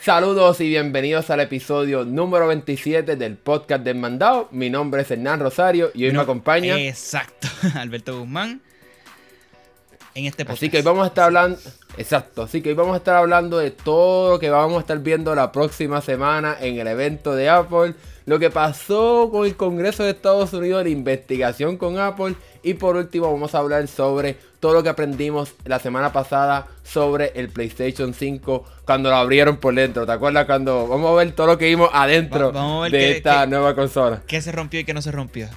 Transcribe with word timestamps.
Saludos 0.00 0.60
y 0.60 0.68
bienvenidos 0.68 1.28
al 1.30 1.40
episodio 1.40 2.04
número 2.04 2.46
27 2.46 3.16
del 3.16 3.36
podcast 3.36 3.82
del 3.82 3.96
mandado. 3.96 4.48
Mi 4.52 4.70
nombre 4.70 5.02
es 5.02 5.10
Hernán 5.10 5.40
Rosario 5.40 5.90
y 5.92 6.04
hoy 6.04 6.12
me 6.12 6.20
acompaña. 6.20 6.78
Exacto, 6.78 7.48
Alberto 7.74 8.16
Guzmán. 8.20 8.60
En 10.14 10.26
este 10.26 10.44
podcast. 10.44 10.58
Así 10.62 10.70
que 10.70 10.76
hoy 10.78 10.82
vamos 10.84 11.04
a 11.04 11.08
estar 11.08 11.24
hablando. 11.24 11.58
Exacto, 11.96 12.42
así 12.42 12.62
que 12.62 12.70
hoy 12.70 12.74
vamos 12.76 12.94
a 12.94 12.98
estar 12.98 13.16
hablando 13.16 13.58
de 13.58 13.72
todo 13.72 14.30
lo 14.30 14.38
que 14.38 14.50
vamos 14.50 14.78
a 14.78 14.80
estar 14.80 15.00
viendo 15.00 15.34
la 15.34 15.50
próxima 15.50 16.00
semana 16.00 16.56
en 16.60 16.78
el 16.78 16.86
evento 16.86 17.34
de 17.34 17.48
Apple. 17.48 17.94
Lo 18.28 18.38
que 18.38 18.50
pasó 18.50 19.30
con 19.32 19.46
el 19.46 19.56
Congreso 19.56 20.04
de 20.04 20.10
Estados 20.10 20.52
Unidos, 20.52 20.82
la 20.82 20.90
investigación 20.90 21.78
con 21.78 21.98
Apple. 21.98 22.34
Y 22.62 22.74
por 22.74 22.96
último 22.96 23.32
vamos 23.32 23.54
a 23.54 23.58
hablar 23.60 23.88
sobre 23.88 24.36
todo 24.60 24.74
lo 24.74 24.82
que 24.82 24.90
aprendimos 24.90 25.54
la 25.64 25.78
semana 25.78 26.12
pasada 26.12 26.66
sobre 26.82 27.32
el 27.36 27.48
PlayStation 27.48 28.12
5 28.12 28.64
cuando 28.84 29.08
lo 29.08 29.16
abrieron 29.16 29.56
por 29.56 29.74
dentro. 29.74 30.04
¿Te 30.04 30.12
acuerdas 30.12 30.44
cuando 30.44 30.86
vamos 30.86 31.10
a 31.10 31.14
ver 31.14 31.32
todo 31.32 31.46
lo 31.46 31.56
que 31.56 31.68
vimos 31.68 31.88
adentro 31.90 32.52
de 32.90 33.12
esta 33.12 33.46
nueva 33.46 33.74
consola? 33.74 34.20
¿Qué 34.26 34.42
se 34.42 34.52
rompió 34.52 34.80
y 34.80 34.84
qué 34.84 34.92
no 34.92 35.00
se 35.00 35.10
rompió? 35.10 35.48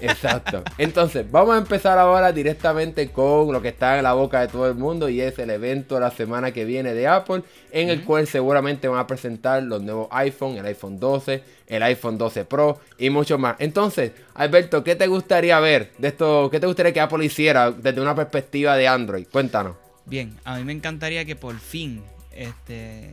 Exacto. 0.00 0.62
Entonces, 0.78 1.30
vamos 1.30 1.54
a 1.54 1.58
empezar 1.58 1.98
ahora 1.98 2.32
directamente 2.32 3.10
con 3.10 3.52
lo 3.52 3.60
que 3.62 3.68
está 3.68 3.96
en 3.98 4.04
la 4.04 4.12
boca 4.12 4.40
de 4.40 4.48
todo 4.48 4.68
el 4.68 4.74
mundo 4.74 5.08
y 5.08 5.20
es 5.20 5.38
el 5.38 5.50
evento 5.50 5.96
de 5.96 6.02
la 6.02 6.10
semana 6.10 6.52
que 6.52 6.64
viene 6.64 6.94
de 6.94 7.06
Apple, 7.06 7.42
en 7.72 7.88
el 7.88 8.04
cual 8.04 8.26
seguramente 8.26 8.88
van 8.88 8.98
a 9.00 9.06
presentar 9.06 9.62
los 9.62 9.82
nuevos 9.82 10.08
iPhone, 10.10 10.56
el 10.56 10.66
iPhone 10.66 10.98
12, 10.98 11.42
el 11.66 11.82
iPhone 11.82 12.18
12 12.18 12.44
Pro 12.44 12.80
y 12.98 13.10
mucho 13.10 13.38
más. 13.38 13.56
Entonces, 13.58 14.12
Alberto, 14.34 14.84
¿qué 14.84 14.96
te 14.96 15.06
gustaría 15.06 15.58
ver 15.60 15.92
de 15.98 16.08
esto? 16.08 16.48
¿Qué 16.50 16.60
te 16.60 16.66
gustaría 16.66 16.92
que 16.92 17.00
Apple 17.00 17.24
hiciera 17.24 17.70
desde 17.70 18.00
una 18.00 18.14
perspectiva 18.14 18.76
de 18.76 18.88
Android? 18.88 19.26
Cuéntanos. 19.30 19.76
Bien, 20.06 20.38
a 20.44 20.56
mí 20.56 20.64
me 20.64 20.72
encantaría 20.72 21.24
que 21.24 21.36
por 21.36 21.58
fin 21.58 22.02
este, 22.32 23.10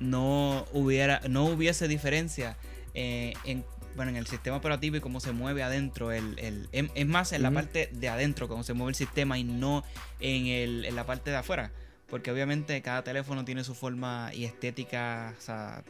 no, 0.00 0.64
hubiera, 0.72 1.20
no 1.28 1.44
hubiese 1.44 1.86
diferencia 1.86 2.56
eh, 2.94 3.34
en, 3.44 3.64
bueno, 3.96 4.10
en 4.10 4.16
el 4.16 4.26
sistema 4.26 4.58
operativo 4.58 4.96
y 4.96 5.00
cómo 5.00 5.20
se 5.20 5.32
mueve 5.32 5.62
adentro. 5.62 6.12
El, 6.12 6.68
es 6.72 7.06
más 7.06 7.32
en 7.32 7.42
la 7.42 7.50
parte 7.50 7.88
de 7.92 8.08
adentro, 8.08 8.48
cómo 8.48 8.62
se 8.62 8.74
mueve 8.74 8.90
el 8.90 8.94
sistema 8.94 9.38
y 9.38 9.44
no 9.44 9.82
en, 10.20 10.46
el, 10.46 10.84
en 10.84 10.94
la 10.94 11.04
parte 11.04 11.30
de 11.30 11.36
afuera. 11.36 11.70
Porque 12.08 12.30
obviamente 12.30 12.80
cada 12.82 13.02
teléfono 13.02 13.44
tiene 13.44 13.64
su 13.64 13.74
forma 13.74 14.30
y 14.32 14.44
estética, 14.44 15.34
o 15.36 15.40
sea, 15.40 15.82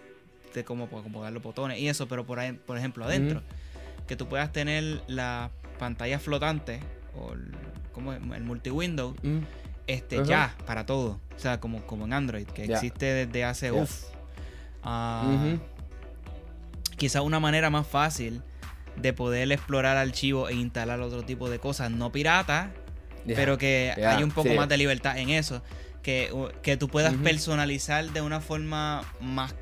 de 0.54 0.64
cómo, 0.64 0.88
cómo 0.88 1.22
dar 1.22 1.32
los 1.32 1.42
botones 1.42 1.78
y 1.78 1.88
eso, 1.88 2.08
pero 2.08 2.24
por, 2.24 2.38
ahí, 2.38 2.52
por 2.52 2.78
ejemplo 2.78 3.04
adentro, 3.04 3.42
que 4.06 4.16
tú 4.16 4.26
puedas 4.26 4.52
tener 4.52 5.02
la 5.08 5.50
pantalla 5.78 6.18
flotante 6.18 6.80
o 7.14 7.34
el, 7.34 7.52
como 7.92 8.12
el 8.12 8.42
multi-window 8.44 9.14
este, 9.86 10.24
ya, 10.24 10.54
para 10.66 10.86
todo. 10.86 11.20
O 11.34 11.38
sea, 11.38 11.60
como, 11.60 11.82
como 11.86 12.06
en 12.06 12.12
Android, 12.12 12.46
que 12.46 12.64
existe 12.64 13.26
desde 13.26 13.44
hace, 13.44 13.72
uff. 13.72 14.04
Uh, 14.84 15.58
Quizá 16.96 17.22
una 17.22 17.40
manera 17.40 17.70
más 17.70 17.86
fácil 17.86 18.42
de 18.96 19.12
poder 19.12 19.50
explorar 19.52 19.96
archivos 19.96 20.50
e 20.50 20.54
instalar 20.54 21.00
otro 21.00 21.22
tipo 21.22 21.50
de 21.50 21.58
cosas 21.58 21.90
no 21.90 22.10
pirata, 22.12 22.70
pero 23.26 23.58
que 23.58 23.92
hay 23.92 24.22
un 24.22 24.30
poco 24.30 24.54
más 24.54 24.68
de 24.68 24.76
libertad 24.76 25.18
en 25.18 25.30
eso. 25.30 25.62
Que, 26.02 26.32
que 26.62 26.76
tú 26.76 26.88
puedas 26.88 27.14
personalizar 27.14 28.12
de 28.12 28.20
una 28.22 28.40
forma 28.40 29.02
más 29.20 29.54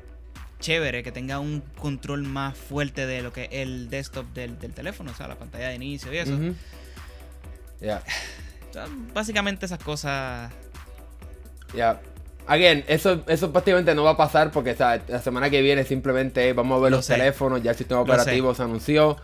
chévere, 0.59 1.01
que 1.01 1.11
tenga 1.11 1.39
un 1.39 1.61
control 1.79 2.21
más 2.23 2.55
fuerte 2.55 3.07
de 3.07 3.23
lo 3.23 3.33
que 3.33 3.45
es 3.45 3.49
el 3.51 3.89
desktop 3.89 4.27
del, 4.33 4.57
teléfono, 4.57 5.11
o 5.11 5.15
sea, 5.15 5.27
la 5.27 5.35
pantalla 5.35 5.69
de 5.69 5.75
inicio 5.75 6.13
y 6.13 6.17
eso. 6.17 6.37
Ya 7.81 8.03
básicamente 9.13 9.65
esas 9.65 9.79
cosas. 9.79 10.51
Ya. 11.73 11.99
Again, 12.47 12.83
eso, 12.87 13.23
eso 13.27 13.51
prácticamente 13.51 13.95
no 13.95 14.03
va 14.03 14.11
a 14.11 14.17
pasar 14.17 14.51
porque 14.51 14.75
la 15.07 15.21
semana 15.21 15.49
que 15.49 15.61
viene 15.61 15.83
simplemente 15.83 16.53
vamos 16.53 16.79
a 16.79 16.83
ver 16.83 16.91
los 16.91 17.07
teléfonos, 17.07 17.63
ya 17.63 17.71
el 17.71 17.77
sistema 17.77 18.01
operativo 18.01 18.53
se 18.53 18.63
anunció. 18.63 19.17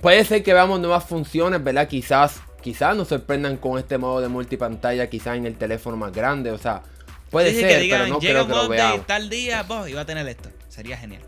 Puede 0.00 0.24
ser 0.24 0.42
que 0.42 0.52
veamos 0.52 0.80
nuevas 0.80 1.04
funciones, 1.04 1.62
¿verdad? 1.62 1.86
Quizás, 1.86 2.40
quizás 2.62 2.96
nos 2.96 3.08
sorprendan 3.08 3.56
con 3.58 3.78
este 3.78 3.98
modo 3.98 4.20
de 4.20 4.28
multipantalla, 4.28 5.08
quizás 5.08 5.36
en 5.36 5.46
el 5.46 5.56
teléfono 5.56 5.96
más 5.96 6.12
grande, 6.12 6.50
o 6.50 6.58
sea, 6.58 6.82
puede 7.30 7.52
ser, 7.54 7.88
pero 7.88 8.06
no 8.06 8.18
creo 8.18 8.46
que 8.46 8.54
lo 8.54 8.68
veamos. 8.68 9.06
tal 9.06 9.28
día, 9.28 9.62
vos, 9.62 9.88
iba 9.88 10.00
a 10.00 10.06
tener 10.06 10.26
esto. 10.26 10.48
Sería 10.68 10.96
genial. 10.96 11.22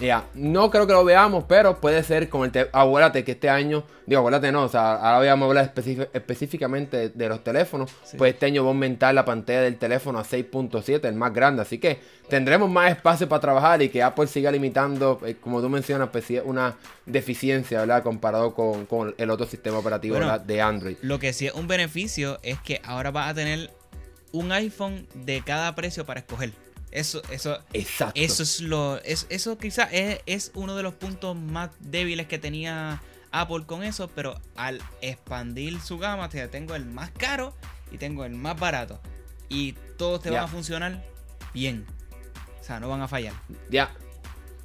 Ya, 0.00 0.24
no 0.34 0.70
creo 0.70 0.86
que 0.86 0.94
lo 0.94 1.04
veamos, 1.04 1.44
pero 1.46 1.78
puede 1.78 2.02
ser 2.02 2.28
con 2.30 2.50
el 2.52 2.68
acuérdate 2.72 3.22
que 3.22 3.32
este 3.32 3.50
año, 3.50 3.84
digo, 4.06 4.20
acuérdate 4.20 4.50
no, 4.50 4.64
o 4.64 4.68
sea, 4.68 4.94
ahora 4.94 5.30
vamos 5.30 5.46
a 5.46 5.48
hablar 5.48 5.74
específicamente 6.14 7.10
de, 7.10 7.28
los 7.28 7.44
teléfonos, 7.44 7.90
pues 8.16 8.32
este 8.32 8.46
año 8.46 8.64
va 8.64 8.70
a 8.70 8.72
aumentar 8.72 9.14
la 9.14 9.24
pantalla 9.26 9.60
del 9.60 9.76
teléfono 9.76 10.18
a 10.18 10.24
6.7, 10.24 11.04
el 11.04 11.14
más 11.14 11.34
grande, 11.34 11.62
así 11.62 11.78
que 11.78 12.00
tendremos 12.28 12.70
más 12.70 12.90
espacio 12.92 13.28
para 13.28 13.40
trabajar 13.40 13.82
y 13.82 13.90
que 13.90 14.02
Apple 14.02 14.26
siga 14.26 14.50
limitando, 14.50 15.20
eh, 15.26 15.36
como 15.38 15.60
tú 15.60 15.68
mencionas, 15.68 16.08
pues 16.10 16.24
una 16.44 16.76
deficiencia, 17.04 17.80
¿verdad? 17.80 18.02
Comparado 18.02 18.54
con, 18.54 19.14
el 19.18 19.30
otro 19.30 19.46
sistema 19.46 19.78
operativo 19.78 20.16
de 20.46 20.60
Android. 20.62 20.96
Lo 21.02 21.18
que 21.18 21.32
sí 21.32 21.46
es 21.46 21.54
un 21.54 21.66
beneficio 21.66 22.38
es 22.42 22.58
que 22.60 22.80
ahora 22.84 23.10
vas 23.10 23.30
a 23.30 23.34
tener 23.34 23.70
un 24.32 24.52
iPhone 24.52 25.06
de 25.14 25.42
cada 25.42 25.74
precio 25.74 26.06
para 26.06 26.20
escoger. 26.20 26.52
Eso, 26.90 27.22
eso, 27.30 27.58
Exacto. 27.72 28.20
eso 28.20 28.42
es 28.42 28.60
lo. 28.60 29.00
eso 29.04 29.58
quizás 29.58 29.88
es, 29.92 30.50
uno 30.54 30.76
de 30.76 30.82
los 30.82 30.94
puntos 30.94 31.36
más 31.36 31.70
débiles 31.78 32.26
que 32.26 32.38
tenía 32.38 33.00
Apple 33.30 33.64
con 33.66 33.84
eso. 33.84 34.08
Pero 34.08 34.40
al 34.56 34.82
expandir 35.00 35.80
su 35.80 35.98
gama, 35.98 36.28
te 36.28 36.46
tengo 36.48 36.74
el 36.74 36.84
más 36.86 37.10
caro 37.10 37.54
y 37.92 37.98
tengo 37.98 38.24
el 38.24 38.32
más 38.32 38.58
barato. 38.58 39.00
Y 39.48 39.72
todos 39.96 40.22
te 40.22 40.30
van 40.30 40.44
a 40.44 40.48
funcionar 40.48 41.04
bien. 41.54 41.86
O 42.60 42.64
sea, 42.64 42.80
no 42.80 42.88
van 42.88 43.02
a 43.02 43.08
fallar. 43.08 43.34
Ya. 43.70 43.90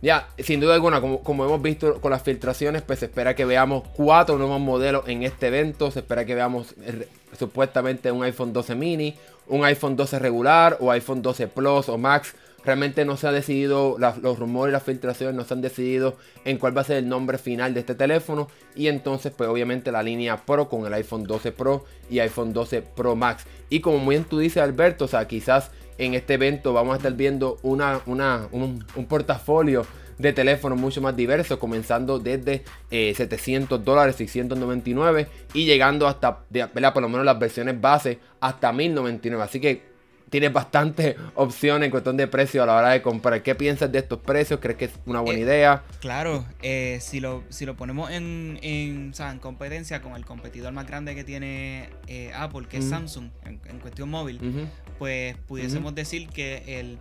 Ya, 0.02 0.28
sin 0.38 0.60
duda 0.60 0.76
alguna, 0.76 1.02
como, 1.02 1.24
como, 1.24 1.46
hemos 1.46 1.62
visto 1.64 2.00
con 2.00 2.12
las 2.12 2.22
filtraciones, 2.22 2.84
pues 2.84 3.00
se 3.00 3.06
espera 3.06 3.34
que 3.34 3.44
veamos 3.44 3.88
cuatro 3.96 4.38
nuevos 4.38 4.60
modelos 4.60 5.08
en 5.08 5.24
este 5.24 5.48
evento. 5.48 5.90
Se 5.90 6.00
espera 6.00 6.26
que 6.26 6.36
veamos 6.36 6.76
eh, 6.84 7.08
supuestamente 7.40 8.12
un 8.12 8.24
iPhone 8.24 8.54
12 8.54 8.76
mini, 8.76 9.16
un 9.48 9.66
iPhone 9.66 9.96
12 9.96 10.20
regular 10.20 10.78
o 10.80 10.92
iPhone 10.92 11.22
12 11.22 11.48
Plus 11.48 11.90
o 11.90 11.98
Max. 11.98 12.36
Realmente 12.64 13.06
no 13.06 13.16
se 13.16 13.28
ha 13.28 13.32
decidido, 13.32 13.98
los 14.00 14.40
rumores 14.40 14.72
y 14.72 14.74
las 14.74 14.82
filtraciones 14.82 15.36
no 15.36 15.44
se 15.44 15.54
han 15.54 15.62
decidido 15.62 16.18
en 16.46 16.58
cuál 16.58 16.76
va 16.76 16.82
a 16.82 16.86
ser 16.86 16.98
el 16.98 17.08
nombre 17.08 17.38
final 17.38 17.76
de 17.76 17.82
este 17.82 17.94
teléfono. 17.94 18.48
Y 18.76 18.88
entonces, 18.88 19.32
pues 19.36 19.50
obviamente 19.50 19.92
la 19.92 20.02
línea 20.02 20.38
Pro 20.38 20.68
con 20.68 20.86
el 20.86 20.94
iPhone 20.94 21.26
12 21.26 21.52
Pro 21.52 21.86
y 22.10 22.20
iPhone 22.20 22.54
12 22.54 22.82
Pro 22.82 23.16
Max. 23.16 23.46
Y 23.70 23.82
como 23.82 24.00
muy 24.00 24.16
bien 24.16 24.24
tú 24.24 24.40
dices, 24.40 24.64
Alberto, 24.64 25.06
o 25.06 25.08
sea, 25.08 25.28
quizás 25.28 25.70
en 26.00 26.16
este 26.16 26.34
evento 26.34 26.74
vamos 26.74 26.94
a 26.94 26.98
estar 26.98 27.14
viendo 27.14 27.58
una, 27.62 28.02
una 28.08 28.48
un, 28.52 28.84
un 28.96 29.06
portafolio 29.06 29.86
de 30.18 30.34
teléfonos 30.34 30.80
mucho 30.80 31.02
más 31.02 31.16
diversos, 31.16 31.58
comenzando 31.58 32.20
desde 32.20 32.64
700 32.90 33.80
eh, 33.80 33.84
dólares, 33.84 34.16
699 34.16 35.28
y 35.54 35.66
llegando 35.66 36.08
hasta, 36.08 36.40
por 36.40 37.02
lo 37.02 37.10
menos 37.10 37.26
las 37.26 37.38
versiones 37.40 37.80
base, 37.80 38.20
hasta 38.40 38.72
1099. 38.72 39.44
Así 39.44 39.60
que 39.60 39.96
tienes 40.30 40.54
bastantes 40.54 41.16
opciones 41.36 41.86
en 41.86 41.92
cuestión 41.92 42.18
de 42.18 42.28
precio 42.28 42.64
a 42.64 42.66
la 42.66 42.76
hora 42.76 42.90
de 42.92 43.02
comprar. 43.02 43.44
¿Qué 43.44 43.56
piensas 43.56 43.92
de 43.92 44.00
estos 44.00 44.20
precios? 44.20 44.60
¿Crees 44.62 44.78
que 44.78 44.86
es 44.86 44.92
una 45.06 45.20
buena 45.20 45.40
eh, 45.40 45.44
idea? 45.44 45.84
Claro, 46.00 46.46
eh, 46.62 47.00
si, 47.02 47.20
lo, 47.20 47.44
si 47.50 47.66
lo 47.66 47.76
ponemos 47.76 48.10
en, 48.12 48.60
en, 48.62 49.14
competencia 49.40 50.02
con 50.02 50.16
el 50.16 50.26
competidor 50.26 50.72
más 50.74 50.88
grande 50.88 51.14
que 51.16 51.24
tiene 51.24 51.90
Apple, 52.36 52.68
que 52.70 52.78
es 52.78 52.86
Samsung, 52.86 53.30
en, 53.44 53.80
cuestión 53.80 54.10
móvil, 54.10 54.70
pues 54.98 55.36
pudiésemos 55.48 55.94
decir 55.94 56.30
que 56.30 56.80
el 56.80 57.00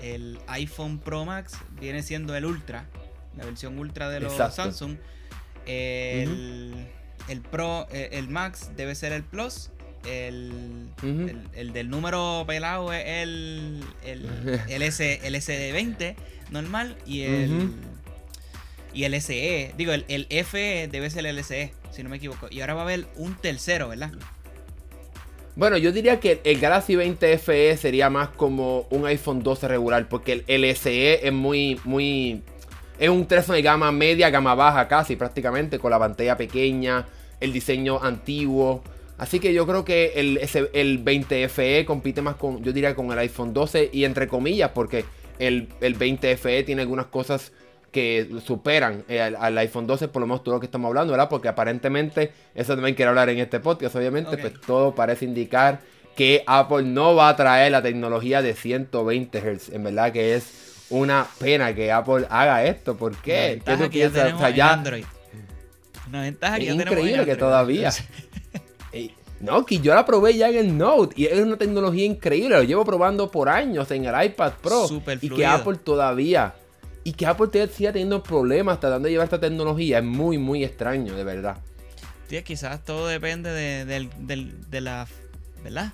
el 0.00 0.38
iPhone 0.46 0.98
Pro 0.98 1.24
Max 1.24 1.54
viene 1.80 2.02
siendo 2.02 2.34
el 2.36 2.44
Ultra, 2.44 2.86
la 3.36 3.44
versión 3.44 3.78
Ultra 3.78 4.08
de 4.08 4.20
los 4.20 4.36
Samsung. 4.36 4.96
El, 5.66 6.86
Pro, 7.50 7.88
eh, 7.90 8.10
el 8.12 8.28
Max 8.28 8.70
debe 8.76 8.94
ser 8.94 9.12
el 9.12 9.24
Plus. 9.24 9.70
El, 10.04 10.88
el, 11.54 11.72
del 11.72 11.90
número 11.90 12.44
pelado 12.46 12.92
es 12.92 13.04
el, 13.06 13.82
el, 14.04 14.60
el, 14.68 14.82
S, 14.82 15.20
el 15.24 15.34
SD20 15.34 16.14
normal 16.50 16.96
y 17.04 17.22
el, 17.22 17.72
y 18.94 19.04
el 19.04 19.20
SE. 19.20 19.74
Digo, 19.76 19.92
el, 19.92 20.04
el 20.08 20.26
FE 20.44 20.88
debe 20.90 21.10
ser 21.10 21.26
el 21.26 21.42
SE, 21.42 21.72
si 21.90 22.04
no 22.04 22.08
me 22.08 22.18
equivoco. 22.18 22.46
Y 22.50 22.60
ahora 22.60 22.74
va 22.74 22.82
a 22.82 22.84
haber 22.84 23.08
un 23.16 23.34
tercero, 23.34 23.88
¿verdad? 23.88 24.12
Bueno, 25.56 25.78
yo 25.78 25.90
diría 25.90 26.20
que 26.20 26.42
el 26.44 26.60
Galaxy 26.60 26.96
20 26.96 27.38
FE 27.38 27.78
sería 27.78 28.10
más 28.10 28.28
como 28.28 28.86
un 28.90 29.06
iPhone 29.06 29.42
12 29.42 29.68
regular, 29.68 30.06
porque 30.06 30.44
el 30.46 30.76
SE 30.76 31.26
es 31.26 31.32
muy, 31.32 31.80
muy... 31.84 32.42
Es 32.98 33.08
un 33.08 33.24
teléfono 33.24 33.56
de 33.56 33.62
gama 33.62 33.90
media, 33.90 34.28
gama 34.28 34.54
baja 34.54 34.86
casi 34.86 35.16
prácticamente, 35.16 35.78
con 35.78 35.90
la 35.90 35.98
pantalla 35.98 36.36
pequeña, 36.36 37.06
el 37.40 37.54
diseño 37.54 38.02
antiguo. 38.02 38.82
Así 39.16 39.40
que 39.40 39.54
yo 39.54 39.66
creo 39.66 39.82
que 39.82 40.12
el, 40.16 40.40
el 40.74 40.98
20 40.98 41.48
FE 41.48 41.86
compite 41.86 42.20
más 42.20 42.36
con, 42.36 42.62
yo 42.62 42.74
diría, 42.74 42.94
con 42.94 43.10
el 43.10 43.18
iPhone 43.18 43.54
12 43.54 43.88
y 43.94 44.04
entre 44.04 44.28
comillas, 44.28 44.72
porque 44.74 45.06
el, 45.38 45.68
el 45.80 45.94
20 45.94 46.36
FE 46.36 46.64
tiene 46.64 46.82
algunas 46.82 47.06
cosas 47.06 47.52
que 47.96 48.28
superan 48.44 49.04
eh, 49.08 49.22
al, 49.22 49.56
iPhone 49.56 49.86
12, 49.86 50.08
por 50.08 50.20
lo 50.20 50.26
menos 50.26 50.44
todo 50.44 50.56
lo 50.56 50.60
que 50.60 50.66
estamos 50.66 50.86
hablando, 50.86 51.12
¿verdad? 51.12 51.30
Porque 51.30 51.48
aparentemente, 51.48 52.30
eso 52.54 52.74
también 52.74 52.94
quiero 52.94 53.08
hablar 53.08 53.30
en 53.30 53.38
este 53.38 53.58
podcast, 53.58 53.96
obviamente, 53.96 54.36
pues 54.36 54.60
todo 54.60 54.94
parece 54.94 55.24
indicar 55.24 55.80
que 56.14 56.44
Apple 56.46 56.82
no 56.82 57.14
va 57.14 57.30
a 57.30 57.36
traer 57.36 57.72
la 57.72 57.80
tecnología 57.80 58.42
de 58.42 58.52
120 58.52 59.38
Hz. 59.40 59.70
En 59.70 59.84
verdad 59.84 60.12
que 60.12 60.34
es 60.34 60.84
una 60.90 61.26
pena 61.38 61.74
que 61.74 61.90
Apple 61.90 62.26
haga 62.28 62.66
esto. 62.66 62.98
¿Por 62.98 63.16
qué? 63.16 63.62
¿Qué 63.64 63.76
tú 63.78 63.88
piensas? 63.88 64.34
O 64.34 64.38
sea, 64.38 64.50
ya... 64.50 64.74
Android. 64.74 65.06
Una 66.06 66.20
ventaja 66.20 66.58
es 66.58 66.74
increíble 66.74 67.24
que 67.24 67.36
todavía. 67.36 67.90
No, 69.38 69.66
que 69.66 69.80
yo 69.80 69.94
la 69.94 70.06
probé 70.06 70.34
ya 70.34 70.48
en 70.48 70.56
el 70.56 70.78
Note 70.78 71.14
y 71.14 71.26
es 71.26 71.38
una 71.38 71.58
tecnología 71.58 72.06
increíble. 72.06 72.56
Lo 72.56 72.62
llevo 72.62 72.86
probando 72.86 73.30
por 73.30 73.50
años 73.50 73.90
en 73.90 74.06
el 74.06 74.24
iPad 74.24 74.52
Pro. 74.62 74.88
y 75.20 75.28
que 75.28 75.44
Apple 75.44 75.76
todavía. 75.76 76.54
Y 77.06 77.12
que 77.12 77.24
Apple 77.24 77.68
siga 77.68 77.92
teniendo 77.92 78.20
problemas 78.20 78.80
tratando 78.80 79.06
de 79.06 79.12
llevar 79.12 79.26
esta 79.26 79.38
tecnología. 79.38 79.98
Es 79.98 80.04
muy, 80.04 80.38
muy 80.38 80.64
extraño, 80.64 81.14
de 81.14 81.22
verdad. 81.22 81.58
Sí, 82.28 82.42
quizás 82.42 82.84
todo 82.84 83.06
depende 83.06 83.50
de, 83.52 84.08
de 84.68 84.80
la. 84.80 85.06
¿Verdad? 85.62 85.92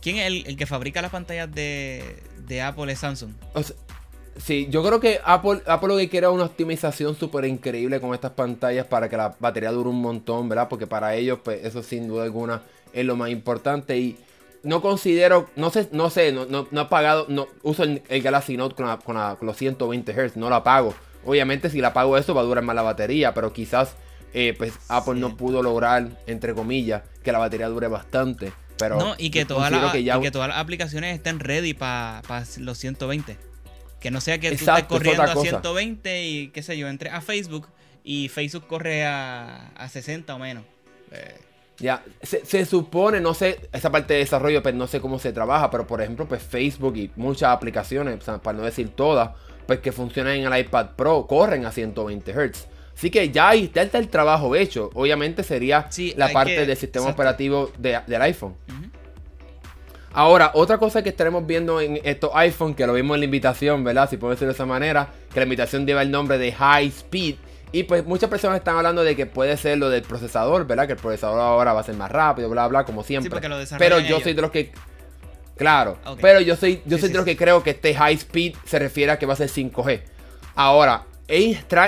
¿Quién 0.00 0.16
es 0.16 0.26
el, 0.48 0.56
que 0.56 0.66
fabrica 0.66 1.00
las 1.00 1.12
pantallas 1.12 1.48
de, 1.54 2.60
Apple? 2.60 2.92
Es 2.92 2.98
Samsung. 2.98 3.30
sí, 4.36 4.66
yo 4.68 4.82
creo 4.82 4.98
que 4.98 5.20
Apple, 5.24 5.62
Apple 5.64 5.88
lo 5.88 5.96
que 5.96 6.08
quiere 6.08 6.26
es 6.26 6.32
una 6.32 6.46
optimización 6.46 7.14
súper 7.14 7.44
increíble 7.44 8.00
con 8.00 8.12
estas 8.12 8.32
pantallas 8.32 8.86
para 8.86 9.08
que 9.08 9.16
la 9.16 9.36
batería 9.38 9.70
dure 9.70 9.90
un 9.90 10.02
montón, 10.02 10.48
¿verdad? 10.48 10.68
Porque 10.68 10.88
para 10.88 11.14
ellos, 11.14 11.38
pues 11.44 11.64
eso 11.64 11.84
sin 11.84 12.08
duda 12.08 12.24
alguna 12.24 12.62
es 12.92 13.06
lo 13.06 13.14
más 13.14 13.30
importante. 13.30 13.96
Y 13.96 14.18
no 14.62 14.80
considero, 14.80 15.50
no 15.56 15.70
sé, 15.70 15.88
no 15.92 16.10
sé, 16.10 16.32
no, 16.32 16.46
no, 16.46 16.80
he 16.80 16.84
pagado, 16.86 17.26
no 17.28 17.48
uso 17.62 17.82
el, 17.84 18.02
Galaxy 18.22 18.56
Note 18.56 18.74
con, 18.74 19.16
los 19.40 19.56
120 19.56 20.12
Hz, 20.12 20.36
no 20.36 20.50
la 20.50 20.62
pago. 20.62 20.94
Obviamente 21.24 21.70
si 21.70 21.80
la 21.80 21.92
pago 21.92 22.16
eso 22.16 22.34
va 22.34 22.40
a 22.40 22.44
durar 22.44 22.64
más 22.64 22.76
la 22.76 22.82
batería, 22.82 23.34
pero 23.34 23.52
quizás 23.52 23.94
eh, 24.34 24.54
pues 24.56 24.74
Apple 24.88 25.14
no 25.14 25.36
pudo 25.36 25.62
lograr, 25.62 26.08
entre 26.26 26.54
comillas, 26.54 27.02
que 27.22 27.32
la 27.32 27.38
batería 27.38 27.68
dure 27.68 27.88
bastante 27.88 28.52
no, 28.90 29.14
y 29.18 29.30
que, 29.30 29.44
todas 29.44 29.70
las 29.70 30.56
aplicaciones 30.56 31.14
estén 31.14 31.40
ready 31.40 31.74
para 31.74 32.22
los 32.58 32.78
120. 32.78 33.36
Que 34.00 34.10
no 34.10 34.20
sea 34.20 34.38
que 34.38 34.48
tú 34.48 34.54
estés 34.54 34.84
corriendo 34.84 35.22
a 35.22 35.36
120 35.36 36.24
y 36.26 36.48
qué 36.48 36.62
sé 36.62 36.76
yo, 36.76 36.88
entre 36.88 37.10
a 37.10 37.20
Facebook 37.20 37.68
y 38.02 38.28
Facebook 38.28 38.66
corre 38.66 39.04
a, 39.04 39.88
60 39.88 40.34
o 40.34 40.38
menos. 40.38 40.64
Eh. 41.12 41.38
Ya, 41.82 42.04
se, 42.22 42.64
supone, 42.64 43.20
no 43.20 43.34
sé, 43.34 43.58
esa 43.72 43.90
parte 43.90 44.14
de 44.14 44.20
desarrollo, 44.20 44.62
pues 44.62 44.72
no 44.72 44.86
sé 44.86 45.00
cómo 45.00 45.18
se 45.18 45.32
trabaja, 45.32 45.68
pero 45.68 45.84
por 45.84 46.00
ejemplo, 46.00 46.28
pues 46.28 46.40
Facebook 46.40 46.96
y 46.96 47.10
muchas 47.16 47.50
aplicaciones, 47.50 48.22
para 48.22 48.56
no 48.56 48.64
decir 48.64 48.90
todas, 48.90 49.30
pues 49.66 49.80
que 49.80 49.90
funcionan 49.90 50.36
en 50.36 50.52
el 50.52 50.60
iPad 50.60 50.90
Pro, 50.94 51.26
corren 51.26 51.66
a 51.66 51.72
120 51.72 52.32
Hz. 52.32 52.68
Así 52.96 53.10
que 53.10 53.30
ya 53.30 53.48
ahí 53.48 53.68
está 53.74 53.98
el 53.98 54.08
trabajo 54.08 54.54
hecho. 54.54 54.90
Obviamente 54.94 55.42
sería 55.42 55.88
la 56.14 56.28
parte 56.28 56.64
del 56.64 56.76
sistema 56.76 57.08
operativo 57.08 57.72
del 57.76 58.22
iPhone. 58.22 58.54
Ahora, 60.12 60.52
otra 60.54 60.78
cosa 60.78 61.02
que 61.02 61.08
estaremos 61.08 61.44
viendo 61.44 61.80
en 61.80 61.98
estos 62.04 62.30
iPhone, 62.34 62.74
que 62.74 62.86
lo 62.86 62.92
vimos 62.92 63.16
en 63.16 63.22
la 63.22 63.24
invitación, 63.24 63.82
¿verdad? 63.82 64.08
Si 64.08 64.18
puedo 64.18 64.30
decirlo 64.30 64.52
de 64.52 64.54
esa 64.54 64.66
manera, 64.66 65.08
que 65.34 65.40
la 65.40 65.44
invitación 65.44 65.84
lleva 65.84 66.02
el 66.02 66.12
nombre 66.12 66.38
de 66.38 66.52
High 66.52 66.86
Speed. 66.86 67.36
Y 67.72 67.84
pues 67.84 68.04
muchas 68.04 68.28
personas 68.28 68.58
están 68.58 68.76
hablando 68.76 69.02
de 69.02 69.16
que 69.16 69.24
puede 69.24 69.56
ser 69.56 69.78
lo 69.78 69.88
del 69.88 70.02
procesador, 70.02 70.66
¿verdad? 70.66 70.86
Que 70.86 70.92
el 70.92 70.98
procesador 70.98 71.40
ahora 71.40 71.72
va 71.72 71.80
a 71.80 71.84
ser 71.84 71.96
más 71.96 72.10
rápido, 72.10 72.50
bla, 72.50 72.68
bla, 72.68 72.84
como 72.84 73.02
siempre. 73.02 73.30
pero 73.78 73.98
yo 73.98 74.20
soy 74.20 74.34
de 74.34 74.42
los 74.42 74.50
que... 74.50 74.72
Claro, 75.56 75.98
pero 76.20 76.40
yo 76.40 76.56
soy, 76.56 76.82
yo 76.86 76.98
soy 76.98 77.08
de 77.08 77.14
los 77.14 77.24
que 77.24 77.36
creo 77.36 77.62
que 77.62 77.70
este 77.70 77.94
High 77.94 78.14
Speed 78.14 78.56
se 78.64 78.78
refiere 78.78 79.12
a 79.12 79.18
que 79.18 79.26
va 79.26 79.34
a 79.34 79.36
ser 79.36 79.48
5G. 79.48 80.02
Ahora, 80.54 81.04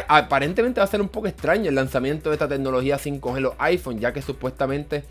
aparentemente 0.08 0.80
va 0.80 0.84
a 0.84 0.88
ser 0.88 1.00
un 1.00 1.08
poco 1.08 1.26
extraño 1.26 1.68
el 1.68 1.74
lanzamiento 1.74 2.30
de 2.30 2.36
esta 2.36 2.48
tecnología 2.48 2.98
5G 2.98 3.36
en 3.36 3.42
los 3.42 3.54
iPhone, 3.58 3.98
ya 3.98 4.12
que 4.12 4.22
supuestamente 4.22 5.04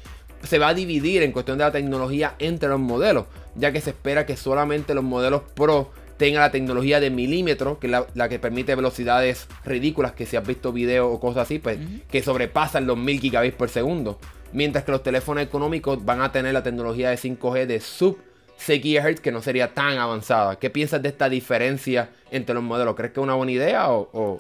se 0.43 0.59
va 0.59 0.69
a 0.69 0.73
dividir 0.73 1.23
en 1.23 1.31
cuestión 1.31 1.57
de 1.57 1.65
la 1.65 1.71
tecnología 1.71 2.35
entre 2.39 2.69
los 2.69 2.79
modelos, 2.79 3.25
ya 3.55 3.71
que 3.71 3.81
se 3.81 3.91
espera 3.91 4.25
que 4.25 4.37
solamente 4.37 4.93
los 4.93 5.03
modelos 5.03 5.43
Pro 5.53 5.91
tengan 6.23 6.41
la 6.41 6.51
tecnología 6.51 7.01
de 7.01 7.09
milímetro, 7.09 7.79
que 7.79 7.87
es 7.87 7.93
la, 8.13 8.29
que 8.29 8.39
permite 8.39 8.73
velocidades 8.75 9.49
ridículas, 9.65 10.13
que 10.13 10.25
si 10.25 10.37
has 10.37 10.47
visto 10.47 10.71
videos 10.71 11.09
o 11.11 11.19
cosas 11.19 11.43
así, 11.43 11.59
pues 11.59 11.79
que 12.09 12.23
sobrepasan 12.23 12.87
los 12.87 12.97
1000 12.97 13.19
gigabits 13.19 13.57
por 13.57 13.67
segundo. 13.67 14.21
Mientras 14.53 14.85
que 14.85 14.93
los 14.93 15.03
teléfonos 15.03 15.43
económicos 15.43 16.05
van 16.05 16.21
a 16.21 16.31
tener 16.31 16.53
la 16.53 16.63
tecnología 16.63 17.09
de 17.09 17.17
5G 17.17 17.65
de 17.65 17.81
sub 17.81 18.19
6 18.55 18.81
GHz 18.81 19.19
que 19.19 19.33
no 19.33 19.41
sería 19.41 19.73
tan 19.73 19.97
avanzada. 19.97 20.57
¿Qué 20.59 20.69
piensas 20.69 21.01
de 21.01 21.09
esta 21.09 21.27
diferencia 21.27 22.09
entre 22.31 22.55
los 22.55 22.63
modelos? 22.63 22.95
¿Crees 22.95 23.11
que 23.11 23.19
es 23.19 23.23
una 23.25 23.33
buena 23.33 23.51
idea 23.51 23.91
o, 23.91 24.39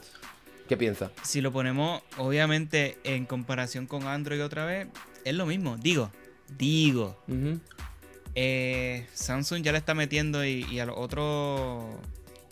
qué 0.69 0.77
piensas? 0.77 1.11
Si 1.21 1.41
lo 1.41 1.51
ponemos 1.51 2.01
obviamente 2.17 2.97
en 3.03 3.25
comparación 3.25 3.87
con 3.87 4.07
Android 4.07 4.41
otra 4.41 4.63
vez, 4.63 4.87
es 5.25 5.33
lo 5.33 5.45
mismo. 5.45 5.75
Digo, 5.75 6.11
digo. 6.47 7.17
Eh, 8.35 9.05
Samsung 9.13 9.61
ya 9.61 9.71
le 9.71 9.77
está 9.77 9.93
metiendo 9.93 10.43
y, 10.45 10.79
a 10.79 10.85
los 10.85 10.97
otros 10.97 11.83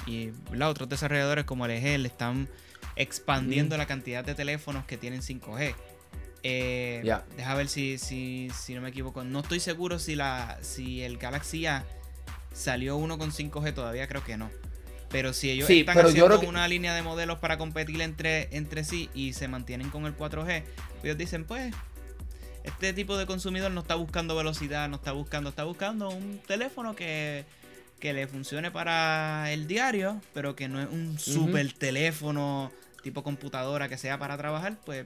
y 0.05 0.29
los 0.51 0.69
otros 0.69 0.89
desarrolladores 0.89 1.45
como 1.45 1.67
LG 1.67 1.97
le 1.99 2.07
están 2.07 2.47
expandiendo 2.95 3.77
la 3.77 3.85
cantidad 3.85 4.23
de 4.23 4.35
teléfonos 4.35 4.85
que 4.85 4.97
tienen 4.97 5.21
5G. 5.21 5.75
Eh, 6.43 7.15
Deja 7.37 7.55
ver 7.55 7.67
si, 7.67 7.97
si, 7.97 8.49
si, 8.53 8.73
no 8.73 8.81
me 8.81 8.89
equivoco. 8.89 9.23
No 9.23 9.39
estoy 9.41 9.59
seguro 9.59 9.99
si, 9.99 10.15
la, 10.15 10.57
si 10.61 11.01
el 11.03 11.17
Galaxy 11.17 11.65
A 11.67 11.85
salió 12.53 12.97
uno 12.97 13.17
con 13.17 13.31
5G, 13.31 13.73
todavía 13.73 14.07
creo 14.07 14.23
que 14.23 14.37
no. 14.37 14.49
Pero 15.09 15.33
si 15.33 15.49
ellos 15.49 15.69
están 15.69 15.97
haciendo 15.99 16.39
una 16.41 16.67
línea 16.67 16.95
de 16.95 17.01
modelos 17.01 17.39
para 17.39 17.57
competir 17.57 18.01
entre, 18.01 18.47
entre 18.55 18.83
sí 18.83 19.09
y 19.13 19.33
se 19.33 19.47
mantienen 19.47 19.89
con 19.89 20.05
el 20.05 20.15
4G, 20.15 20.63
ellos 21.03 21.17
dicen, 21.17 21.43
pues, 21.43 21.73
este 22.63 22.93
tipo 22.93 23.17
de 23.17 23.25
consumidor 23.25 23.71
no 23.71 23.81
está 23.81 23.95
buscando 23.95 24.35
velocidad, 24.35 24.89
no 24.89 24.97
está 24.97 25.11
buscando, 25.11 25.49
está 25.49 25.63
buscando 25.63 26.09
un 26.09 26.39
teléfono 26.45 26.95
que, 26.95 27.45
que 27.99 28.13
le 28.13 28.27
funcione 28.27 28.71
para 28.71 29.51
el 29.51 29.67
diario, 29.67 30.21
pero 30.33 30.55
que 30.55 30.67
no 30.67 30.81
es 30.81 30.89
un 30.89 31.17
super 31.17 31.71
teléfono 31.73 32.71
tipo 33.03 33.23
computadora 33.23 33.89
que 33.89 33.97
sea 33.97 34.19
para 34.19 34.37
trabajar, 34.37 34.77
pues 34.85 35.05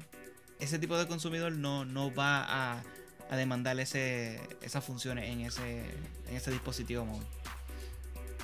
ese 0.59 0.79
tipo 0.79 0.97
de 0.97 1.07
consumidor 1.07 1.53
no, 1.53 1.85
no 1.85 2.13
va 2.13 2.43
a, 2.43 2.83
a 3.29 3.35
demandar 3.35 3.79
ese, 3.79 4.39
esas 4.61 4.83
funciones 4.83 5.29
en 5.29 5.41
ese, 5.41 5.79
en 6.29 6.35
ese 6.35 6.51
dispositivo 6.51 7.05
móvil. 7.05 7.27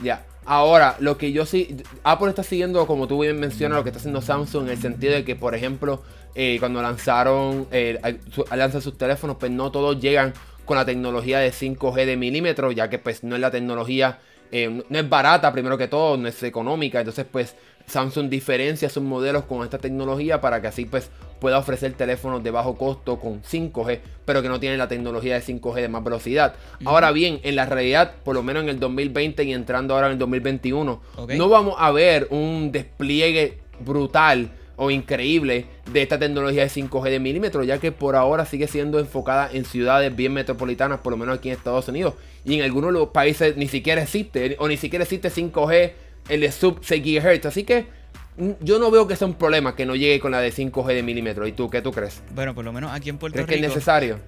Ya, 0.01 0.25
ahora, 0.45 0.95
lo 1.00 1.18
que 1.18 1.31
yo 1.31 1.45
sí, 1.45 1.77
Apple 2.03 2.30
está 2.30 2.44
siguiendo, 2.44 2.86
como 2.88 3.07
tú 3.07 3.21
bien 3.21 3.39
mencionas, 3.39 3.77
lo 3.77 3.83
que 3.83 3.89
está 3.89 4.00
haciendo 4.00 4.21
Samsung, 4.21 4.65
en 4.65 4.69
el 4.71 4.81
sentido 4.81 5.13
de 5.13 5.24
que, 5.24 5.36
por 5.36 5.56
ejemplo, 5.56 6.01
eh, 6.36 6.57
cuando 6.59 6.81
lanzaron, 6.81 7.68
eh, 7.71 8.00
lanzan 8.56 8.81
sus 8.81 8.98
teléfonos, 8.98 9.38
pues 9.39 9.51
no 9.51 9.71
todos 9.71 10.00
llegan 10.00 10.33
con 10.65 10.77
la 10.77 10.86
tecnología 10.86 11.39
de 11.39 11.51
5G 11.51 12.06
de 12.06 12.18
milímetros, 12.18 12.74
ya 12.74 12.89
que 12.89 13.00
pues 13.00 13.24
no 13.24 13.36
es 13.36 13.42
la 13.42 13.51
tecnología, 13.51 14.19
eh, 14.52 14.83
no 14.87 14.99
es 14.99 15.09
barata 15.09 15.52
primero 15.52 15.78
que 15.78 15.87
todo, 15.87 16.18
no 16.18 16.28
es 16.28 16.42
económica, 16.44 16.99
entonces 16.99 17.26
pues 17.30 17.56
Samsung 17.92 18.30
diferencia 18.30 18.90
sus 18.90 19.04
modelos 19.04 19.44
con 19.44 19.64
esta 19.64 19.78
tecnología 19.78 20.42
para 20.42 20.62
que 20.62 20.68
así 20.68 20.86
pues 20.86 21.10
pueda 21.40 21.57
ofrecer 21.57 21.94
teléfonos 21.94 22.44
de 22.44 22.52
bajo 22.52 22.78
costo 22.78 23.19
con 23.19 23.42
5G, 23.42 24.00
pero 24.26 24.42
que 24.42 24.48
no 24.48 24.60
tienen 24.60 24.78
la 24.78 24.88
tecnología 24.88 25.36
de 25.36 25.42
5G 25.42 25.76
de 25.76 25.90
más 25.90 26.04
velocidad. 26.04 26.56
Ahora 26.86 27.12
bien, 27.12 27.40
en 27.44 27.56
la 27.56 27.66
realidad, 27.66 28.14
por 28.24 28.36
lo 28.36 28.44
menos 28.44 28.64
en 28.64 28.69
el 28.69 28.80
2020 28.80 29.44
y 29.44 29.54
entrando 29.54 29.94
ahora 29.94 30.07
en 30.07 30.14
el 30.14 30.19
2021, 30.19 31.02
no 31.36 31.50
vamos 31.50 31.76
a 31.78 31.92
ver 31.92 32.28
un 32.30 32.71
despliegue 32.71 33.60
brutal 33.80 34.52
o 34.78 34.90
increíble 34.90 35.66
de 35.92 36.02
esta 36.02 36.18
tecnología 36.18 36.64
de 36.64 36.69
5G 36.69 37.10
de 37.10 37.19
milímetros, 37.19 37.68
ya 37.68 37.78
que 37.80 37.92
por 37.92 38.16
ahora 38.16 38.45
sigue 38.45 38.68
siendo 38.68 39.00
enfocada 39.00 39.50
en 39.52 39.66
ciudades 39.66 40.16
bien 40.16 40.33
metropolitanas, 40.33 41.02
por 41.02 41.12
lo 41.12 41.18
menos 41.18 41.38
aquí 41.38 41.50
en 41.50 41.56
Estados 41.56 41.88
Unidos. 41.88 42.14
Y 42.45 42.56
en 42.56 42.64
algunos 42.64 42.94
de 42.94 43.00
los 43.00 43.10
países 43.10 43.57
ni 43.57 43.68
siquiera 43.68 44.02
existe, 44.02 44.56
o 44.60 44.68
ni 44.68 44.78
siquiera 44.78 45.04
existe 45.04 45.30
5G 45.30 45.92
el 46.30 46.42
de 46.42 46.51
sub 46.51 46.80
6 46.83 47.04
GHz. 47.04 47.45
Así 47.45 47.63
que 47.63 47.87
mm, 48.37 48.51
yo 48.61 48.80
no 48.80 48.92
veo 48.92 49.07
que 49.07 49.16
sea 49.16 49.28
un 49.28 49.35
problema 49.35 49.75
que 49.75 49.85
no 49.85 49.95
llegue 49.95 50.19
con 50.19 50.31
la 50.31 50.40
de 50.40 50.51
5G 50.51 50.87
de 50.87 51.04
milímetros. 51.04 51.47
¿Y 51.47 51.51
tú 51.51 51.69
qué 51.69 51.81
tú 51.81 51.92
crees? 51.92 52.21
Bueno, 52.33 52.56
por 52.56 52.66
lo 52.66 52.73
menos 52.73 52.92
aquí 52.92 53.09
en 53.09 53.18
Puerto 53.18 53.37
Rico. 53.37 53.47
¿Crees 53.47 53.61
que 53.61 53.66
es 53.66 53.73
necesario? 53.73 54.19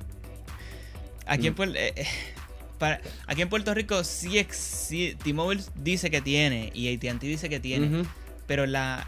Aquí, 1.25 1.47
en, 1.47 1.53
mm. 1.53 1.75
eh, 1.75 1.93
eh, 1.95 2.99
aquí 3.27 3.41
en 3.41 3.49
Puerto 3.49 3.73
Rico 3.73 4.03
sí, 4.03 4.45
sí 4.51 5.15
T-Mobile 5.23 5.61
dice 5.75 6.11
que 6.11 6.21
tiene 6.21 6.71
y 6.73 6.93
ATT 6.93 7.21
dice 7.21 7.49
que 7.49 7.59
tiene. 7.59 8.05
Pero 8.45 8.65
la, 8.65 9.07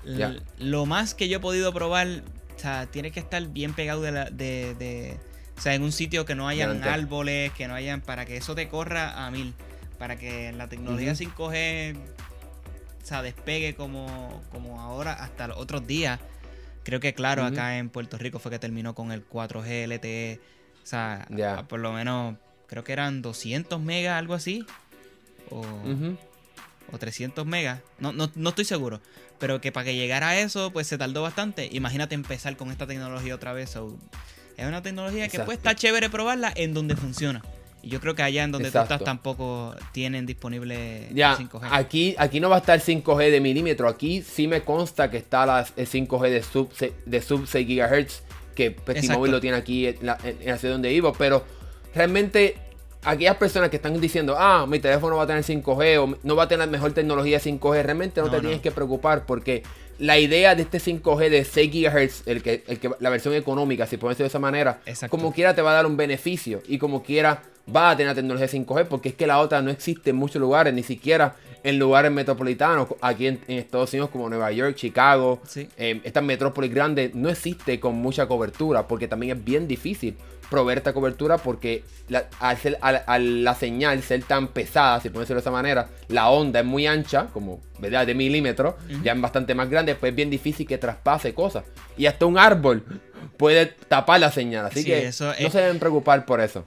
lo 0.60 0.86
más 0.86 1.13
que 1.13 1.27
yo 1.27 1.38
he 1.38 1.42
podido 1.42 1.74
probar, 1.74 2.08
o 2.56 2.60
sea, 2.60 2.86
tiene 2.86 3.12
que 3.12 3.20
estar 3.20 3.46
bien 3.48 3.74
pegado 3.74 4.01
de, 4.01 4.12
la, 4.13 4.25
de, 4.30 5.18
o 5.58 5.62
sea, 5.62 5.75
en 5.75 5.84
un 5.84 5.92
sitio 5.92 6.25
que 6.25 6.36
no 6.36 6.48
hayan 6.48 6.84
árboles, 6.84 7.51
que 7.51 7.68
no 7.68 7.75
hayan, 7.75 8.01
para 8.01 8.25
que 8.25 8.38
eso 8.38 8.56
te 8.56 8.70
corra 8.70 9.25
a 9.25 9.32
mil, 9.32 9.54
para 9.98 10.18
que 10.18 10.54
la 10.54 10.68
tecnología 10.68 11.13
5G 11.13 11.96
o 13.06 13.08
sea, 13.08 13.22
despegue 13.22 13.76
como, 13.76 14.42
como 14.52 14.82
ahora 14.82 15.14
hasta 15.14 15.48
los 15.48 15.58
otros 15.58 15.86
días. 15.86 16.20
Creo 16.84 17.00
que 17.00 17.14
claro, 17.14 17.46
acá 17.46 17.78
en 17.78 17.90
Puerto 17.90 18.18
Rico 18.18 18.40
fue 18.40 18.50
que 18.50 18.58
terminó 18.58 18.96
con 18.96 19.12
el 19.12 19.24
4G 19.30 19.88
LTE. 19.88 20.40
O 20.84 20.88
sea, 20.88 21.28
por 21.70 21.80
lo 21.80 21.94
menos 21.94 22.36
creo 22.66 22.84
que 22.84 22.94
eran 22.94 23.22
200 23.22 23.80
megas, 23.80 24.18
algo 24.18 24.34
así. 24.34 24.66
O, 25.52 25.64
o 26.92 26.98
300 26.98 27.46
megas. 27.46 27.80
No, 28.00 28.12
no, 28.12 28.32
no 28.34 28.50
estoy 28.50 28.66
seguro. 28.66 29.02
Pero 29.38 29.62
que 29.62 29.72
para 29.72 29.86
que 29.86 29.96
llegara 29.96 30.30
a 30.30 30.40
eso, 30.40 30.72
pues 30.72 30.88
se 30.88 30.98
tardó 30.98 31.22
bastante. 31.22 31.70
Imagínate 31.72 32.16
empezar 32.16 32.58
con 32.58 32.72
esta 32.72 32.88
tecnología 32.88 33.36
otra 33.36 33.54
vez. 33.54 33.76
es 34.58 34.66
una 34.66 34.82
tecnología 34.82 35.28
que 35.28 35.42
pues 35.42 35.60
está 35.60 35.76
chévere 35.76 36.10
probarla 36.10 36.52
en 36.56 36.74
donde 36.74 36.96
funciona. 36.96 37.44
Yo 37.86 38.00
creo 38.00 38.15
que 38.15 38.24
allá 38.24 38.44
en 38.44 38.51
donde 38.51 38.72
tú 38.72 38.80
estás 38.80 39.04
tampoco 39.04 39.75
tienen 39.92 40.25
disponible 40.25 41.08
ya, 41.13 41.38
5G. 41.38 41.68
Aquí, 41.72 42.15
aquí 42.18 42.39
no 42.39 42.50
va 42.50 42.58
a 42.58 42.60
estar 42.60 42.80
5G 42.80 43.32
de 43.32 43.39
milímetro. 43.39 43.88
Aquí 43.88 44.22
sí 44.22 44.48
me 44.48 44.62
consta 44.62 45.10
que 45.10 45.18
está 45.18 45.46
la, 45.46 45.68
el 45.75 45.88
5G 45.88 46.30
de 46.30 46.44
sub, 46.44 46.70
de 47.06 47.22
sub 47.22 47.48
6 47.48 47.68
GHz. 47.68 48.24
Que 48.56 48.72
pues, 48.72 49.01
T-Mobile 49.01 49.34
lo 49.34 49.42
tiene 49.42 49.58
aquí 49.58 49.88
en 49.88 49.98
la, 50.01 50.18
en 50.24 50.46
la 50.46 50.58
ciudad 50.58 50.75
donde 50.75 50.89
vivo. 50.89 51.13
Pero 51.18 51.44
realmente 51.94 52.56
aquellas 53.06 53.38
personas 53.38 53.70
que 53.70 53.77
están 53.77 54.00
diciendo, 54.01 54.36
ah, 54.38 54.65
mi 54.68 54.80
teléfono 54.80 55.15
va 55.15 55.24
a 55.24 55.27
tener 55.27 55.44
5G 55.44 56.00
o 56.00 56.18
no 56.24 56.36
va 56.36 56.44
a 56.44 56.48
tener 56.48 56.68
mejor 56.68 56.94
tecnología 56.94 57.39
5G, 57.39 57.84
realmente 57.84 58.22
no, 58.22 58.30
te 58.30 58.39
tienes 58.39 58.62
que 58.62 58.72
preocupar 58.72 59.25
porque 59.25 59.63
la 60.00 60.18
idea 60.18 60.56
de 60.56 60.63
este 60.63 60.80
5G 60.80 61.30
de 61.30 61.46
6 61.46 61.72
GHz, 61.72 62.27
el 62.27 62.42
que, 62.42 62.63
el 62.68 62.80
que, 62.80 62.92
la 63.00 63.10
versión 63.10 63.34
económica, 63.34 63.86
si 63.86 63.98
puede 63.98 64.15
ser 64.15 64.25
de 64.25 64.27
esa 64.27 64.39
manera, 64.39 64.82
como 65.10 65.32
quiera 65.34 65.54
te 65.56 65.62
va 65.62 65.72
a 65.72 65.75
dar 65.75 65.86
un 65.86 65.96
beneficio 65.96 66.62
y 66.68 66.77
como 66.77 67.04
quiera 67.04 67.44
va 67.74 67.92
a 67.92 67.98
tener 67.98 68.14
tecnología 68.16 68.48
5G 68.48 68.86
porque 68.86 69.10
es 69.10 69.16
que 69.16 69.28
la 69.28 69.40
otra 69.40 69.62
no 69.62 69.72
existe 69.72 70.12
en 70.12 70.16
muchos 70.16 70.40
lugares, 70.40 70.74
ni 70.74 70.84
siquiera 70.84 71.36
en 71.64 71.80
lugares 71.80 72.12
metropolitanos, 72.12 72.90
aquí 73.02 73.26
en, 73.28 73.40
Estados 73.48 73.92
Unidos 73.94 74.12
como 74.12 74.30
Nueva 74.30 74.52
York, 74.52 74.76
Chicago, 74.76 75.42
eh, 75.56 76.00
estas 76.04 76.24
metrópolis 76.24 76.72
grandes, 76.72 77.16
no 77.16 77.28
existe 77.28 77.80
con 77.80 77.96
mucha 77.96 78.28
cobertura 78.28 78.88
porque 78.88 79.08
también 79.08 79.38
es 79.38 79.44
bien 79.44 79.68
difícil 79.68 80.16
proveer 80.50 80.78
esta 80.78 80.94
cobertura 80.94 81.40
porque 81.40 81.84
la, 82.08 82.28
al, 82.40 83.44
la 83.44 83.56
señal 83.56 84.04
ser 84.04 84.24
tan 84.24 84.50
pesada, 84.50 85.00
si 85.00 85.10
decirlo 85.10 85.36
de 85.36 85.42
esa 85.42 85.52
manera, 85.52 85.90
la 86.08 86.30
onda 86.30 86.60
es 86.60 86.66
muy 86.66 86.86
ancha, 86.86 87.28
como 87.34 87.62
¿verdad? 87.80 88.06
de 88.06 88.14
milímetros, 88.14 88.76
ya 89.04 89.14
es 89.14 89.22
bastante 89.22 89.56
más 89.56 89.70
grande, 89.70 89.96
pues 89.96 90.12
es 90.12 90.16
bien 90.16 90.30
difícil 90.30 90.68
que 90.68 90.78
traspase 90.78 91.34
cosas. 91.34 91.64
Y 91.98 92.06
hasta 92.06 92.28
un 92.28 92.38
árbol 92.38 92.84
puede 93.38 93.66
tapar 93.66 94.20
la 94.20 94.32
señal, 94.32 94.66
así 94.66 94.84
que 94.84 95.08
no 95.08 95.50
se 95.50 95.58
deben 95.58 95.80
preocupar 95.80 96.26
por 96.26 96.42
eso. 96.42 96.66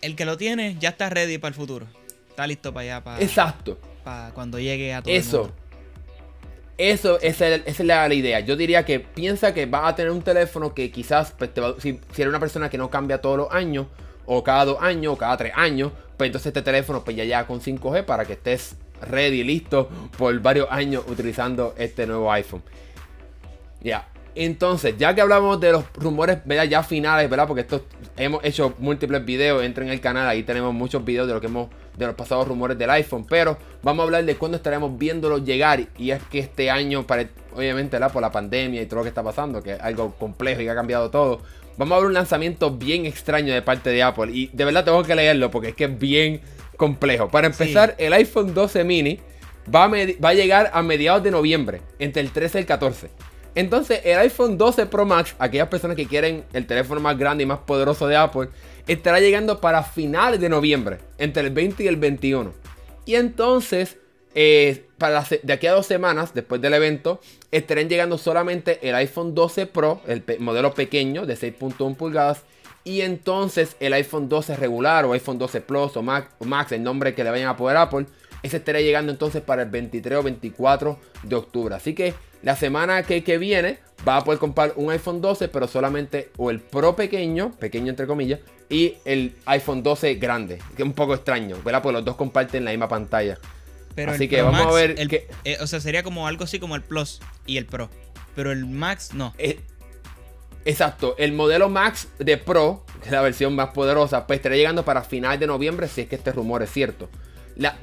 El 0.00 0.16
que 0.16 0.24
lo 0.24 0.36
tiene 0.36 0.76
ya 0.78 0.90
está 0.90 1.10
ready 1.10 1.38
para 1.38 1.50
el 1.50 1.54
futuro. 1.54 1.86
Está 2.28 2.46
listo 2.46 2.72
para 2.72 2.82
allá, 2.84 3.04
para, 3.04 3.22
Exacto. 3.22 3.78
para 4.04 4.30
cuando 4.32 4.58
llegue 4.58 4.94
a 4.94 5.02
todo 5.02 5.12
Eso. 5.12 5.52
Eso, 6.78 7.20
esa, 7.20 7.46
es 7.46 7.78
la, 7.80 8.12
idea. 8.14 8.40
Yo 8.40 8.56
diría 8.56 8.86
que 8.86 9.00
piensa 9.00 9.52
que 9.52 9.66
vas 9.66 9.84
a 9.84 9.94
tener 9.94 10.10
un 10.10 10.22
teléfono 10.22 10.72
que 10.72 10.90
quizás, 10.90 11.34
pues, 11.36 11.50
si, 11.78 12.00
eres 12.14 12.28
una 12.28 12.40
persona 12.40 12.70
que 12.70 12.78
no 12.78 12.88
cambia 12.88 13.20
todos 13.20 13.36
los 13.36 13.52
años, 13.52 13.86
o 14.24 14.42
cada 14.42 14.64
dos 14.64 14.78
años, 14.80 15.12
o 15.12 15.18
cada 15.18 15.36
tres 15.36 15.52
años, 15.54 15.92
pues 16.16 16.28
entonces 16.28 16.46
este 16.46 16.62
teléfono 16.62 17.04
pues 17.04 17.16
ya 17.16 17.24
llega 17.24 17.46
con 17.46 17.60
5G 17.60 18.04
para 18.06 18.24
que 18.24 18.32
estés 18.32 18.76
ready, 19.02 19.44
listo 19.44 19.90
por 20.16 20.38
varios 20.40 20.68
años 20.70 21.04
utilizando 21.06 21.74
este 21.76 22.06
nuevo 22.06 22.32
iPhone. 22.32 22.62
Ya. 23.82 24.08
Entonces, 24.34 24.96
ya 24.96 25.14
que 25.14 25.20
hablamos 25.20 25.60
de 25.60 25.72
los 25.72 25.84
rumores, 25.94 26.38
¿verdad? 26.44 26.64
Ya 26.64 26.82
finales, 26.82 27.28
¿verdad? 27.28 27.46
Porque 27.46 27.62
esto 27.62 27.84
hemos 28.16 28.44
hecho 28.44 28.74
múltiples 28.78 29.24
videos, 29.24 29.62
entren 29.64 29.88
en 29.88 29.94
el 29.94 30.00
canal, 30.00 30.28
ahí 30.28 30.42
tenemos 30.42 30.72
muchos 30.72 31.04
videos 31.04 31.26
de 31.26 31.34
lo 31.34 31.40
que 31.40 31.46
hemos 31.46 31.68
de 31.96 32.06
los 32.06 32.14
pasados 32.14 32.48
rumores 32.48 32.78
del 32.78 32.90
iPhone, 32.90 33.26
pero 33.28 33.58
vamos 33.82 34.02
a 34.02 34.04
hablar 34.04 34.24
de 34.24 34.36
cuándo 34.36 34.56
estaremos 34.56 34.96
viéndolo 34.98 35.38
llegar 35.38 35.86
y 35.98 36.10
es 36.10 36.22
que 36.24 36.38
este 36.38 36.70
año, 36.70 37.04
obviamente 37.54 37.96
¿verdad? 37.96 38.12
por 38.12 38.22
la 38.22 38.30
pandemia 38.30 38.82
y 38.82 38.86
todo 38.86 38.96
lo 38.96 39.02
que 39.02 39.10
está 39.10 39.22
pasando, 39.22 39.62
que 39.62 39.72
es 39.72 39.80
algo 39.80 40.12
complejo 40.14 40.60
y 40.60 40.64
que 40.64 40.70
ha 40.70 40.74
cambiado 40.74 41.10
todo, 41.10 41.42
vamos 41.76 41.96
a 41.96 42.00
ver 42.00 42.06
un 42.06 42.14
lanzamiento 42.14 42.70
bien 42.70 43.06
extraño 43.06 43.52
de 43.52 43.62
parte 43.62 43.90
de 43.90 44.02
Apple 44.02 44.32
y 44.32 44.48
de 44.52 44.64
verdad 44.64 44.84
tengo 44.84 45.02
que 45.02 45.14
leerlo 45.14 45.50
porque 45.50 45.68
es 45.68 45.74
que 45.74 45.84
es 45.84 45.98
bien 45.98 46.40
complejo. 46.76 47.28
Para 47.28 47.46
empezar, 47.46 47.94
el 47.98 48.12
iPhone 48.14 48.54
12 48.54 48.84
mini 48.84 49.20
va 49.72 49.84
a, 49.84 49.88
va 49.88 50.30
a 50.30 50.34
llegar 50.34 50.70
a 50.72 50.82
mediados 50.82 51.22
de 51.22 51.30
noviembre, 51.30 51.82
entre 51.98 52.22
el 52.22 52.30
13 52.30 52.58
y 52.58 52.60
el 52.60 52.66
14. 52.66 53.10
Entonces, 53.54 54.00
el 54.04 54.18
iPhone 54.18 54.56
12 54.56 54.86
Pro 54.86 55.04
Max, 55.04 55.34
aquellas 55.38 55.68
personas 55.68 55.96
que 55.96 56.06
quieren 56.06 56.44
el 56.52 56.66
teléfono 56.66 57.00
más 57.00 57.18
grande 57.18 57.44
y 57.44 57.46
más 57.46 57.58
poderoso 57.60 58.06
de 58.06 58.16
Apple, 58.16 58.48
estará 58.86 59.20
llegando 59.20 59.60
para 59.60 59.82
finales 59.82 60.40
de 60.40 60.48
noviembre, 60.48 60.98
entre 61.18 61.42
el 61.42 61.50
20 61.50 61.82
y 61.82 61.86
el 61.88 61.96
21. 61.96 62.52
Y 63.06 63.14
entonces, 63.16 63.96
eh, 64.34 64.86
para 64.98 65.24
de 65.42 65.52
aquí 65.52 65.66
a 65.66 65.72
dos 65.72 65.86
semanas, 65.86 66.32
después 66.34 66.60
del 66.60 66.74
evento, 66.74 67.20
estarán 67.50 67.88
llegando 67.88 68.18
solamente 68.18 68.78
el 68.88 68.94
iPhone 68.94 69.34
12 69.34 69.66
Pro, 69.66 70.00
el 70.06 70.22
modelo 70.38 70.74
pequeño 70.74 71.26
de 71.26 71.36
6.1 71.36 71.96
pulgadas, 71.96 72.42
y 72.84 73.02
entonces 73.02 73.76
el 73.80 73.92
iPhone 73.92 74.28
12 74.28 74.56
regular 74.56 75.04
o 75.04 75.12
iPhone 75.12 75.38
12 75.38 75.60
Plus 75.60 75.96
o 75.96 76.02
Max, 76.02 76.28
o 76.38 76.44
Max, 76.44 76.72
el 76.72 76.82
nombre 76.82 77.14
que 77.14 77.24
le 77.24 77.30
vayan 77.30 77.48
a 77.48 77.56
poder 77.56 77.76
Apple, 77.76 78.06
ese 78.42 78.56
estará 78.56 78.80
llegando 78.80 79.12
entonces 79.12 79.42
para 79.42 79.62
el 79.62 79.68
23 79.68 80.18
o 80.18 80.22
24 80.22 80.98
de 81.24 81.36
octubre. 81.36 81.74
Así 81.74 81.94
que 81.94 82.14
la 82.42 82.56
semana 82.56 83.02
que, 83.02 83.22
que 83.22 83.38
viene 83.38 83.78
va 84.06 84.16
a 84.16 84.24
poder 84.24 84.38
comprar 84.38 84.72
un 84.76 84.90
iPhone 84.90 85.20
12, 85.20 85.48
pero 85.48 85.68
solamente 85.68 86.30
o 86.36 86.50
el 86.50 86.60
Pro 86.60 86.96
pequeño, 86.96 87.52
pequeño 87.52 87.90
entre 87.90 88.06
comillas, 88.06 88.40
y 88.68 88.94
el 89.04 89.34
iPhone 89.46 89.82
12 89.82 90.14
grande, 90.14 90.58
que 90.76 90.82
es 90.82 90.86
un 90.86 90.94
poco 90.94 91.14
extraño, 91.14 91.56
¿verdad? 91.64 91.82
Pues 91.82 91.92
los 91.92 92.04
dos 92.04 92.16
comparten 92.16 92.64
la 92.64 92.70
misma 92.70 92.88
pantalla. 92.88 93.38
Pero 93.94 94.12
así 94.12 94.28
que 94.28 94.40
vamos 94.40 94.66
a 94.66 94.72
ver. 94.72 94.94
que... 95.08 95.28
Eh, 95.44 95.58
o 95.60 95.66
sea, 95.66 95.80
sería 95.80 96.02
como 96.02 96.26
algo 96.26 96.44
así 96.44 96.58
como 96.58 96.76
el 96.76 96.82
Plus 96.82 97.20
y 97.46 97.56
el 97.56 97.66
Pro. 97.66 97.90
Pero 98.34 98.52
el 98.52 98.66
Max 98.66 99.12
no. 99.12 99.34
Eh, 99.38 99.60
exacto. 100.64 101.16
El 101.18 101.32
modelo 101.32 101.68
Max 101.68 102.08
de 102.18 102.36
Pro, 102.36 102.84
que 103.00 103.06
es 103.06 103.12
la 103.12 103.20
versión 103.20 103.54
más 103.54 103.70
poderosa, 103.70 104.26
pues 104.26 104.38
estará 104.38 104.54
llegando 104.54 104.84
para 104.84 105.02
final 105.02 105.38
de 105.38 105.48
noviembre, 105.48 105.88
si 105.88 106.02
es 106.02 106.08
que 106.08 106.16
este 106.16 106.32
rumor 106.32 106.62
es 106.62 106.70
cierto. 106.70 107.10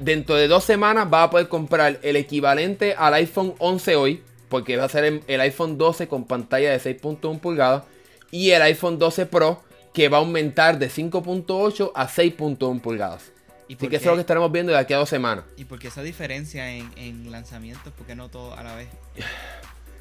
dentro 0.00 0.34
de 0.34 0.48
dos 0.48 0.64
semanas 0.64 1.06
va 1.12 1.24
a 1.24 1.30
poder 1.30 1.48
comprar 1.48 2.00
el 2.02 2.16
equivalente 2.16 2.94
al 2.96 3.14
iPhone 3.14 3.54
11 3.58 3.96
hoy, 3.96 4.22
porque 4.48 4.76
va 4.76 4.84
a 4.84 4.88
ser 4.88 5.22
el 5.26 5.40
iPhone 5.40 5.78
12 5.78 6.08
con 6.08 6.24
pantalla 6.24 6.70
de 6.70 6.80
6.1 6.80 7.40
pulgadas 7.40 7.84
y 8.30 8.50
el 8.50 8.62
iPhone 8.62 8.98
12 8.98 9.26
Pro 9.26 9.62
que 9.92 10.08
va 10.08 10.18
a 10.18 10.20
aumentar 10.20 10.78
de 10.78 10.90
5.8 10.90 11.92
a 11.94 12.08
6.1 12.08 12.80
pulgadas. 12.80 13.32
¿Y 13.68 13.74
Así 13.74 13.88
que 13.88 13.96
eso 13.96 14.04
es 14.04 14.10
lo 14.10 14.14
que 14.14 14.20
estaremos 14.20 14.50
viendo 14.50 14.72
de 14.72 14.78
aquí 14.78 14.94
a 14.94 14.98
dos 14.98 15.08
semanas. 15.08 15.44
¿Y 15.56 15.64
por 15.64 15.78
qué 15.78 15.88
esa 15.88 16.02
diferencia 16.02 16.72
en, 16.72 17.30
lanzamientos? 17.30 17.92
¿Por 17.92 18.06
qué 18.06 18.14
no 18.14 18.30
todo 18.30 18.54
a 18.54 18.62
la 18.62 18.74
vez? 18.74 18.88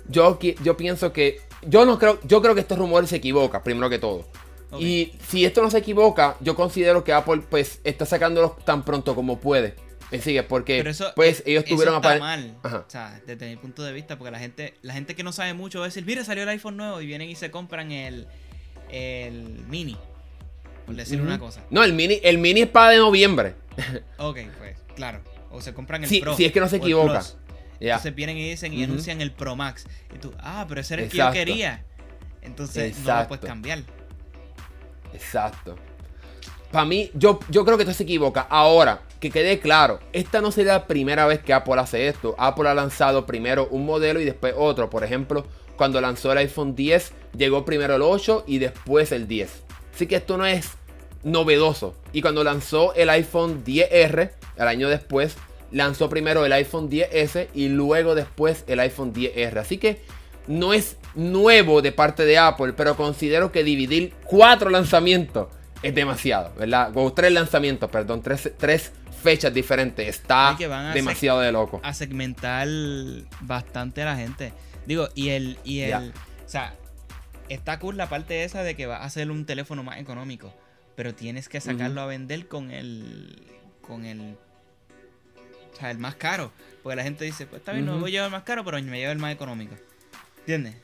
Yo, 0.10 0.40
yo 0.40 0.78
pienso 0.78 1.12
que. 1.12 1.42
Yo 1.64 1.86
no 1.86 2.00
creo. 2.00 2.18
Yo 2.24 2.42
creo 2.42 2.56
que 2.56 2.62
estos 2.62 2.78
rumores 2.78 3.10
se 3.10 3.18
equivoca, 3.18 3.62
primero 3.62 3.90
que 3.90 4.00
todo. 4.00 4.26
Y 4.80 5.12
si 5.28 5.44
esto 5.44 5.62
no 5.62 5.70
se 5.70 5.80
equivoca, 5.80 6.38
yo 6.40 6.56
considero 6.56 7.04
que 7.04 7.12
Apple 7.12 7.42
pues 7.50 7.80
está 7.84 8.06
sacándolos 8.06 8.58
tan 8.64 8.86
pronto 8.86 9.16
como 9.16 9.40
puede. 9.40 9.76
Me 10.12 10.20
sigue, 10.20 10.44
porque 10.44 10.84
pues 11.16 11.44
ellos 11.46 11.66
tuvieron 11.66 11.96
eso 11.96 12.12
está 12.12 12.20
mal. 12.20 12.58
O 12.64 12.90
sea, 12.90 13.20
desde 13.26 13.50
mi 13.50 13.58
punto 13.58 13.84
de 13.84 13.92
vista, 13.92 14.18
porque 14.18 14.32
la 14.32 14.40
gente, 14.40 14.76
la 14.82 14.94
gente 14.94 15.16
que 15.16 15.24
no 15.24 15.34
sabe 15.34 15.54
mucho 15.54 15.80
va 15.80 15.86
a 15.86 15.90
decir, 15.90 16.06
mira, 16.06 16.24
salió 16.24 16.44
el 16.44 16.50
iPhone 16.50 16.78
nuevo 16.78 17.02
y 17.02 17.06
vienen 17.06 17.30
y 17.30 17.36
se 17.36 17.52
compran 17.52 17.92
el, 17.92 18.28
el 18.90 19.66
mini. 19.68 19.98
Por 20.86 20.96
decir 20.96 21.22
una 21.22 21.38
cosa. 21.38 21.62
No, 21.70 21.84
el 21.84 21.92
mini, 21.92 22.22
el 22.24 22.38
mini 22.38 22.62
es 22.62 22.70
para 22.70 22.92
de 22.92 22.98
noviembre. 22.98 23.56
ok, 24.18 24.40
pues, 24.58 24.78
claro. 24.96 25.22
O 25.52 25.62
se 25.62 25.74
compran 25.74 26.04
el 26.06 26.20
Pro. 26.22 26.36
Si 26.38 26.46
es 26.46 26.52
que 26.54 26.62
no 26.62 26.70
se 26.70 26.78
equivoca. 26.78 27.22
Entonces 27.80 28.16
vienen 28.16 28.38
y 28.38 28.50
dicen 28.50 28.74
y 28.74 28.84
anuncian 28.84 29.22
el 29.22 29.32
Pro 29.32 29.56
Max. 29.58 29.86
Y 30.16 30.20
tú, 30.20 30.34
ah, 30.40 30.66
pero 30.68 30.82
ese 30.82 30.94
era 30.96 31.04
el 31.04 31.10
que 31.10 31.18
yo 31.18 31.32
quería. 31.32 31.84
Entonces 32.42 32.98
no 33.00 33.22
lo 33.22 33.28
puedes 33.28 33.46
cambiar. 33.46 33.84
Exacto. 35.14 35.78
Para 36.72 36.86
mí, 36.86 37.12
yo, 37.14 37.40
yo 37.50 37.64
creo 37.64 37.78
que 37.78 37.84
esto 37.84 37.94
se 37.94 38.04
equivoca. 38.04 38.42
Ahora, 38.42 39.02
que 39.20 39.32
quede 39.32 39.60
claro, 39.60 40.00
esta 40.14 40.42
no 40.42 40.52
sería 40.52 40.74
la 40.74 40.88
primera 40.88 41.26
vez 41.26 41.40
que 41.40 41.54
Apple 41.54 41.80
hace 41.80 42.08
esto. 42.08 42.36
Apple 42.38 42.70
ha 42.70 42.74
lanzado 42.74 43.26
primero 43.26 43.68
un 43.72 43.86
modelo 43.86 44.20
y 44.20 44.26
después 44.26 44.54
otro. 44.58 44.90
Por 44.90 45.04
ejemplo, 45.04 45.46
cuando 45.76 46.02
lanzó 46.02 46.32
el 46.32 46.40
iPhone 46.40 46.76
10, 46.76 47.14
llegó 47.38 47.66
primero 47.66 47.96
el 47.96 48.02
8 48.02 48.44
y 48.48 48.60
después 48.60 49.12
el 49.12 49.28
10. 49.28 49.64
Así 49.94 50.08
que 50.08 50.18
esto 50.18 50.38
no 50.38 50.46
es 50.46 50.72
novedoso. 51.24 51.96
Y 52.12 52.22
cuando 52.22 52.44
lanzó 52.44 52.94
el 52.96 53.10
iPhone 53.10 53.64
10R, 53.64 54.32
el 54.58 54.68
año 54.68 54.90
después, 54.90 55.36
lanzó 55.72 56.10
primero 56.10 56.46
el 56.46 56.54
iPhone 56.54 56.90
10S 56.90 57.48
y 57.54 57.70
luego 57.70 58.14
después 58.14 58.64
el 58.68 58.80
iPhone 58.80 59.14
10R. 59.14 59.58
Así 59.58 59.78
que 59.78 60.02
no 60.48 60.74
es 60.74 60.98
nuevo 61.16 61.82
de 61.82 61.92
parte 61.92 62.26
de 62.26 62.38
Apple, 62.38 62.74
pero 62.74 62.96
considero 62.96 63.52
que 63.52 63.64
dividir 63.64 64.14
cuatro 64.26 64.70
lanzamientos 64.70 65.48
es 65.82 65.96
demasiado, 65.96 66.54
¿verdad? 66.56 66.92
O 66.96 67.14
tres 67.14 67.32
lanzamientos, 67.32 67.90
perdón, 67.90 68.22
tres, 68.22 68.52
tres 68.58 68.92
fechas 69.22 69.54
diferentes. 69.54 70.08
Está 70.08 70.58
demasiado 70.94 71.40
de 71.40 71.52
loco. 71.52 71.80
A 71.84 71.94
segmentar 71.94 72.68
bastante 73.42 74.02
a 74.02 74.06
la 74.06 74.16
gente. 74.16 74.54
Digo, 74.86 75.10
y 75.16 75.30
el. 75.30 75.58
Y 75.64 75.82
el 75.82 75.94
O 75.94 76.50
sea, 76.50 76.74
está 77.50 77.80
cool 77.80 77.98
la 77.98 78.10
parte 78.10 78.44
esa 78.44 78.64
de 78.64 78.76
que 78.76 78.86
va 78.86 79.04
a 79.04 79.10
ser 79.10 79.32
un 79.32 79.46
teléfono 79.46 79.84
más 79.84 80.00
económico. 80.00 80.54
Pero 80.96 81.14
tienes 81.14 81.48
que 81.50 81.62
sacarlo 81.62 82.02
a 82.02 82.06
vender 82.06 82.48
con 82.48 82.72
el. 82.72 83.46
Con 83.82 84.06
el. 84.06 84.38
O 85.74 85.76
sea, 85.80 85.92
el 85.92 86.00
más 86.00 86.16
caro. 86.16 86.52
Porque 86.82 86.96
la 86.96 87.04
gente 87.04 87.26
dice, 87.26 87.46
pues 87.46 87.60
está 87.60 87.74
bien, 87.74 87.86
no 87.86 88.00
voy 88.00 88.12
a 88.12 88.14
llevar 88.14 88.28
el 88.28 88.32
más 88.32 88.44
caro, 88.44 88.64
pero 88.64 88.82
me 88.82 88.98
llevo 88.98 89.12
el 89.12 89.20
más 89.20 89.34
económico. 89.34 89.76
¿Entiendes? 90.40 90.76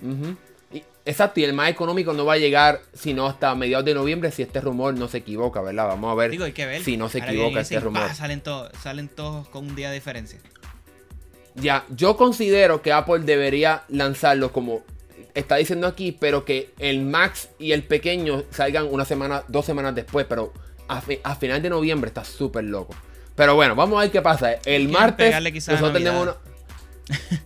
Exacto, 1.05 1.39
y 1.39 1.43
el 1.43 1.53
más 1.53 1.69
económico 1.69 2.13
no 2.13 2.25
va 2.25 2.33
a 2.33 2.37
llegar 2.37 2.81
sino 2.93 3.27
hasta 3.27 3.53
mediados 3.55 3.85
de 3.85 3.93
noviembre 3.93 4.31
si 4.31 4.41
este 4.41 4.61
rumor 4.61 4.93
no 4.93 5.07
se 5.07 5.19
equivoca, 5.19 5.61
¿verdad? 5.61 5.87
Vamos 5.87 6.11
a 6.11 6.15
ver, 6.15 6.31
Digo, 6.31 6.45
hay 6.45 6.53
que 6.53 6.65
ver. 6.65 6.83
si 6.83 6.97
no 6.97 7.09
se 7.09 7.19
equivoca 7.19 7.61
este 7.61 7.79
rumor. 7.79 8.13
salen, 8.13 8.41
salen 8.81 9.09
todos 9.09 9.47
con 9.49 9.67
un 9.67 9.75
día 9.75 9.89
de 9.89 9.95
diferencia. 9.95 10.39
Ya, 11.55 11.85
yo 11.89 12.17
considero 12.17 12.81
que 12.81 12.91
Apple 12.91 13.19
debería 13.19 13.83
lanzarlo 13.87 14.51
como 14.51 14.81
está 15.33 15.57
diciendo 15.57 15.87
aquí, 15.87 16.11
pero 16.11 16.45
que 16.45 16.73
el 16.79 17.01
Max 17.01 17.49
y 17.59 17.71
el 17.71 17.83
pequeño 17.83 18.43
salgan 18.51 18.87
una 18.89 19.05
semana, 19.05 19.43
dos 19.47 19.65
semanas 19.65 19.95
después, 19.95 20.25
pero 20.27 20.53
a, 20.87 21.01
final 21.35 21.61
de 21.61 21.69
noviembre 21.69 22.07
está 22.07 22.23
súper 22.23 22.63
loco. 22.63 22.95
Pero 23.35 23.55
bueno, 23.55 23.75
vamos 23.75 23.97
a 23.97 24.01
ver 24.01 24.11
qué 24.11 24.21
pasa. 24.21 24.53
El 24.65 24.89
martes 24.89 25.35
nosotros 25.67 25.93
tenemos 25.93 26.23
una... 26.23 26.35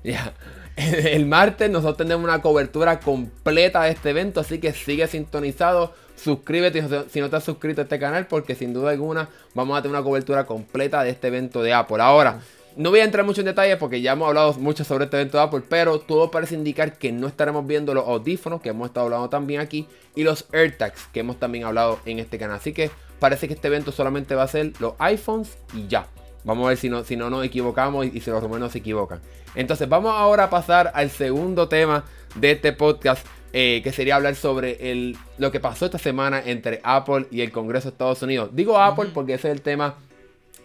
El 1.12 1.26
martes 1.26 1.72
nosotros 1.72 1.98
tenemos 1.98 2.24
una 2.24 2.40
cobertura 2.40 3.00
completa 3.00 3.84
de 3.84 3.92
este 3.92 4.12
evento, 4.12 4.40
así 4.40 4.60
que 4.60 4.74
sigue 4.74 5.08
sintonizado. 5.08 5.94
Suscríbete 6.16 6.84
si 7.10 7.20
no 7.20 7.30
te 7.30 7.36
has 7.36 7.44
suscrito 7.44 7.82
a 7.82 7.84
este 7.84 8.00
canal, 8.00 8.28
porque 8.28 8.56
sin 8.56 8.74
duda 8.74 8.92
alguna 8.92 9.30
vamos 9.56 9.78
a 9.78 9.82
tener 9.82 9.96
una 9.96 10.04
cobertura 10.04 10.46
completa 10.46 11.04
de 11.04 11.10
este 11.12 11.28
evento 11.28 11.64
de 11.64 11.74
Apple. 11.74 12.02
Ahora, 12.02 12.42
no 12.76 12.92
voy 12.92 13.00
a 13.00 13.06
entrar 13.06 13.26
mucho 13.26 13.42
en 13.42 13.46
detalle 13.46 13.76
porque 13.78 14.02
ya 14.02 14.12
hemos 14.12 14.28
hablado 14.28 14.54
mucho 14.54 14.84
sobre 14.84 15.06
este 15.06 15.18
evento 15.18 15.38
de 15.38 15.44
Apple, 15.44 15.64
pero 15.68 16.00
todo 16.00 16.30
parece 16.30 16.54
indicar 16.54 16.98
que 16.98 17.12
no 17.12 17.28
estaremos 17.28 17.66
viendo 17.66 17.96
los 17.96 18.08
audífonos 18.08 18.62
que 18.62 18.70
hemos 18.70 18.88
estado 18.88 19.08
hablando 19.08 19.30
también 19.30 19.62
aquí 19.62 19.88
y 20.16 20.24
los 20.24 20.46
AirTags 20.52 21.08
que 21.12 21.22
hemos 21.22 21.40
también 21.40 21.64
hablado 21.64 22.00
en 22.06 22.20
este 22.20 22.38
canal. 22.38 22.58
Así 22.58 22.74
que 22.74 22.92
parece 23.20 23.48
que 23.48 23.56
este 23.56 23.68
evento 23.68 23.92
solamente 23.92 24.36
va 24.36 24.44
a 24.44 24.48
ser 24.48 24.74
los 24.80 24.94
iPhones 25.00 25.58
y 25.74 25.88
ya. 25.88 26.08
Vamos 26.48 26.66
a 26.66 26.70
ver 26.70 26.78
si 26.78 26.90
no, 26.90 27.04
si 27.04 27.18
no 27.18 27.30
nos 27.30 27.44
equivocamos 27.44 28.06
y, 28.06 28.22
si 28.22 28.32
los 28.32 28.42
rumores 28.42 28.72
se 28.72 28.78
equivocan. 28.78 29.20
Entonces 29.54 29.90
vamos 29.90 30.14
ahora 30.16 30.46
a 30.46 30.50
pasar 30.50 30.92
al 30.96 31.10
segundo 31.10 31.68
tema 31.68 32.06
de 32.36 32.52
este 32.52 32.72
podcast. 32.72 33.28
Eh, 33.54 33.82
que 33.82 33.94
sería 33.94 34.18
hablar 34.18 34.36
sobre 34.36 34.92
el, 34.92 35.18
lo 35.38 35.52
que 35.52 35.60
pasó 35.60 35.86
esta 35.86 35.98
semana 35.98 36.42
entre 36.46 36.82
Apple 36.84 37.28
y 37.32 37.42
el 37.42 37.52
Congreso 37.52 37.88
de 37.88 37.94
Estados 37.94 38.22
Unidos. 38.22 38.50
Digo 38.54 38.78
Apple 38.78 39.10
porque 39.14 39.34
ese 39.36 39.48
es 39.48 39.56
el 39.56 39.62
tema 39.62 39.96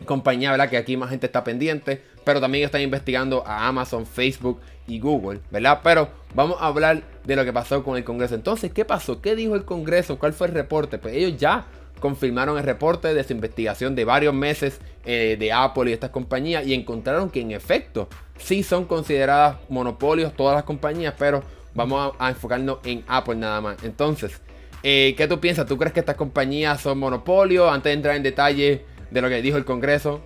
compañía, 0.04 0.50
¿verdad? 0.50 0.68
Que 0.68 0.76
aquí 0.76 0.96
más 0.96 1.10
gente 1.10 1.26
está 1.26 1.44
pendiente, 1.44 2.02
pero 2.24 2.40
también 2.40 2.64
están 2.64 2.80
investigando 2.80 3.46
a 3.46 3.68
Amazon, 3.68 4.04
Facebook 4.04 4.60
y 4.86 4.98
Google, 4.98 5.40
¿verdad? 5.50 5.80
Pero 5.82 6.08
vamos 6.34 6.56
a 6.60 6.66
hablar 6.66 7.02
de 7.24 7.36
lo 7.36 7.44
que 7.44 7.52
pasó 7.52 7.82
con 7.84 7.96
el 7.96 8.04
Congreso. 8.04 8.34
Entonces, 8.34 8.72
¿qué 8.72 8.84
pasó? 8.84 9.22
¿Qué 9.22 9.36
dijo 9.36 9.54
el 9.54 9.64
Congreso? 9.64 10.18
¿Cuál 10.18 10.32
fue 10.32 10.48
el 10.48 10.54
reporte? 10.54 10.98
Pues 10.98 11.14
ellos 11.14 11.38
ya 11.38 11.66
confirmaron 12.02 12.59
el 12.59 12.64
reporte 12.64 13.14
de 13.14 13.25
su 13.25 13.32
investigación 13.32 13.94
de 13.94 14.04
varios 14.04 14.35
meses 14.35 14.80
eh, 15.06 15.37
de 15.38 15.52
Apple 15.52 15.88
y 15.88 15.94
estas 15.94 16.11
compañías 16.11 16.66
y 16.66 16.75
encontraron 16.75 17.30
que 17.30 17.40
en 17.40 17.52
efecto 17.52 18.09
sí 18.37 18.64
son 18.64 18.85
consideradas 18.85 19.59
monopolios 19.68 20.35
todas 20.35 20.56
las 20.56 20.64
compañías, 20.64 21.14
pero 21.16 21.44
vamos 21.75 22.14
a, 22.18 22.28
enfocarnos 22.28 22.80
en 22.85 23.04
Apple 23.06 23.37
nada 23.37 23.61
más. 23.61 23.82
Entonces, 23.85 24.40
eh, 24.82 25.14
¿qué 25.16 25.28
tú 25.28 25.38
piensas? 25.40 25.64
¿Tú 25.64 25.78
crees 25.78 25.94
que 25.94 26.00
estas 26.00 26.16
compañías 26.16 26.80
son 26.80 26.99
monopolios? 26.99 27.73
Antes 27.73 27.90
de 27.90 27.94
entrar 27.94 28.16
en 28.16 28.25
detalle 28.25 28.85
de 29.11 29.23
lo 29.23 29.28
que 29.28 29.40
dijo 29.40 29.56
el 29.56 29.64
Congreso. 29.64 30.21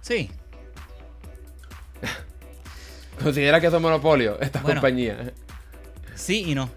Sí. 0.00 0.30
¿Considera 3.22 3.60
que 3.60 3.70
son 3.70 3.82
monopolios 3.82 4.36
estas 4.40 4.62
compañías? 4.62 5.32
Sí 6.16 6.44
y 6.48 6.54
no. 6.56 6.68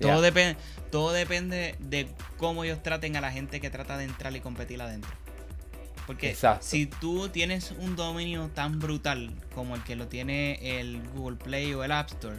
Todo 0.00 0.22
depende 0.22 0.56
todo 0.90 1.12
depende 1.12 1.76
de 1.78 2.08
cómo 2.36 2.64
ellos 2.64 2.82
traten 2.82 3.16
a 3.16 3.20
la 3.20 3.30
gente 3.30 3.60
que 3.60 3.70
trata 3.70 3.96
de 3.98 4.04
entrar 4.04 4.34
y 4.34 4.40
competir 4.40 4.80
adentro. 4.80 5.10
Porque 6.06 6.34
si 6.60 6.86
tú 6.86 7.28
tienes 7.28 7.72
un 7.72 7.94
dominio 7.94 8.48
tan 8.54 8.78
brutal 8.78 9.30
como 9.54 9.74
el 9.74 9.84
que 9.84 9.94
lo 9.94 10.08
tiene 10.08 10.80
el 10.80 11.02
Google 11.14 11.36
Play 11.36 11.74
o 11.74 11.84
el 11.84 11.92
App 11.92 12.08
Store, 12.08 12.38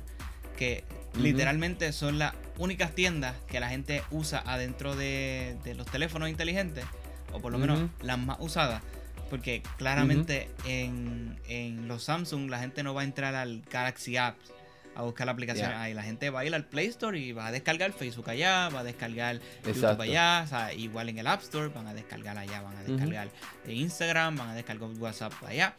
que 0.58 0.84
literalmente 1.13 1.94
son 1.94 2.18
las 2.18 2.34
únicas 2.58 2.96
tiendas 2.96 3.36
que 3.48 3.60
la 3.60 3.70
gente 3.70 4.01
usa 4.10 4.41
adentro 4.44 4.96
de, 4.96 5.56
los 5.77 5.86
teléfonos 5.86 6.29
inteligentes, 6.29 6.84
o 7.32 7.39
por 7.39 7.51
lo 7.51 7.60
menos 7.60 7.79
las 8.01 8.18
más 8.18 8.38
usadas, 8.39 8.82
porque 9.29 9.62
claramente 9.77 10.50
en, 10.65 11.39
en 11.48 11.88
los 11.88 12.03
Samsung 12.06 12.50
la 12.50 12.58
gente 12.58 12.82
no 12.82 12.96
va 12.96 13.01
a 13.01 13.03
entrar 13.03 13.36
al 13.36 13.62
Galaxy 13.70 14.18
Apps 14.18 14.51
a 14.96 15.03
buscar 15.03 15.25
la 15.25 15.34
aplicación. 15.34 15.72
Ahí. 15.72 15.93
La 15.93 16.03
gente 16.03 16.29
va 16.29 16.41
a 16.41 16.46
ir 16.46 16.53
al 16.53 16.65
Play 16.65 16.88
Store 16.88 17.17
y 17.17 17.31
va 17.31 17.48
a 17.48 17.51
descargar 17.51 17.93
Facebook 17.93 18.29
allá, 18.29 18.69
va 18.69 18.81
a 18.81 18.84
descargar 18.84 19.39
YouTube 19.65 20.01
allá, 20.01 20.43
o 20.46 20.48
sea, 20.48 20.74
igual 20.74 21.10
en 21.10 21.19
el 21.19 21.27
App 21.27 21.41
Store 21.41 21.69
van 21.69 21.88
a 21.88 21.93
descargar 21.93 22.38
allá, 22.38 22.62
van 22.62 22.75
a 22.75 22.84
descargar 22.84 23.29
Instagram, 23.67 24.38
van 24.38 24.50
a 24.50 24.55
descargar 24.55 24.89
WhatsApp 25.00 25.34
allá. 25.46 25.75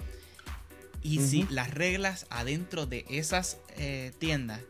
Y 1.02 1.20
si 1.20 1.46
las 1.50 1.70
reglas 1.70 2.26
adentro 2.30 2.86
de 2.86 3.06
esas 3.08 3.58
eh, 3.76 4.12
tiendas 4.18 4.60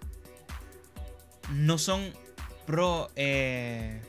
no 1.52 1.76
son 1.78 2.12
pro, 2.66 3.10
eh, 3.16 4.00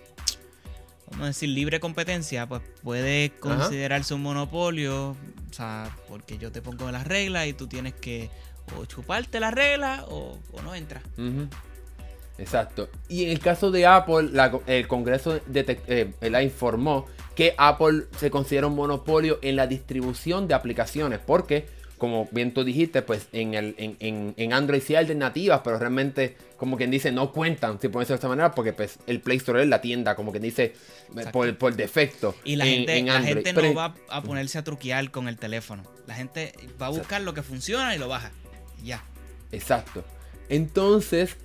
vamos 1.08 1.24
a 1.24 1.28
decir, 1.28 1.50
libre 1.50 1.80
competencia, 1.80 2.48
pues 2.48 2.62
puede 2.84 3.32
considerarse 3.40 4.14
un 4.14 4.22
monopolio, 4.22 5.12
o 5.12 5.54
sea, 5.54 5.96
porque 6.08 6.38
yo 6.38 6.52
te 6.52 6.62
pongo 6.62 6.92
las 6.92 7.08
reglas 7.08 7.48
y 7.48 7.54
tú 7.54 7.68
tienes 7.68 7.94
que 7.94 8.30
o 8.78 8.86
chuparte 8.86 9.40
la 9.40 9.52
regla 9.52 10.06
o, 10.10 10.40
no 10.64 10.76
entra. 10.76 11.02
Exacto. 12.38 12.90
Y 13.08 13.26
en 13.26 13.30
el 13.32 13.40
caso 13.40 13.72
de 13.72 13.86
Apple, 13.86 14.30
el 14.68 14.88
Congreso 14.88 15.40
de, 15.46 15.80
eh, 15.88 16.30
la 16.30 16.42
informó 16.42 17.06
que 17.36 17.54
Apple 17.58 18.06
se 18.18 18.32
considera 18.32 18.68
un 18.68 18.76
monopolio 18.76 19.40
en 19.42 19.56
la 19.56 19.68
distribución 19.68 20.48
de 20.48 20.54
aplicaciones. 20.54 21.20
Porque, 21.26 21.68
como 21.98 22.28
bien 22.32 22.54
tú 22.54 22.64
dijiste, 22.64 23.02
pues 23.04 23.28
en, 23.32 23.54
el, 23.54 23.76
en, 23.78 24.54
Android 24.54 24.82
sí 24.82 24.96
hay 24.96 25.04
alternativas, 25.04 25.62
pero 25.64 25.78
realmente, 25.78 26.36
como 26.58 26.78
quien 26.78 26.92
dice, 26.92 27.12
no 27.12 27.32
cuentan, 27.32 27.80
si 27.80 27.88
ser 27.90 28.08
de 28.08 28.14
esta 28.16 28.28
manera, 28.28 28.52
porque 28.52 28.74
pues 28.74 29.00
el 29.08 29.22
Play 29.22 29.38
Store 29.38 29.62
es 29.62 29.70
la 29.70 29.82
tienda, 29.82 30.16
como 30.16 30.32
quien 30.32 30.44
dice, 30.44 30.74
por, 31.32 31.56
por, 31.58 31.76
defecto. 31.76 32.36
Y 32.44 32.56
la 32.56 32.66
gente, 32.66 33.04
la 33.04 33.22
gente 33.22 33.54
no 33.54 33.74
va 33.74 33.94
a 34.10 34.24
ponerse 34.24 34.58
a 34.58 34.64
truquear 34.64 35.12
con 35.12 35.28
el 35.28 35.38
teléfono. 35.38 35.84
La 36.08 36.16
gente 36.16 36.54
va 36.82 36.88
a 36.88 36.90
buscar 36.90 37.22
lo 37.22 37.34
que 37.34 37.44
funciona 37.44 37.96
y 37.96 38.00
lo 38.00 38.08
baja. 38.08 38.32
Ya. 38.84 39.04
Exacto. 39.52 40.04
Entonces, 40.50 41.38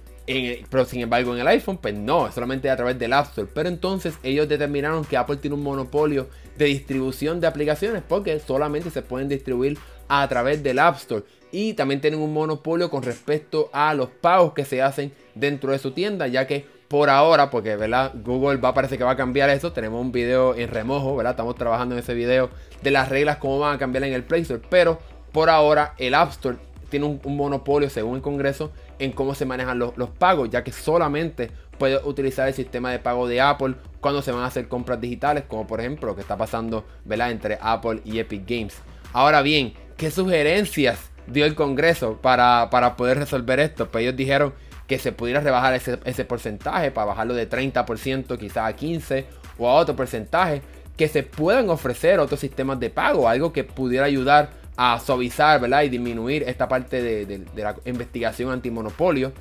pero 0.70 0.85
sin 0.85 1.01
embargo 1.01 1.35
en 1.35 1.40
el 1.40 1.49
iPhone, 1.49 1.79
pues 1.79 1.94
no, 1.94 2.31
solamente 2.33 2.68
a 2.68 2.77
través 2.77 2.99
del 2.99 3.12
App 3.12 3.29
Store. 3.29 3.49
Pero 3.53 3.68
entonces 3.68 4.14
ellos 4.22 4.49
determinaron 4.49 5.05
que 5.05 5.16
Apple 5.16 5.37
tiene 5.37 5.55
un 5.55 5.62
monopolio 5.62 6.29
de 6.59 6.66
distribución 6.66 7.40
de 7.40 7.46
aplicaciones 7.46 8.03
porque 8.07 8.40
solamente 8.40 8.90
se 8.90 9.03
pueden 9.03 9.29
distribuir 9.29 9.79
a 10.09 10.27
través 10.29 10.62
del 10.62 10.79
App 10.79 10.96
Store. 10.96 11.25
Y 11.53 11.75
también 11.75 12.01
tienen 12.01 12.20
un 12.20 12.33
monopolio 12.33 12.90
con 12.90 13.03
respecto 13.03 13.70
a 13.72 13.94
los 13.94 14.09
pagos 14.09 14.53
que 14.53 14.64
se 14.64 14.83
hacen 14.83 15.12
dentro 15.35 15.72
de 15.72 15.79
su 15.79 15.92
tienda, 15.92 16.27
ya 16.27 16.46
que 16.46 16.66
por 16.88 17.11
ahora, 17.11 17.51
porque 17.51 17.77
¿verdad? 17.77 18.12
Google 18.25 18.59
va 18.59 18.75
parece 18.75 18.99
que 18.99 19.05
va 19.05 19.12
a 19.12 19.16
cambiar 19.16 19.51
eso. 19.51 19.72
Tenemos 19.72 20.01
un 20.01 20.12
video 20.12 20.55
en 20.55 20.68
remojo, 20.68 21.16
¿verdad? 21.16 21.33
Estamos 21.33 21.55
trabajando 21.57 21.94
en 21.94 22.01
ese 22.01 22.14
video 22.14 22.51
de 22.83 22.90
las 22.90 23.09
reglas, 23.09 23.38
cómo 23.38 23.59
van 23.59 23.77
a 23.77 23.79
cambiar 23.79 24.05
en 24.05 24.12
el 24.12 24.25
Play 24.25 24.42
Store. 24.42 24.62
Pero 24.68 24.99
por 25.33 25.51
ahora 25.51 25.94
el 25.99 26.14
App 26.14 26.31
Store 26.31 26.59
tiene 26.88 27.07
un, 27.07 27.37
monopolio, 27.37 27.90
según 27.90 28.16
el 28.16 28.22
Congreso, 28.22 28.72
en 28.99 29.12
cómo 29.12 29.35
se 29.35 29.44
manejan 29.44 29.79
los, 29.79 30.11
pagos, 30.18 30.51
ya 30.51 30.64
que 30.64 30.72
solamente 30.72 31.51
puede 31.79 31.99
utilizar 32.05 32.49
el 32.49 32.55
sistema 32.55 32.90
de 32.90 32.99
pago 32.99 33.29
de 33.29 33.40
Apple 33.40 33.75
cuando 34.01 34.22
se 34.22 34.33
van 34.33 34.42
a 34.42 34.46
hacer 34.46 34.68
compras 34.68 35.01
digitales, 35.01 35.44
como 35.46 35.66
por 35.66 35.81
ejemplo 35.81 36.09
lo 36.09 36.14
que 36.14 36.22
está 36.22 36.37
pasando 36.37 36.85
¿verdad? 37.05 37.31
entre 37.31 37.59
Apple 37.61 38.01
y 38.05 38.18
Epic 38.18 38.49
Games. 38.49 38.77
Ahora 39.12 39.42
bien, 39.42 39.75
¿qué 39.96 40.11
sugerencias 40.11 41.11
dio 41.27 41.44
el 41.44 41.55
Congreso 41.55 42.18
para, 42.22 42.70
para 42.70 42.96
poder 42.96 43.18
resolver 43.18 43.61
esto? 43.61 43.88
Pues 43.88 44.03
ellos 44.03 44.16
dijeron 44.16 44.55
que 44.87 44.99
se 44.99 45.12
pudiera 45.12 45.40
rebajar 45.40 45.75
ese, 45.75 45.99
ese 46.05 46.25
porcentaje 46.25 46.90
para 46.90 47.07
bajarlo 47.07 47.35
de 47.35 47.49
30% 47.49 48.38
quizás 48.38 48.72
a 48.72 48.77
15% 48.77 49.25
o 49.59 49.68
a 49.68 49.75
otro 49.75 49.96
porcentaje, 49.96 50.62
que 50.96 51.09
se 51.09 51.22
puedan 51.22 51.68
ofrecer 51.70 52.20
otros 52.20 52.40
sistemas 52.40 52.81
de 52.81 52.90
pago, 52.90 53.29
algo 53.29 53.53
que 53.53 53.64
pudiera 53.64 54.07
ayudar 54.07 54.51
a 54.77 55.01
suavizar 55.01 55.61
¿verdad? 55.61 55.83
y 55.83 55.89
disminuir 55.89 56.43
esta 56.45 56.69
parte 56.69 57.03
de, 57.03 57.47
la 57.55 57.75
investigación 57.85 58.51
antimonopolio. 58.51 59.33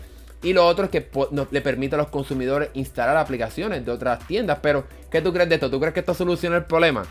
Y 0.42 0.54
lo 0.54 0.66
otro 0.66 0.86
es 0.86 0.92
que 0.92 1.10
le 1.52 1.62
permite 1.62 1.96
a 1.96 1.98
los 1.98 2.08
consumidores 2.08 2.70
instalar 2.74 3.18
aplicaciones 3.18 3.84
de 3.86 3.92
otras 3.92 4.26
tiendas. 4.28 4.60
Pero, 4.62 4.86
¿qué 5.10 5.22
tú 5.22 5.34
crees 5.34 5.50
de 5.50 5.56
esto? 5.56 5.72
¿Tú 5.72 5.80
crees 5.80 5.94
que 5.94 6.02
esto 6.02 6.14
soluciona 6.14 6.58
el 6.58 6.66
problema? 6.66 7.06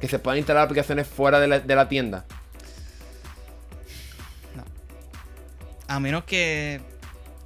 Que 0.00 0.08
se 0.08 0.18
puedan 0.18 0.38
instalar 0.38 0.64
aplicaciones 0.64 1.06
fuera 1.06 1.38
de 1.38 1.74
la, 1.74 1.88
tienda. 1.88 2.24
No. 4.56 4.64
A 5.86 6.00
menos 6.00 6.24
que 6.24 6.80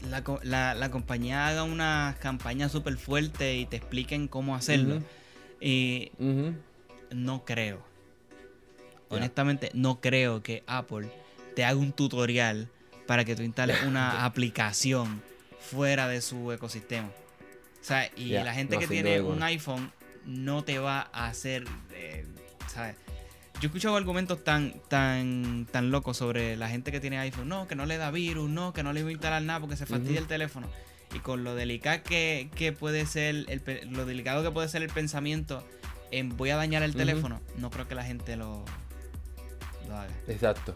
la, 0.02 0.90
compañía 0.90 1.48
haga 1.48 1.64
una 1.64 2.16
campaña 2.20 2.68
súper 2.68 2.96
fuerte 2.96 3.56
y 3.56 3.66
te 3.66 3.78
expliquen 3.78 4.28
cómo 4.28 4.54
hacerlo. 4.54 5.00
Y 5.60 6.12
no 7.10 7.44
creo. 7.44 7.91
Honestamente, 9.16 9.70
no 9.74 10.00
creo 10.00 10.42
que 10.42 10.62
Apple 10.66 11.08
te 11.54 11.64
haga 11.64 11.76
un 11.76 11.92
tutorial 11.92 12.68
para 13.06 13.24
que 13.24 13.36
tú 13.36 13.42
instales 13.42 13.82
una 13.82 14.24
aplicación 14.24 15.22
fuera 15.60 16.08
de 16.08 16.20
su 16.20 16.52
ecosistema. 16.52 17.08
O 17.08 17.84
sea, 17.84 18.10
y 18.16 18.30
la 18.30 18.54
gente 18.54 18.78
que 18.78 18.86
tiene 18.86 19.20
un 19.20 19.42
iPhone 19.42 19.92
no 20.24 20.64
te 20.64 20.78
va 20.78 21.10
a 21.12 21.26
hacer, 21.26 21.64
eh, 21.94 22.24
¿sabes? 22.68 22.96
Yo 23.54 23.66
he 23.66 23.66
escuchado 23.66 23.96
argumentos 23.96 24.42
tan, 24.42 24.74
tan, 24.88 25.66
tan 25.70 25.90
locos 25.90 26.16
sobre 26.16 26.56
la 26.56 26.68
gente 26.68 26.90
que 26.90 27.00
tiene 27.00 27.18
iPhone. 27.18 27.48
No, 27.48 27.68
que 27.68 27.74
no 27.74 27.86
le 27.86 27.96
da 27.96 28.10
virus, 28.10 28.50
no, 28.50 28.72
que 28.72 28.82
no 28.82 28.92
le 28.92 29.02
va 29.02 29.10
a 29.10 29.12
instalar 29.12 29.42
nada 29.42 29.60
porque 29.60 29.76
se 29.76 29.86
fastidia 29.86 30.18
el 30.18 30.26
teléfono. 30.26 30.68
Y 31.14 31.18
con 31.18 31.44
lo 31.44 31.54
delicado 31.54 32.02
que, 32.02 32.76
puede 32.78 33.06
ser, 33.06 33.44
el, 33.48 33.62
lo 33.90 34.06
delicado 34.06 34.42
que 34.42 34.50
puede 34.50 34.68
ser 34.68 34.82
el 34.82 34.88
pensamiento 34.88 35.64
en 36.10 36.36
voy 36.36 36.50
a 36.50 36.56
dañar 36.56 36.82
el 36.82 36.94
teléfono, 36.94 37.40
no 37.56 37.70
creo 37.70 37.86
que 37.86 37.94
la 37.94 38.04
gente 38.04 38.36
lo, 38.36 38.64
Exacto. 40.28 40.74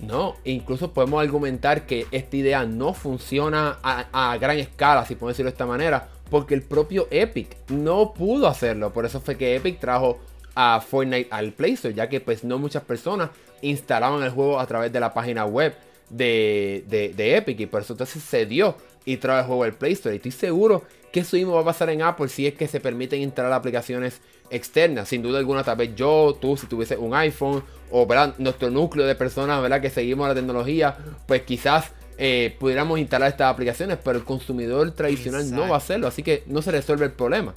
No, 0.00 0.36
incluso 0.44 0.92
podemos 0.92 1.22
argumentar 1.22 1.86
que 1.86 2.06
esta 2.10 2.36
idea 2.36 2.64
no 2.64 2.94
funciona 2.94 3.78
a, 3.82 4.36
gran 4.38 4.58
escala, 4.58 5.06
si 5.06 5.14
podemos 5.14 5.34
decirlo 5.34 5.50
de 5.50 5.54
esta 5.54 5.66
manera, 5.66 6.08
porque 6.30 6.54
el 6.54 6.62
propio 6.62 7.06
Epic 7.10 7.56
no 7.68 8.12
pudo 8.12 8.48
hacerlo. 8.48 8.92
Por 8.92 9.06
eso 9.06 9.20
fue 9.20 9.36
que 9.36 9.54
Epic 9.56 9.78
trajo 9.78 10.18
a 10.54 10.80
Fortnite 10.80 11.28
al 11.30 11.52
Play 11.52 11.72
Store, 11.72 11.94
ya 11.94 12.08
que 12.08 12.20
pues 12.20 12.44
no 12.44 12.58
muchas 12.58 12.82
personas 12.82 13.30
instalaban 13.62 14.22
el 14.22 14.30
juego 14.30 14.60
a 14.60 14.66
través 14.66 14.92
de 14.92 15.00
la 15.00 15.14
página 15.14 15.46
web 15.46 15.74
de, 16.10 16.84
de, 16.88 17.36
Epic 17.36 17.60
y 17.60 17.66
por 17.66 17.82
eso 17.82 17.94
entonces 17.94 18.22
se 18.22 18.46
dio 18.46 18.76
y 19.04 19.16
trajo 19.16 19.40
el 19.40 19.46
juego 19.46 19.64
al 19.64 19.74
Play 19.74 19.92
Store. 19.92 20.14
Y 20.14 20.18
estoy 20.18 20.32
seguro 20.32 20.82
que 21.12 21.20
eso 21.20 21.36
mismo 21.36 21.54
va 21.54 21.60
a 21.60 21.64
pasar 21.64 21.90
en 21.90 22.02
Apple 22.02 22.28
si 22.28 22.46
es 22.46 22.54
que 22.54 22.66
se 22.66 22.80
permiten 22.80 23.22
instalar 23.22 23.52
aplicaciones 23.52 24.20
externas. 24.50 25.08
Sin 25.08 25.22
duda 25.22 25.38
alguna, 25.38 25.64
tal 25.64 25.76
vez 25.76 25.94
yo, 25.94 26.36
tú, 26.40 26.56
si 26.56 26.66
tuviese 26.66 26.96
un 26.96 27.14
iPhone 27.14 27.62
o 27.90 28.06
nuestro 28.38 28.70
núcleo 28.70 29.06
de 29.06 29.14
personas 29.14 29.60
¿verdad? 29.62 29.80
que 29.80 29.90
seguimos 29.90 30.28
la 30.28 30.34
tecnología, 30.34 30.96
pues 31.26 31.42
quizás 31.42 31.92
eh, 32.16 32.56
pudiéramos 32.58 32.98
instalar 32.98 33.30
estas 33.30 33.52
aplicaciones, 33.52 33.98
pero 34.02 34.18
el 34.18 34.24
consumidor 34.24 34.90
tradicional 34.92 35.50
no 35.50 35.68
va 35.68 35.74
a 35.74 35.78
hacerlo, 35.78 36.06
así 36.06 36.22
que 36.22 36.44
no 36.46 36.62
se 36.62 36.70
resuelve 36.70 37.06
el 37.06 37.12
problema. 37.12 37.54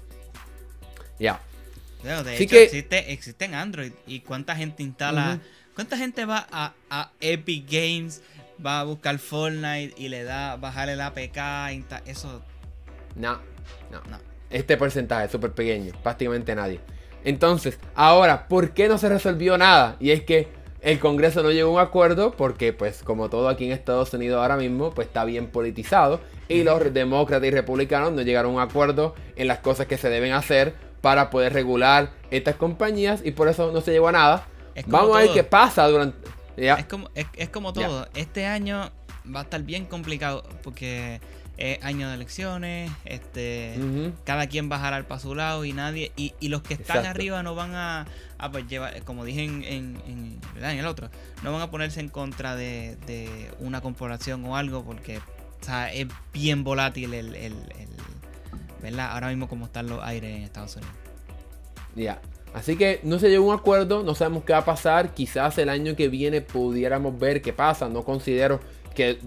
Ya. 1.20 1.42
de 2.04 2.38
hecho, 2.38 2.56
existe, 2.56 3.12
existe, 3.12 3.46
en 3.46 3.56
Android. 3.56 3.92
¿Y 4.06 4.22
cuánta 4.22 4.56
gente 4.56 4.84
instala? 4.84 5.40
¿Cuánta 5.74 5.98
gente 5.98 6.26
va 6.26 6.48
a, 6.52 7.12
Epic 7.20 7.70
Games, 7.70 8.22
va 8.64 8.80
a 8.80 8.84
buscar 8.84 9.20
Fortnite 9.20 9.94
y 9.98 10.10
le 10.10 10.24
da 10.24 10.56
bajar 10.56 10.90
el 10.90 11.02
APK? 11.02 11.38
Eso. 12.06 12.42
No, 13.16 13.40
no, 13.92 14.02
no. 14.10 14.37
Este 14.50 14.78
porcentaje 14.78 15.26
es 15.26 15.32
súper 15.32 15.52
pequeño, 15.52 15.94
prácticamente 16.04 16.56
nadie. 16.56 16.80
Entonces, 17.24 17.80
ahora, 17.96 18.48
¿por 18.48 18.72
qué 18.72 18.88
no 18.88 18.98
se 18.98 19.10
resolvió 19.10 19.58
nada? 19.58 19.98
Y 20.00 20.12
es 20.12 20.24
que 20.24 20.48
el 20.82 21.00
Congreso 21.00 21.44
no 21.44 21.52
llegó 21.52 21.70
a 21.72 21.82
un 21.82 21.88
acuerdo 21.88 22.32
porque, 22.32 22.72
pues, 22.72 23.04
como 23.04 23.30
todo 23.30 23.50
aquí 23.50 23.66
en 23.66 23.72
Estados 23.72 24.14
Unidos 24.14 24.40
ahora 24.40 24.56
mismo, 24.56 24.92
pues 24.92 25.08
está 25.08 25.26
bien 25.26 25.48
politizado. 25.48 26.22
Y 26.48 26.64
los 26.64 26.94
demócratas 26.94 27.48
y 27.48 27.52
republicanos 27.52 28.14
no 28.14 28.22
llegaron 28.22 28.52
a 28.52 28.56
un 28.56 28.62
acuerdo 28.62 29.16
en 29.36 29.48
las 29.48 29.60
cosas 29.60 29.88
que 29.88 29.98
se 29.98 30.10
deben 30.10 30.32
hacer 30.32 30.76
para 31.02 31.30
poder 31.30 31.54
regular 31.54 32.12
estas 32.32 32.56
compañías 32.56 33.22
y 33.24 33.32
por 33.32 33.48
eso 33.48 33.72
no 33.72 33.82
se 33.82 33.92
llegó 33.92 34.08
a 34.08 34.12
nada. 34.14 34.48
Vamos 34.86 35.18
a 35.18 35.20
ver 35.20 35.32
qué 35.34 35.44
pasa 35.44 35.88
durante... 35.88 36.18
Es, 36.56 36.86
como, 36.86 37.10
es, 37.14 37.50
como 37.50 37.74
todo. 37.74 38.08
Este 38.16 38.46
año 38.46 38.92
va 39.34 39.42
a 39.42 39.44
estar 39.44 39.62
bien 39.64 39.86
complicado 39.86 40.44
porque 40.64 41.20
año 41.82 42.08
de 42.10 42.16
elecciones, 42.16 42.92
este, 43.06 43.76
cada 44.24 44.48
quien 44.48 44.70
bajará 44.70 44.98
al 44.98 45.06
para 45.06 45.20
su 45.20 45.34
lado 45.34 45.66
y 45.66 45.74
nadie, 45.74 46.12
y, 46.16 46.34
los 46.48 46.62
que 46.62 46.76
están 46.76 47.06
arriba 47.06 47.44
no 47.44 47.56
van 47.56 47.74
a, 47.74 48.06
pues, 48.52 48.68
llevar, 48.68 49.02
como 49.04 49.26
dije 49.26 49.44
en, 49.44 49.64
en, 49.64 50.40
el 50.62 50.86
otro, 50.86 51.10
no 51.44 51.52
van 51.52 51.62
a 51.62 51.72
ponerse 51.72 52.00
en 52.00 52.10
contra 52.10 52.56
de, 52.56 52.98
una 53.60 53.82
corporación 53.82 54.46
o 54.46 54.56
algo 54.56 54.84
porque 54.84 55.20
es 55.94 56.08
bien 56.34 56.64
volátil 56.64 57.14
el, 57.14 57.36
el, 57.36 57.54
¿verdad? 58.82 59.12
Ahora 59.12 59.30
mismo 59.30 59.50
como 59.50 59.66
están 59.66 59.88
los 59.88 60.04
aires 60.04 60.36
en 60.36 60.44
Estados 60.44 60.76
Unidos. 60.76 60.96
Ya. 61.96 62.22
Así 62.54 62.76
que 62.76 63.02
no 63.04 63.20
se 63.20 63.30
llegó 63.30 63.52
a 63.52 63.56
un 63.56 63.60
acuerdo, 63.60 64.04
no 64.04 64.16
sabemos 64.16 64.44
qué 64.44 64.54
va 64.54 64.60
a 64.60 64.66
pasar. 64.66 65.14
Quizás 65.14 65.58
el 65.58 65.70
año 65.70 65.96
que 65.96 66.08
viene 66.08 66.42
pudiéramos 66.42 67.20
ver 67.20 67.42
qué 67.42 67.54
pasa. 67.54 67.90
No 67.90 68.04
considero 68.04 68.60
que 68.98 69.20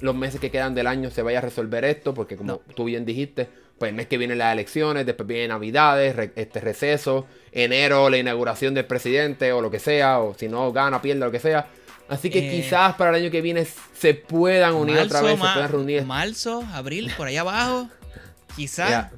los, 0.00 0.14
meses 0.16 0.40
que 0.40 0.50
quedan 0.50 0.74
del 0.74 0.88
año 0.88 1.12
se 1.12 1.22
vaya 1.22 1.38
a 1.38 1.40
resolver 1.40 1.84
esto, 1.84 2.12
porque 2.12 2.36
como 2.36 2.56
tú 2.74 2.86
bien 2.86 3.06
dijiste, 3.06 3.48
pues 3.78 3.90
el 3.90 3.94
mes 3.94 4.08
que 4.08 4.18
viene 4.18 4.34
las 4.34 4.52
elecciones, 4.52 5.06
después 5.06 5.28
vienen 5.28 5.50
navidades, 5.50 6.32
este 6.34 6.58
receso, 6.58 7.24
enero 7.52 8.10
la 8.10 8.18
inauguración 8.18 8.74
del 8.74 8.84
presidente 8.84 9.52
o 9.52 9.60
lo 9.60 9.70
que 9.70 9.78
sea, 9.78 10.18
o 10.18 10.34
si 10.34 10.48
no 10.48 10.72
gana, 10.72 11.00
pierde, 11.00 11.20
lo 11.20 11.30
que 11.30 11.38
sea. 11.38 11.68
Así 12.08 12.30
que 12.30 12.48
eh, 12.48 12.50
quizás 12.50 12.96
para 12.96 13.10
el 13.10 13.22
año 13.22 13.30
que 13.30 13.40
viene 13.42 13.64
se 13.96 14.14
puedan 14.14 14.74
unir 14.74 14.98
otra 14.98 15.22
vez, 15.22 15.34
se 15.34 15.38
puedan 15.38 15.70
reunir. 15.70 16.04
Marzo, 16.04 16.64
abril, 16.72 17.12
por 17.16 17.28
allá 17.28 17.42
abajo, 17.42 17.88
quizás. 18.56 19.12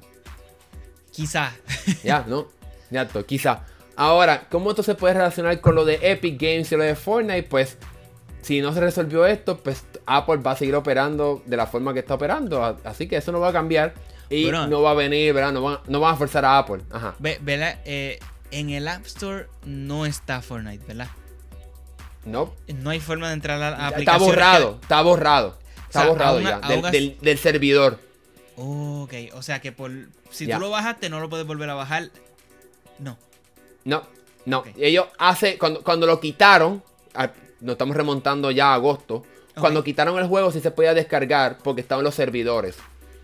Quizás. 1.11 1.55
Ya, 2.05 2.27
¿no? 2.29 2.49
Ya, 2.91 3.09
quizás. 3.27 3.61
Ahora, 3.97 4.49
¿cómo 4.51 4.69
esto 4.69 4.83
se 4.83 4.95
puede 4.95 5.15
relacionar 5.15 5.63
con 5.63 5.75
lo 5.75 5.87
de 5.87 5.99
Epic 6.03 6.39
Games 6.39 6.71
y 6.71 6.77
lo 6.77 6.85
de 6.85 6.95
Fortnite? 6.95 7.45
Pues 7.45 7.79
si 8.43 8.61
no 8.61 8.73
se 8.73 8.81
resolvió 8.81 9.27
esto, 9.27 9.59
pues 9.59 9.85
Apple 10.07 10.37
va 10.37 10.53
a 10.53 10.57
seguir 10.57 10.75
operando 10.75 11.43
de 11.47 11.57
la 11.57 11.67
forma 11.67 11.93
que 11.93 12.01
está 12.01 12.15
operando. 12.15 12.63
Así 12.85 13.09
que 13.09 13.17
eso 13.17 13.33
no 13.33 13.41
va 13.41 13.49
a 13.49 13.53
cambiar. 13.53 13.95
Y 14.31 14.51
no 14.51 14.83
va 14.83 14.91
a 14.91 14.95
venir, 14.95 15.33
¿verdad? 15.33 15.53
No 15.53 15.63
van, 15.63 15.79
no 15.87 16.07
a 16.07 16.17
forzar 16.17 16.45
a 16.45 16.59
Apple. 16.59 16.83
Ajá. 16.91 17.15
¿verdad? 17.19 17.79
Eh, 17.85 18.19
en 18.51 18.71
el 18.71 18.89
App 18.89 19.07
Store 19.07 19.47
no 19.65 20.07
está 20.07 20.43
Fortnite, 20.43 20.85
¿verdad? 20.87 21.09
No. 22.25 22.55
No 22.67 22.91
hay 22.91 23.01
forma 23.01 23.29
de 23.29 23.35
entrar 23.35 23.63
a 23.63 23.71
la 23.71 23.87
aplicación. 23.89 24.01
Está 24.01 24.19
borrado, 24.19 24.79
está 24.83 25.03
borrado. 25.03 25.59
Está 25.87 26.07
borrado 26.07 26.41
ya. 26.41 26.61
Del, 26.91 27.39
servidor. 27.39 27.99
ok, 28.57 29.15
o 29.33 29.43
sea 29.43 29.61
que 29.61 29.73
por 29.73 29.91
si 30.31 30.47
tú 30.47 30.59
lo 30.59 30.71
bajaste, 30.71 31.09
no 31.09 31.21
lo 31.21 31.31
puedes 31.31 31.47
volver 31.47 31.71
a 31.71 31.75
bajar. 31.75 32.11
No. 32.99 33.17
No, 33.85 34.07
no. 34.45 34.65
Ellos 34.77 35.07
hace. 35.19 35.57
Cuando, 35.57 35.83
cuando 35.83 36.07
lo 36.07 36.21
quitaron, 36.21 36.83
nos 37.61 37.73
estamos 37.73 37.97
remontando 37.97 38.51
ya 38.51 38.73
a 38.73 38.75
agosto. 38.75 39.25
Cuando 39.59 39.83
quitaron 39.83 40.19
el 40.19 40.29
juego 40.29 40.53
sí 40.53 40.61
se 40.61 40.71
podía 40.71 40.95
descargar 40.95 41.59
porque 41.59 41.81
estaban 41.81 42.05
los 42.05 42.15
servidores. 42.15 42.77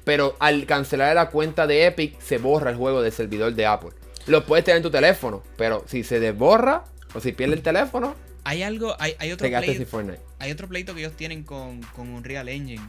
Pero 0.05 0.37
al 0.41 0.67
cancelar 0.67 1.15
la 1.15 1.31
cuenta 1.31 1.67
de 1.67 1.87
Epic 1.87 2.21
se 2.21 2.39
borra 2.39 2.71
el 2.71 2.77
juego 2.77 3.03
del 3.03 3.13
servidor 3.13 3.55
de 3.55 3.67
Apple. 3.67 3.91
Lo 4.27 4.45
puedes 4.45 4.65
tener 4.65 4.79
en 4.79 4.83
tu 4.83 4.91
teléfono, 4.91 5.43
pero 5.57 5.85
si 5.87 6.03
se 6.03 6.19
desborra 6.19 6.85
o 7.15 7.21
si 7.21 7.33
pierde 7.33 7.55
el 7.55 7.63
teléfono, 7.63 8.17
hay 8.43 8.63
algo, 8.63 8.95
hay, 8.99 9.33
otro 9.33 9.49
pleito, 9.49 10.19
hay 10.39 10.51
otro 10.51 10.69
pleito 10.69 10.95
que 10.95 11.01
ellos 11.01 11.17
tienen 11.17 11.45
con, 11.45 11.81
con 11.95 12.11
Unreal 12.11 12.49
Engine 12.49 12.83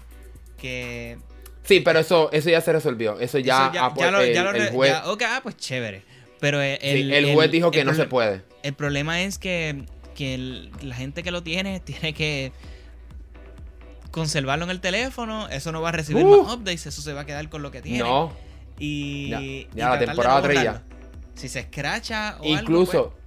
que 0.58 1.18
Sí, 1.64 1.80
pero 1.80 2.00
eso, 2.00 2.30
eso 2.32 2.50
ya 2.50 2.62
se 2.62 2.72
resolvió. 2.72 3.20
Eso 3.20 3.40
ya, 3.40 3.72
ya, 3.74 4.12
lo, 4.12 4.20
el, 4.22 4.70
juez... 4.70 4.94
ok, 5.06 5.24
ah, 5.26 5.40
pues 5.42 5.58
chévere. 5.58 6.04
Pero 6.40 6.62
el, 6.62 7.12
el 7.12 7.34
juez 7.34 7.50
dijo 7.50 7.72
que 7.72 7.84
no 7.84 7.96
se 7.96 8.06
puede. 8.06 8.44
El 8.62 8.74
problema 8.74 9.24
es 9.24 9.40
que 9.40 9.86
que 10.16 10.72
la 10.82 10.96
gente 10.96 11.22
que 11.22 11.30
lo 11.30 11.44
tiene 11.44 11.80
tiene 11.86 12.14
que 12.14 12.52
conservarlo 14.12 14.66
en 14.66 14.72
el 14.72 14.82
teléfono. 14.82 15.48
Eso 15.50 15.72
no 15.72 15.82
va 15.82 15.90
a 15.90 15.92
recibir 15.92 16.26
uh. 16.26 16.44
más 16.44 16.56
updates, 16.56 16.88
eso 16.88 17.02
se 17.02 17.14
va 17.14 17.22
a 17.22 17.26
quedar 17.26 17.48
con 17.50 17.62
lo 17.62 17.70
que 17.70 17.82
tiene. 17.82 18.00
No. 18.00 18.34
Y. 18.80 19.68
Ya, 19.76 19.90
la 19.90 20.00
temporada 20.00 20.42
3 20.42 20.64
ya. 20.64 20.84
Si 21.36 21.50
se 21.50 21.60
escracha 21.60 22.38
o 22.40 22.46
Incluso. 22.46 22.98
Algo, 22.98 23.10
pues. 23.12 23.26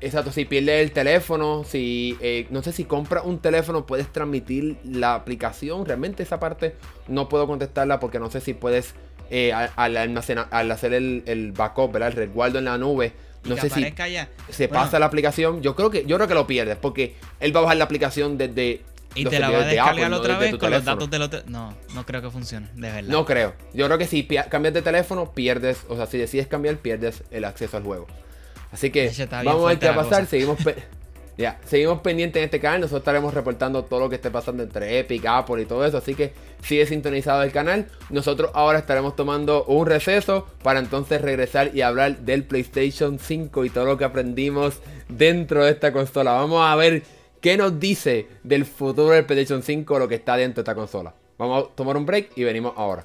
Exacto, 0.00 0.32
si 0.32 0.44
pierde 0.44 0.80
el 0.80 0.90
teléfono, 0.90 1.62
si 1.62 2.18
eh, 2.20 2.48
no 2.50 2.60
sé 2.64 2.72
si 2.72 2.84
compra 2.84 3.22
un 3.22 3.38
teléfono, 3.38 3.86
puedes 3.86 4.12
transmitir 4.12 4.76
la 4.82 5.14
aplicación. 5.14 5.86
Realmente 5.86 6.24
esa 6.24 6.40
parte 6.40 6.74
no 7.06 7.28
puedo 7.28 7.46
contestarla 7.46 8.00
porque 8.00 8.18
no 8.18 8.28
sé 8.28 8.40
si 8.40 8.52
puedes 8.52 8.94
eh, 9.30 9.52
al, 9.52 9.96
almacenar, 9.96 10.48
al 10.50 10.72
hacer 10.72 10.92
el, 10.92 11.22
el 11.26 11.52
backup, 11.52 11.92
¿verdad? 11.92 12.08
el 12.08 12.14
resguardo 12.16 12.58
en 12.58 12.64
la 12.64 12.78
nube, 12.78 13.12
no 13.44 13.56
sé 13.56 13.70
si 13.70 13.94
se 14.50 14.68
pasa 14.68 14.98
la 14.98 15.06
aplicación. 15.06 15.62
Yo 15.62 15.74
creo 15.74 15.90
que 15.90 16.04
yo 16.04 16.16
creo 16.16 16.28
que 16.28 16.34
lo 16.34 16.46
pierdes 16.46 16.76
porque 16.76 17.16
él 17.40 17.54
va 17.54 17.60
a 17.60 17.62
bajar 17.64 17.76
la 17.76 17.84
aplicación 17.84 18.38
desde 18.38 18.82
y 19.14 19.24
te 19.24 19.38
la 19.38 19.50
va 19.50 19.58
a 19.58 19.64
descargar 19.64 20.12
otra 20.12 20.38
vez 20.38 20.56
con 20.56 20.70
los 20.70 20.84
datos 20.84 21.10
del 21.10 21.22
otro. 21.22 21.42
No, 21.46 21.74
no 21.94 22.06
creo 22.06 22.22
que 22.22 22.30
funcione, 22.30 22.68
de 22.74 22.90
verdad. 22.90 23.10
No 23.10 23.24
creo. 23.24 23.54
Yo 23.74 23.86
creo 23.86 23.98
que 23.98 24.06
si 24.06 24.24
cambias 24.24 24.74
de 24.74 24.82
teléfono, 24.82 25.32
pierdes. 25.32 25.80
O 25.88 25.96
sea, 25.96 26.06
si 26.06 26.18
decides 26.18 26.46
cambiar, 26.46 26.76
pierdes 26.76 27.22
el 27.30 27.44
acceso 27.44 27.76
al 27.76 27.82
juego. 27.82 28.06
Así 28.70 28.90
que 28.90 29.12
vamos 29.44 29.64
a 29.64 29.68
ver 29.68 29.78
qué 29.78 29.86
va 29.86 29.92
a 29.92 29.96
pasar. 29.96 30.26
Seguimos. 30.26 30.58
Ya, 31.38 31.58
seguimos 31.64 32.00
pendientes 32.00 32.40
en 32.40 32.44
este 32.44 32.60
canal. 32.60 32.80
Nosotros 32.80 33.00
estaremos 33.00 33.32
reportando 33.32 33.84
todo 33.84 34.00
lo 34.00 34.08
que 34.08 34.16
esté 34.16 34.30
pasando 34.30 34.62
entre 34.62 34.98
Epic, 34.98 35.24
Apple 35.24 35.62
y 35.62 35.64
todo 35.64 35.84
eso. 35.84 35.96
Así 35.96 36.14
que 36.14 36.34
sigue 36.62 36.86
sintonizado 36.86 37.42
el 37.42 37.52
canal. 37.52 37.88
Nosotros 38.10 38.50
ahora 38.54 38.78
estaremos 38.78 39.16
tomando 39.16 39.64
un 39.64 39.86
receso 39.86 40.46
para 40.62 40.78
entonces 40.78 41.22
regresar 41.22 41.74
y 41.74 41.80
hablar 41.80 42.18
del 42.18 42.44
PlayStation 42.44 43.18
5 43.18 43.64
y 43.64 43.70
todo 43.70 43.86
lo 43.86 43.96
que 43.96 44.04
aprendimos 44.04 44.80
dentro 45.08 45.64
de 45.64 45.70
esta 45.70 45.92
consola. 45.92 46.32
Vamos 46.32 46.62
a 46.62 46.76
ver 46.76 47.02
qué 47.40 47.56
nos 47.56 47.80
dice 47.80 48.28
del 48.42 48.66
futuro 48.66 49.10
del 49.10 49.24
PlayStation 49.24 49.62
5 49.62 49.98
lo 49.98 50.08
que 50.08 50.16
está 50.16 50.36
dentro 50.36 50.62
de 50.62 50.70
esta 50.70 50.74
consola. 50.74 51.14
Vamos 51.38 51.64
a 51.64 51.74
tomar 51.74 51.96
un 51.96 52.04
break 52.04 52.32
y 52.36 52.44
venimos 52.44 52.74
ahora. 52.76 53.04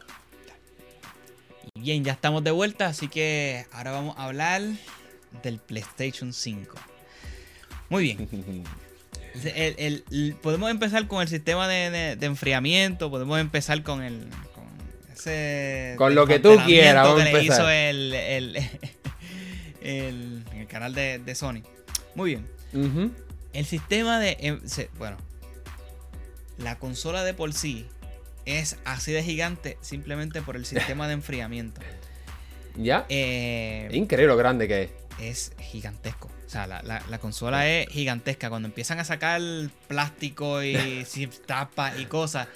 Bien, 1.75 2.03
ya 2.03 2.11
estamos 2.11 2.43
de 2.43 2.51
vuelta, 2.51 2.87
así 2.87 3.07
que 3.07 3.65
ahora 3.71 3.91
vamos 3.91 4.17
a 4.17 4.25
hablar 4.25 4.61
del 5.43 5.59
PlayStation 5.59 6.33
5. 6.33 6.75
Muy 7.89 8.03
bien. 8.03 8.27
podemos 10.41 10.71
empezar 10.71 11.07
con 11.07 11.21
el 11.21 11.27
sistema 11.27 11.67
de, 11.67 12.17
enfriamiento, 12.21 13.09
podemos 13.09 13.39
empezar 13.39 13.83
con 13.83 14.03
el... 14.03 14.27
Con, 14.53 14.65
ese 15.13 15.95
con 15.97 16.15
lo 16.15 16.25
que 16.27 16.39
tú 16.39 16.57
quieras. 16.65 17.07
Que 17.15 17.23
le 17.23 17.43
hizo 17.43 17.69
el, 17.69 18.13
el, 19.81 20.43
canal 20.67 20.93
de, 20.93 21.35
Sony. 21.35 21.61
Muy 22.15 22.31
bien. 22.31 22.45
El 23.53 23.65
sistema 23.65 24.19
de... 24.19 24.37
Em, 24.39 24.59
bueno. 24.97 25.17
La 26.57 26.79
consola 26.79 27.23
de 27.23 27.35
por 27.35 27.53
sí 27.53 27.85
es 28.45 28.77
así 28.85 29.11
de 29.11 29.21
gigante 29.23 29.77
simplemente 29.81 30.41
por 30.41 30.55
el 30.55 30.65
sistema 30.67 31.07
de 31.07 31.13
enfriamiento. 31.13 31.81
¿Ya? 32.75 33.05
Eh, 33.09 33.89
Increíble 33.91 34.27
lo 34.33 34.37
grande 34.37 34.67
que 34.67 34.83
es. 34.83 34.91
Es 35.19 35.51
gigantesco. 35.59 36.29
O 36.47 36.49
sea, 36.49 36.65
la, 36.65 37.19
consola 37.19 37.67
es 37.67 37.89
gigantesca. 37.89 38.49
Cuando 38.49 38.69
empiezan 38.69 38.99
a 38.99 39.03
sacar 39.03 39.41
plástico 39.87 40.63
y 40.63 41.05
tapas 41.45 41.99
y 41.99 42.05
cosas, 42.05 42.47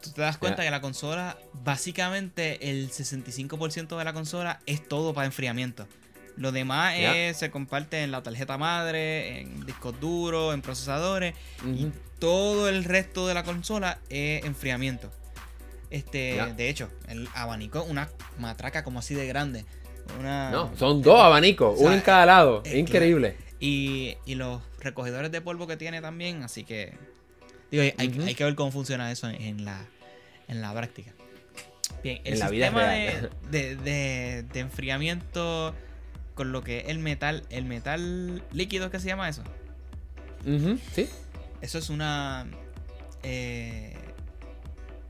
tú 0.00 0.12
te 0.12 0.22
das 0.22 0.38
cuenta 0.38 0.62
que 0.62 0.70
la 0.70 0.80
consola, 0.80 1.36
básicamente 1.52 2.70
el 2.70 2.90
65% 2.90 3.98
de 3.98 4.04
la 4.04 4.12
consola 4.12 4.60
es 4.66 4.86
todo 4.86 5.12
para 5.12 5.26
enfriamiento. 5.26 5.88
Lo 6.36 6.52
demás 6.52 6.94
se 7.36 7.50
comparte 7.50 8.02
en 8.02 8.12
la 8.12 8.22
tarjeta 8.22 8.56
madre, 8.56 9.40
en 9.40 9.66
discos 9.66 9.98
duros, 10.00 10.54
en 10.54 10.62
procesadores. 10.62 11.34
Y 11.66 11.88
todo 12.20 12.68
el 12.68 12.84
resto 12.84 13.26
de 13.26 13.34
la 13.34 13.42
consola 13.42 13.98
es 14.08 14.44
enfriamiento. 14.44 15.10
Este, 15.90 16.40
de 16.56 16.68
hecho, 16.68 16.88
el 17.08 17.28
abanico, 17.34 17.82
una 17.82 18.08
matraca 18.38 18.84
como 18.84 19.00
así 19.00 19.14
de 19.14 19.26
grande. 19.26 19.64
No, 20.22 20.76
son 20.76 21.02
dos 21.02 21.20
abanicos, 21.20 21.78
uno 21.78 21.92
en 21.92 22.00
cada 22.00 22.26
lado. 22.26 22.62
Es 22.64 22.74
increíble. 22.74 23.36
Y, 23.58 24.16
los 24.26 24.60
recogedores 24.80 25.30
de 25.30 25.40
polvo 25.40 25.66
que 25.66 25.76
tiene 25.76 26.00
también, 26.00 26.42
así 26.42 26.64
que. 26.64 26.94
Digo, 27.70 27.84
hay, 27.98 28.34
que 28.34 28.44
ver 28.44 28.54
cómo 28.54 28.72
funciona 28.72 29.12
eso 29.12 29.28
en, 29.28 29.64
la, 29.64 29.86
en 30.48 30.60
la 30.60 30.72
práctica. 30.72 31.12
Bien, 32.02 32.20
el 32.24 32.38
sistema 32.38 32.88
de, 32.88 33.28
de, 33.50 34.42
de, 34.42 34.60
enfriamiento 34.60 35.74
con 36.34 36.50
lo 36.50 36.64
que 36.64 36.78
es 36.78 36.88
el 36.88 36.98
metal, 36.98 37.44
el 37.50 37.64
metal 37.66 38.42
líquido 38.52 38.90
que 38.90 38.98
se 38.98 39.08
llama 39.08 39.28
eso. 39.28 39.42
sí. 40.92 41.08
Eso 41.60 41.76
es 41.76 41.90
una 41.90 42.46
eh, 43.22 43.94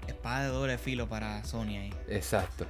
espada 0.09 0.45
de 0.45 0.49
doble 0.49 0.79
filo 0.79 1.09
para 1.09 1.45
Sony 1.45 1.79
ahí. 1.79 1.95
Exacto. 2.09 2.67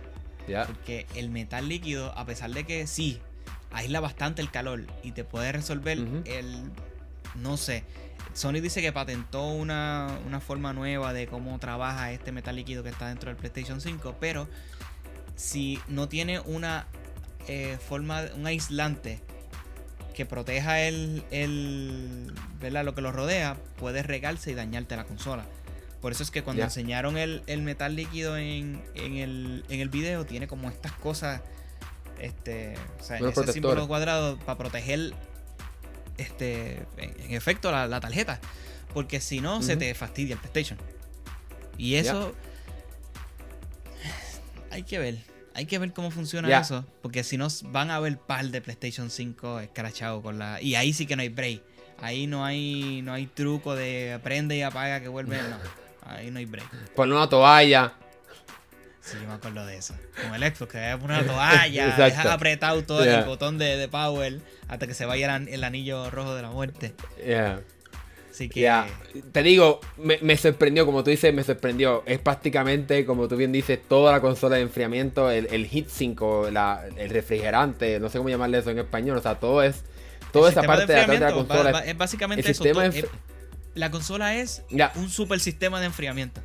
Porque 0.67 1.07
el 1.15 1.31
metal 1.31 1.69
líquido, 1.69 2.17
a 2.17 2.25
pesar 2.27 2.51
de 2.51 2.65
que 2.65 2.87
sí, 2.87 3.21
aísla 3.73 4.01
bastante 4.01 4.43
el 4.43 4.51
calor 4.51 4.85
y 5.03 5.13
te 5.13 5.25
puede 5.25 5.53
resolver 5.53 5.99
el. 6.25 6.71
No 7.37 7.57
sé. 7.57 7.85
Sony 8.33 8.61
dice 8.61 8.81
que 8.81 8.93
patentó 8.93 9.49
una, 9.49 10.19
una, 10.27 10.41
forma 10.41 10.73
nueva 10.73 11.13
de 11.13 11.27
cómo 11.27 11.59
trabaja 11.59 12.13
este 12.13 12.33
metal 12.33 12.57
líquido 12.57 12.83
que 12.83 12.89
está 12.89 13.09
dentro 13.09 13.29
del 13.29 13.37
PlayStation 13.37 13.81
5, 13.81 14.17
pero 14.21 14.49
si 15.35 15.81
no 15.89 16.09
tiene 16.09 16.39
una 16.41 16.87
eh, 17.49 17.79
forma, 17.89 18.23
un 18.37 18.47
aislante 18.47 19.21
que 20.15 20.27
proteja 20.27 20.81
el, 20.83 21.25
el 21.31 22.33
lo 22.61 22.95
que 22.95 23.01
lo 23.01 23.11
rodea, 23.11 23.57
puede 23.79 24.03
regarse 24.03 24.51
y 24.51 24.55
dañarte 24.55 24.97
la 24.97 25.05
consola. 25.05 25.45
Por 26.01 26.13
eso 26.13 26.23
es 26.23 26.31
que 26.31 26.43
cuando 26.43 26.63
enseñaron 26.63 27.19
el, 27.19 27.63
metal 27.63 27.95
líquido 27.95 28.39
en, 28.39 28.83
en, 28.95 29.17
el, 29.17 29.65
en 29.69 29.81
el 29.81 29.91
video, 29.91 30.25
tiene 30.25 30.49
como 30.49 30.71
estas 30.71 30.93
cosas, 30.93 31.43
este, 32.19 32.75
o 32.99 33.05
sea, 33.05 33.19
ese 33.19 33.53
símbolo 33.53 33.87
cuadrado 33.87 34.39
para 34.39 34.57
proteger, 34.57 35.13
este, 36.17 36.87
en, 36.97 37.35
efecto, 37.35 37.71
la, 37.71 38.01
tarjeta. 38.01 38.41
Porque 38.95 39.21
si 39.21 39.41
no, 39.41 39.63
se 39.63 39.77
te 39.77 39.95
fastidia 39.95 40.35
el 40.35 40.41
PlayStation. 40.41 40.79
Y 41.77 41.97
eso, 41.97 42.35
hay 44.71 44.83
que 44.85 44.99
ver. 44.99 45.19
Hay 45.53 45.67
que 45.67 45.79
ver 45.79 45.93
cómo 45.93 46.11
funciona 46.11 46.61
eso. 46.61 46.87
Porque 47.03 47.25
si 47.25 47.37
no, 47.37 47.49
van 47.65 47.91
a 47.91 47.97
haber 47.97 48.19
par 48.19 48.47
de 48.47 48.63
PlayStation 48.63 49.11
5 49.11 49.61
escrachado 49.61 50.23
con 50.23 50.39
la. 50.39 50.63
Y 50.63 50.77
ahí 50.77 50.93
sí 50.93 51.07
que 51.07 51.17
no 51.17 51.23
hay 51.23 51.29
break. 51.29 51.63
Ahí 51.99 52.27
no 52.27 52.45
hay, 52.47 53.03
no 53.03 53.13
hay 53.13 53.27
truco 53.27 53.75
de 53.75 54.19
prende 54.23 54.57
y 54.57 54.63
apaga 54.63 55.01
que 55.01 55.09
vuelve. 55.09 55.37
No. 55.37 55.80
Ahí 56.05 56.31
no 56.31 56.39
hay 56.39 56.47
break. 56.47 56.69
Ponle 56.95 57.15
una 57.15 57.29
toalla. 57.29 57.93
Sí, 59.01 59.17
yo 59.21 59.29
me 59.29 59.35
acuerdo 59.35 59.65
de 59.67 59.77
eso. 59.77 59.95
Con 60.23 60.35
el 60.35 60.55
Xbox, 60.55 60.73
que 60.73 60.79
había 60.79 60.99
poner 60.99 61.23
una 61.23 61.33
toalla, 61.33 61.97
dejar 61.97 62.29
apretado 62.29 62.83
todo 62.85 63.03
el 63.03 63.25
botón 63.25 63.59
de, 63.59 63.77
de, 63.77 63.89
power 63.89 64.41
hasta 64.69 64.87
que 64.87 64.95
se 64.95 65.07
vaya 65.07 65.35
el, 65.37 65.65
anillo 65.65 66.11
rojo 66.11 66.35
de 66.35 66.43
la 66.43 66.51
muerte. 66.51 66.95
Yeah. 67.25 67.61
Así 68.31 68.49
que. 68.49 68.71
Te 69.33 69.43
digo, 69.43 69.81
me, 69.97 70.37
sorprendió, 70.37 70.87
como 70.87 71.03
tú 71.03 71.11
dices, 71.11 71.33
me 71.35 71.43
sorprendió. 71.43 72.03
Es 72.07 72.19
prácticamente, 72.19 73.05
como 73.05 73.27
tú 73.27 73.37
bien 73.37 73.53
dices, 73.53 73.81
toda 73.89 74.13
la 74.13 74.21
consola 74.21 74.57
de 74.57 74.63
enfriamiento, 74.63 75.31
el, 75.31 75.49
el 75.51 75.67
heatsink 75.67 76.21
o 76.23 76.47
el 76.47 77.11
refrigerante, 77.11 77.99
no 77.99 78.09
sé 78.11 78.19
cómo 78.19 78.29
llamarle 78.29 78.59
eso 78.59 78.71
en 78.71 78.79
español. 78.79 79.17
O 79.17 79.23
sea, 79.23 79.37
todo 79.37 79.63
es. 79.63 79.83
Toda 80.33 80.51
esa 80.51 80.63
parte 80.63 80.93
de, 80.93 81.07
de 81.07 81.19
la 81.19 81.33
consola. 81.33 81.81
es 81.81 81.97
básicamente 81.97 82.49
eso. 82.49 82.65
La 83.75 83.91
consola 83.91 84.37
es 84.37 84.63
un 84.97 85.11
super 85.11 85.41
sistema 85.41 85.81
de 85.81 85.87
enfriamiento. 85.87 86.41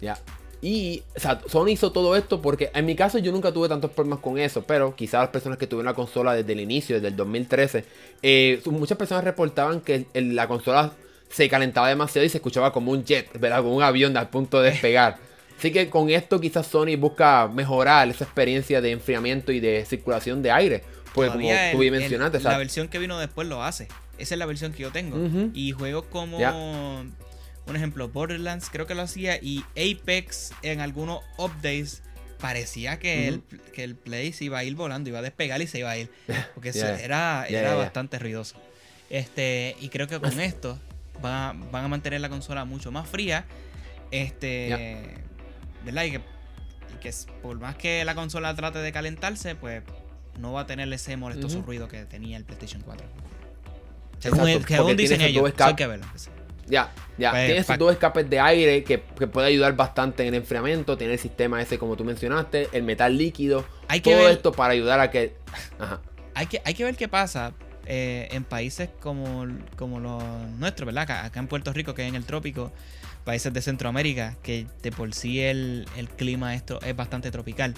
Ya. 0.00 0.18
Y, 0.62 1.02
o 1.16 1.20
sea, 1.20 1.40
Sony 1.46 1.68
hizo 1.68 1.90
todo 1.90 2.16
esto 2.16 2.42
porque 2.42 2.70
en 2.74 2.84
mi 2.84 2.94
caso 2.94 3.18
yo 3.18 3.32
nunca 3.32 3.50
tuve 3.52 3.68
tantos 3.68 3.90
problemas 3.92 4.18
con 4.18 4.38
eso, 4.38 4.62
pero 4.62 4.94
quizás 4.94 5.22
las 5.22 5.30
personas 5.30 5.56
que 5.56 5.66
tuvieron 5.66 5.86
la 5.86 5.94
consola 5.94 6.34
desde 6.34 6.52
el 6.52 6.60
inicio, 6.60 6.96
desde 6.96 7.08
el 7.08 7.16
2013, 7.16 7.84
eh, 8.22 8.60
muchas 8.66 8.98
personas 8.98 9.24
reportaban 9.24 9.80
que 9.80 10.06
la 10.14 10.46
consola 10.48 10.92
se 11.30 11.48
calentaba 11.48 11.88
demasiado 11.88 12.26
y 12.26 12.28
se 12.28 12.38
escuchaba 12.38 12.72
como 12.72 12.92
un 12.92 13.04
jet, 13.04 13.30
¿verdad? 13.38 13.62
Como 13.62 13.74
un 13.74 13.82
avión 13.82 14.16
al 14.16 14.28
punto 14.28 14.60
de 14.60 14.72
despegar. 14.72 15.16
Así 15.58 15.72
que 15.72 15.88
con 15.88 16.10
esto 16.10 16.40
quizás 16.40 16.66
Sony 16.66 16.96
busca 16.98 17.48
mejorar 17.48 18.08
esa 18.08 18.24
experiencia 18.24 18.80
de 18.80 18.92
enfriamiento 18.92 19.52
y 19.52 19.60
de 19.60 19.84
circulación 19.84 20.42
de 20.42 20.50
aire. 20.50 20.84
Pues 21.14 21.30
como 21.30 21.48
tú 21.72 21.78
bien 21.78 21.92
mencionaste, 21.92 22.40
La 22.40 22.58
versión 22.58 22.88
que 22.88 22.98
vino 22.98 23.18
después 23.18 23.48
lo 23.48 23.62
hace. 23.62 23.88
Esa 24.20 24.34
es 24.34 24.38
la 24.38 24.46
versión 24.46 24.72
que 24.72 24.82
yo 24.82 24.92
tengo. 24.92 25.50
Y 25.54 25.72
juego 25.72 26.08
como 26.08 26.38
un 27.66 27.76
ejemplo, 27.76 28.08
Borderlands 28.08 28.68
creo 28.70 28.86
que 28.86 28.94
lo 28.94 29.02
hacía 29.02 29.36
y 29.40 29.64
Apex 29.76 30.52
en 30.62 30.80
algunos 30.80 31.20
updates 31.38 32.02
parecía 32.40 32.98
que, 32.98 33.28
el, 33.28 33.42
que 33.72 33.84
el 33.84 33.94
Play 33.94 34.32
se 34.32 34.44
iba 34.44 34.58
a 34.58 34.64
ir 34.64 34.74
volando, 34.74 35.08
iba 35.08 35.18
a 35.18 35.22
despegar 35.22 35.60
y 35.62 35.66
se 35.66 35.78
iba 35.78 35.90
a 35.90 35.98
ir. 35.98 36.10
Porque 36.54 36.70
era, 36.70 37.46
era 37.46 37.74
bastante 37.74 38.18
ruidoso. 38.18 38.56
Este, 39.08 39.76
y 39.80 39.88
creo 39.88 40.06
que 40.06 40.18
con 40.18 40.40
esto 40.40 40.78
van 41.20 41.62
a, 41.72 41.88
mantener 41.88 42.20
la 42.20 42.28
consola 42.28 42.64
mucho 42.64 42.90
más 42.90 43.08
fría. 43.08 43.44
Este, 44.10 45.16
¿verdad? 45.84 46.04
Y 46.04 46.10
que, 46.12 46.20
que, 47.00 47.14
por 47.42 47.58
más 47.58 47.76
que 47.76 48.04
la 48.04 48.14
consola 48.14 48.54
trate 48.54 48.78
de 48.78 48.92
calentarse, 48.92 49.54
pues 49.54 49.82
no 50.38 50.52
va 50.52 50.62
a 50.62 50.66
tener 50.66 50.92
ese 50.92 51.16
molestoso 51.16 51.62
ruido 51.62 51.88
que 51.88 52.04
tenía 52.04 52.36
el 52.36 52.44
PlayStation 52.44 52.82
4. 52.82 53.06
Según, 54.20 54.96
dicen 54.96 55.20
ellos, 55.20 55.52
hay 55.58 55.74
que 55.74 55.86
verlo. 55.86 56.06
Ya, 56.68 56.92
ya. 57.18 57.32
Pues, 57.32 57.46
tiene 57.46 57.64
sus 57.64 57.78
dos 57.78 57.92
escapes 57.92 58.30
de 58.30 58.38
aire 58.38 58.84
que, 58.84 58.98
puede 58.98 59.48
ayudar 59.48 59.74
bastante 59.74 60.22
en 60.22 60.28
el 60.28 60.40
enfriamiento. 60.40 60.96
Tiene 60.96 61.14
el 61.14 61.18
sistema 61.18 61.60
ese, 61.60 61.78
como 61.78 61.96
tú 61.96 62.04
mencionaste, 62.04 62.68
el 62.72 62.84
metal 62.84 63.16
líquido. 63.18 63.64
Hay 63.88 64.00
que 64.00 64.14
todo 64.14 64.28
esto 64.28 64.52
para 64.52 64.72
ayudar 64.72 65.00
a 65.00 65.10
que. 65.10 65.34
Ajá. 65.78 66.00
Hay 66.34 66.46
que, 66.46 66.62
hay 66.64 66.74
que 66.74 66.84
ver 66.84 66.96
qué 66.96 67.08
pasa 67.08 67.52
eh, 67.86 68.28
en 68.30 68.44
países 68.44 68.88
como, 69.00 69.48
como 69.76 69.98
los 69.98 70.22
nuestros, 70.58 70.86
¿verdad? 70.86 71.10
Acá, 71.10 71.40
en 71.40 71.48
Puerto 71.48 71.72
Rico, 71.72 71.92
que 71.92 72.02
es 72.02 72.08
en 72.08 72.14
el 72.14 72.24
trópico, 72.24 72.70
países 73.24 73.52
de 73.52 73.60
Centroamérica, 73.62 74.36
que 74.42 74.66
de 74.82 74.92
por 74.92 75.12
sí 75.12 75.40
el, 75.40 75.86
clima 76.16 76.54
esto 76.54 76.80
es 76.82 76.94
bastante 76.94 77.32
tropical. 77.32 77.74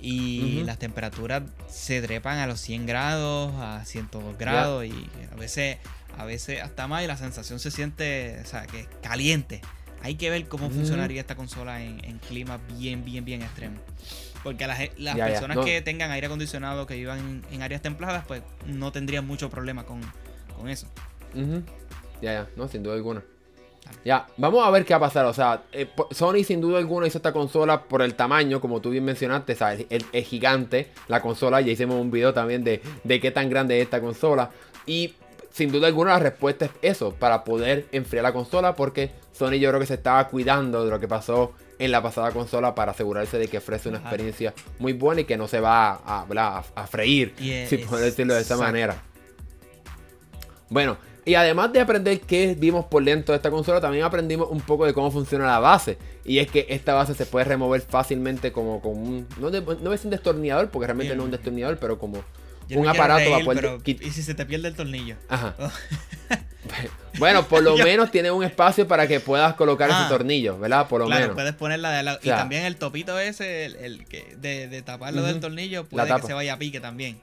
Y 0.00 0.62
las 0.64 0.78
temperaturas 0.78 1.42
se 1.68 2.00
trepan 2.00 2.38
a 2.38 2.46
los 2.46 2.60
100 2.60 2.86
grados, 2.86 3.52
a 3.56 3.84
102 3.84 4.38
grados, 4.38 4.84
y 4.84 5.10
a 5.32 5.36
veces 5.36 5.78
a 6.16 6.24
veces 6.24 6.60
hasta 6.60 6.88
más 6.88 7.04
y 7.04 7.06
la 7.06 7.16
sensación 7.16 7.60
se 7.60 7.70
siente, 7.70 8.40
o 8.42 8.46
sea, 8.46 8.66
que 8.66 8.80
es 8.80 8.88
caliente. 9.02 9.60
Hay 10.02 10.16
que 10.16 10.30
ver 10.30 10.46
cómo 10.48 10.70
funcionaría 10.70 11.20
esta 11.20 11.36
consola 11.36 11.82
en, 11.82 12.04
en 12.04 12.18
climas 12.18 12.60
bien, 12.76 13.04
bien, 13.04 13.24
bien 13.24 13.42
extremos. 13.42 13.80
Porque 14.42 14.66
las, 14.66 14.78
las 14.98 15.16
personas 15.16 15.64
que 15.64 15.80
tengan 15.82 16.10
aire 16.10 16.26
acondicionado, 16.26 16.86
que 16.86 16.94
vivan 16.94 17.42
en, 17.50 17.62
áreas 17.62 17.82
templadas, 17.82 18.24
pues 18.26 18.42
no 18.66 18.92
tendrían 18.92 19.26
mucho 19.26 19.50
problema 19.50 19.84
con, 19.84 20.00
eso. 20.68 20.88
Ya, 22.20 22.32
ya, 22.32 22.48
no, 22.56 22.68
sin 22.68 22.82
duda 22.82 22.94
alguna. 22.94 23.22
Ya, 24.04 24.26
vamos 24.36 24.66
a 24.66 24.70
ver 24.70 24.84
qué 24.84 24.94
va 24.94 24.98
a 24.98 25.00
pasar. 25.00 25.26
O 25.26 25.34
sea, 25.34 25.62
eh, 25.72 25.88
Sony 26.10 26.44
sin 26.44 26.60
duda 26.60 26.78
alguna 26.78 27.06
hizo 27.06 27.18
esta 27.18 27.32
consola 27.32 27.82
por 27.82 28.02
el 28.02 28.14
tamaño, 28.14 28.60
como 28.60 28.80
tú 28.80 28.90
bien 28.90 29.04
mencionaste, 29.04 29.54
¿sabes? 29.54 29.86
Es, 29.90 30.26
gigante 30.26 30.90
la 31.08 31.20
consola. 31.20 31.60
Ya 31.60 31.72
hicimos 31.72 32.00
un 32.00 32.10
video 32.10 32.32
también 32.32 32.64
de, 32.64 32.82
de 33.04 33.20
qué 33.20 33.30
tan 33.30 33.50
grande 33.50 33.78
es 33.78 33.84
esta 33.84 34.00
consola. 34.00 34.50
Y 34.86 35.14
sin 35.50 35.72
duda 35.72 35.88
alguna 35.88 36.12
la 36.12 36.18
respuesta 36.20 36.66
es 36.66 36.70
eso, 36.82 37.14
para 37.14 37.44
poder 37.44 37.86
enfriar 37.92 38.22
la 38.22 38.32
consola, 38.32 38.74
porque 38.74 39.10
Sony 39.32 39.58
yo 39.58 39.68
creo 39.70 39.80
que 39.80 39.86
se 39.86 39.94
estaba 39.94 40.28
cuidando 40.28 40.84
de 40.84 40.90
lo 40.90 41.00
que 41.00 41.08
pasó 41.08 41.52
en 41.78 41.92
la 41.92 42.02
pasada 42.02 42.32
consola 42.32 42.74
para 42.74 42.92
asegurarse 42.92 43.38
de 43.38 43.48
que 43.48 43.58
ofrece 43.58 43.88
una 43.88 43.98
experiencia 43.98 44.54
muy 44.78 44.92
buena 44.92 45.22
y 45.22 45.24
que 45.24 45.36
no 45.36 45.48
se 45.48 45.60
va 45.60 46.00
a, 46.04 46.64
a, 46.74 46.86
freír, 46.86 47.34
si 47.68 47.78
puedo 47.78 48.02
decirlo 48.02 48.34
de 48.34 48.40
esa 48.40 48.56
manera. 48.56 49.02
Bueno, 50.70 50.98
y 51.24 51.34
además 51.34 51.72
de 51.72 51.80
aprender 51.80 52.20
qué 52.20 52.56
vimos 52.58 52.86
por 52.86 53.04
dentro 53.04 53.32
de 53.32 53.36
esta 53.36 53.50
consola, 53.50 53.80
también 53.80 54.04
aprendimos 54.04 54.48
un 54.50 54.60
poco 54.60 54.86
de 54.86 54.94
cómo 54.94 55.10
funciona 55.10 55.46
la 55.46 55.58
base. 55.58 55.98
Y 56.24 56.38
es 56.38 56.50
que 56.50 56.66
esta 56.68 56.94
base 56.94 57.14
se 57.14 57.26
puede 57.26 57.44
remover 57.44 57.80
fácilmente 57.80 58.52
como 58.52 58.80
con 58.80 58.92
un... 58.92 59.26
No, 59.38 59.50
no 59.50 59.92
es 59.92 60.04
un 60.04 60.10
destornillador, 60.10 60.70
porque 60.70 60.86
realmente 60.86 61.14
no 61.14 61.22
es 61.22 61.26
un 61.26 61.30
destornillador, 61.32 61.78
pero 61.78 61.98
como 61.98 62.24
un 62.76 62.86
aparato 62.86 63.30
para 63.30 63.44
poder. 63.44 63.78
¿Y 63.84 64.10
si 64.10 64.22
se 64.22 64.34
te 64.34 64.44
pierde 64.44 64.68
el 64.68 64.74
tornillo? 64.74 65.16
Ajá. 65.28 65.54
Oh. 65.58 65.70
bueno, 67.18 67.46
por 67.46 67.62
lo 67.62 67.76
menos 67.84 68.10
tiene 68.10 68.30
un 68.30 68.44
espacio 68.44 68.86
para 68.86 69.06
que 69.06 69.20
puedas 69.20 69.54
colocar 69.54 69.88
ese 69.88 69.98
ah. 69.98 70.08
tornillo, 70.08 70.58
¿verdad? 70.58 70.86
Por 70.88 71.00
lo 71.00 71.06
claro, 71.06 71.22
menos. 71.22 71.34
puedes 71.34 71.54
ponerla 71.54 72.02
de 72.02 72.18
y 72.22 72.28
también 72.28 72.64
el 72.64 72.76
topito 72.76 73.18
ese, 73.18 73.64
el, 73.66 74.06
que 74.06 74.36
de, 74.36 74.68
de, 74.68 74.82
taparlo 74.82 75.22
del 75.22 75.40
tornillo, 75.40 75.84
puede 75.84 76.14
que 76.14 76.26
se 76.26 76.34
vaya 76.34 76.54
a 76.54 76.58
pique 76.58 76.80
también. 76.80 77.20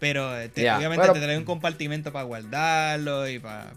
Pero 0.00 0.30
obviamente 0.30 1.08
te 1.12 1.20
trae 1.20 1.38
un 1.38 1.44
compartimento 1.44 2.10
para 2.12 2.24
guardarlo 2.24 3.28
y 3.28 3.38
para. 3.38 3.72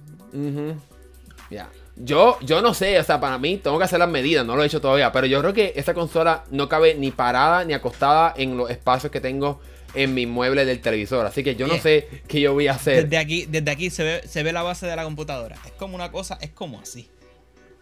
Ya. 1.51 1.69
Yo, 1.95 2.39
yo 2.41 2.61
no 2.63 2.73
sé, 2.73 2.97
o 2.97 3.03
sea, 3.03 3.19
para 3.19 3.37
mí 3.37 3.57
tengo 3.57 3.77
que 3.77 3.83
hacer 3.83 3.99
las 3.99 4.09
medidas, 4.09 4.43
no 4.43 4.55
lo 4.55 4.63
he 4.63 4.65
hecho 4.65 4.81
todavía, 4.81 5.11
pero 5.11 5.27
yo 5.27 5.39
creo 5.41 5.53
que 5.53 5.73
esa 5.75 5.93
consola 5.93 6.43
no 6.49 6.67
cabe 6.67 6.95
ni 6.95 7.11
parada 7.11 7.63
ni 7.65 7.73
acostada 7.73 8.33
en 8.35 8.57
los 8.57 8.71
espacios 8.71 9.11
que 9.11 9.21
tengo 9.21 9.61
en 9.93 10.13
mi 10.15 10.25
mueble 10.25 10.65
del 10.65 10.81
televisor. 10.81 11.25
Así 11.25 11.43
que 11.43 11.55
yo 11.55 11.67
no 11.67 11.77
sé 11.77 12.07
qué 12.27 12.41
yo 12.41 12.53
voy 12.53 12.67
a 12.67 12.73
hacer. 12.73 13.03
Desde 13.03 13.17
aquí, 13.17 13.45
desde 13.45 13.69
aquí 13.69 13.89
se 13.91 14.03
ve, 14.03 14.27
se 14.27 14.41
ve 14.41 14.53
la 14.53 14.63
base 14.63 14.87
de 14.87 14.95
la 14.95 15.03
computadora. 15.03 15.55
Es 15.65 15.73
como 15.73 15.93
una 15.93 16.11
cosa, 16.11 16.39
es 16.41 16.49
como 16.49 16.79
así. 16.79 17.09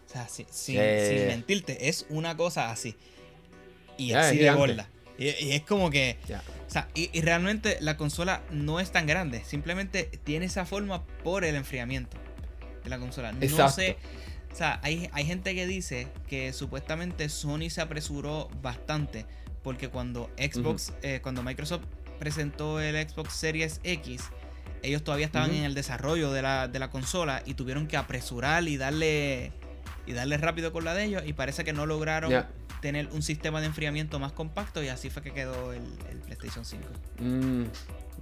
O 0.07 0.11
sea, 0.11 0.27
sin, 0.27 0.77
mentirte, 0.77 1.87
es 1.87 2.05
una 2.09 2.35
cosa 2.35 2.69
así. 2.69 2.97
Y 3.97 4.11
así 4.11 4.39
de 4.39 4.51
gorda. 4.51 4.89
Y, 5.21 5.51
es 5.51 5.61
como 5.61 5.91
que. 5.91 6.17
O 6.67 6.71
sea, 6.71 6.87
y, 6.95 7.21
realmente 7.21 7.77
la 7.79 7.95
consola 7.97 8.41
no 8.49 8.79
es 8.79 8.91
tan 8.91 9.05
grande. 9.05 9.43
Simplemente 9.45 10.09
tiene 10.23 10.45
esa 10.45 10.65
forma 10.65 11.05
por 11.23 11.43
el 11.43 11.55
enfriamiento 11.55 12.17
de 12.83 12.89
la 12.89 12.97
consola. 12.97 13.31
No 13.31 13.69
sé. 13.69 13.97
O 14.51 14.55
sea, 14.55 14.79
hay, 14.83 15.09
hay 15.13 15.25
gente 15.25 15.55
que 15.55 15.65
dice 15.65 16.07
que 16.27 16.51
supuestamente 16.51 17.29
Sony 17.29 17.69
se 17.69 17.81
apresuró 17.81 18.49
bastante. 18.61 19.25
Porque 19.63 19.89
cuando 19.89 20.31
Xbox, 20.37 20.91
eh, 21.03 21.19
cuando 21.21 21.43
Microsoft 21.43 21.83
presentó 22.17 22.81
el 22.81 22.95
Xbox 23.07 23.33
Series 23.33 23.79
X, 23.83 24.23
ellos 24.81 25.03
todavía 25.03 25.27
estaban 25.27 25.51
en 25.51 25.65
el 25.65 25.75
desarrollo 25.75 26.31
de 26.31 26.41
la, 26.41 26.67
de 26.67 26.79
la, 26.79 26.89
consola 26.89 27.43
y 27.45 27.53
tuvieron 27.53 27.85
que 27.85 27.95
apresurar 27.95 28.67
y 28.67 28.77
darle 28.77 29.51
y 30.07 30.13
darle 30.13 30.37
rápido 30.37 30.71
con 30.71 30.83
la 30.83 30.95
de 30.95 31.05
ellos 31.05 31.23
y 31.27 31.33
parece 31.33 31.63
que 31.63 31.73
no 31.73 31.85
lograron 31.85 32.31
tener 32.81 33.07
un 33.13 33.21
sistema 33.21 33.61
de 33.61 33.67
enfriamiento 33.67 34.19
más 34.19 34.31
compacto 34.31 34.83
y 34.83 34.89
así 34.89 35.09
fue 35.09 35.21
que 35.21 35.31
quedó 35.31 35.71
el, 35.73 35.83
PlayStation 36.25 36.65
5. 36.65 36.83
Mm, 37.19 37.63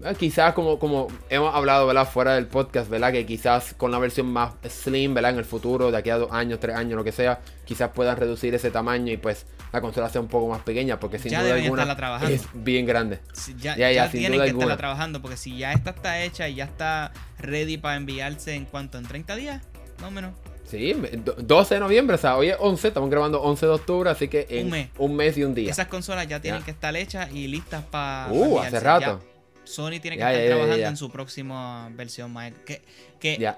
eh, 0.04 0.16
quizás 0.20 0.54
como, 0.54 0.78
como 0.78 1.08
hemos 1.30 1.56
hablado 1.56 1.88
¿verdad? 1.88 2.08
fuera 2.08 2.36
del 2.36 2.48
podcast, 2.48 2.90
¿verdad? 2.90 3.12
que 3.12 3.26
quizás 3.26 3.74
con 3.74 3.92
la 3.92 4.00
versión 4.00 4.28
más 4.28 4.54
slim 4.68 5.14
¿verdad? 5.14 5.32
en 5.32 5.40
el 5.40 5.46
futuro, 5.46 5.92
de 5.92 5.98
aquí 5.98 6.10
a 6.10 6.18
dos 6.18 6.32
años, 6.32 6.60
tres 6.60 6.76
años, 6.76 6.96
lo 6.96 7.04
que 7.04 7.12
sea, 7.12 7.40
quizás 7.66 7.92
puedan 7.92 8.18
reducir 8.18 8.54
ese 8.54 8.70
tamaño 8.70 9.12
y 9.12 9.18
pues 9.18 9.46
la 9.72 9.82
consola 9.82 10.10
sea 10.10 10.22
un 10.22 10.28
poco 10.28 10.50
más 10.50 10.62
pequeña, 10.62 11.00
porque 11.00 11.20
sin 11.20 11.32
duda 11.32 11.54
alguna 11.54 12.20
es 12.30 12.48
bien 12.54 12.86
grande. 12.86 13.20
ya, 13.58 13.76
ya, 13.76 14.10
tienen 14.10 14.42
que 14.42 14.48
estarla 14.48 14.78
trabajando, 14.78 15.22
porque 15.22 15.38
si 15.38 15.58
ya 15.58 15.74
esta 15.74 15.92
está 15.92 16.22
hecha 16.22 16.50
y 16.50 16.56
ya 16.56 16.66
está 16.66 17.12
ready 17.38 17.78
para 17.78 17.96
enviarse 17.96 18.56
en 18.56 18.66
cuanto 18.66 18.98
en 18.98 19.06
30 19.06 19.36
días, 19.36 19.64
más 20.00 20.08
o 20.08 20.12
menos. 20.12 20.34
Sí, 20.70 20.94
12 20.94 21.74
de 21.74 21.80
noviembre, 21.80 22.16
o 22.16 22.20
sea, 22.20 22.38
hoy 22.38 22.50
es 22.50 22.56
11, 22.60 22.90
estamos 22.90 23.10
grabando 23.10 23.42
11 23.42 23.66
de 23.66 23.72
octubre, 23.72 24.10
así 24.12 24.28
que 24.28 24.46
en 24.50 24.90
un 25.00 25.16
mes, 25.16 25.36
y 25.36 25.44
un 25.44 25.56
día. 25.56 25.72
Esas 25.72 25.88
consolas 25.88 26.28
ya 26.28 26.40
tienen 26.42 26.62
que 26.62 26.70
estar 26.70 26.96
hechas 26.96 27.32
y 27.34 27.48
listas 27.48 27.84
para. 27.86 28.32
Uh, 28.32 28.60
hace 28.60 28.80
rato. 28.80 29.20
Sony 29.64 30.00
tiene 30.00 30.18
que 30.18 30.24
estar 30.24 30.46
trabajando 30.46 30.88
en 30.88 30.98
su 30.98 31.10
próxima 31.10 31.90
versión, 31.94 32.36
que, 32.66 32.84
que 33.20 33.54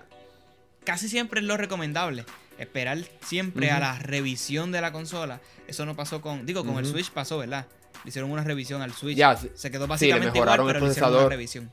casi 0.85 1.09
siempre 1.09 1.41
es 1.41 1.45
lo 1.45 1.57
recomendable 1.57 2.25
esperar 2.57 2.99
siempre 3.25 3.71
a 3.71 3.79
la 3.79 3.99
revisión 3.99 4.71
de 4.71 4.79
la 4.81 4.91
consola. 4.91 5.41
Eso 5.67 5.85
no 5.85 5.95
pasó 5.95 6.21
con, 6.21 6.45
digo, 6.45 6.63
con 6.63 6.77
el 6.77 6.85
Switch 6.85 7.11
pasó, 7.11 7.39
¿verdad? 7.39 7.65
Le 8.03 8.09
hicieron 8.09 8.31
una 8.31 8.43
revisión 8.43 8.81
al 8.81 8.93
Switch. 8.93 9.17
Ya, 9.17 9.35
se 9.35 9.71
quedó 9.71 9.87
básicamente 9.87 10.37
igual, 10.37 10.61
pero 10.65 10.79
le 10.79 10.91
hicieron 10.91 11.13
una 11.13 11.29
revisión. 11.29 11.69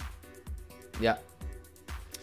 Ya. 1.01 1.21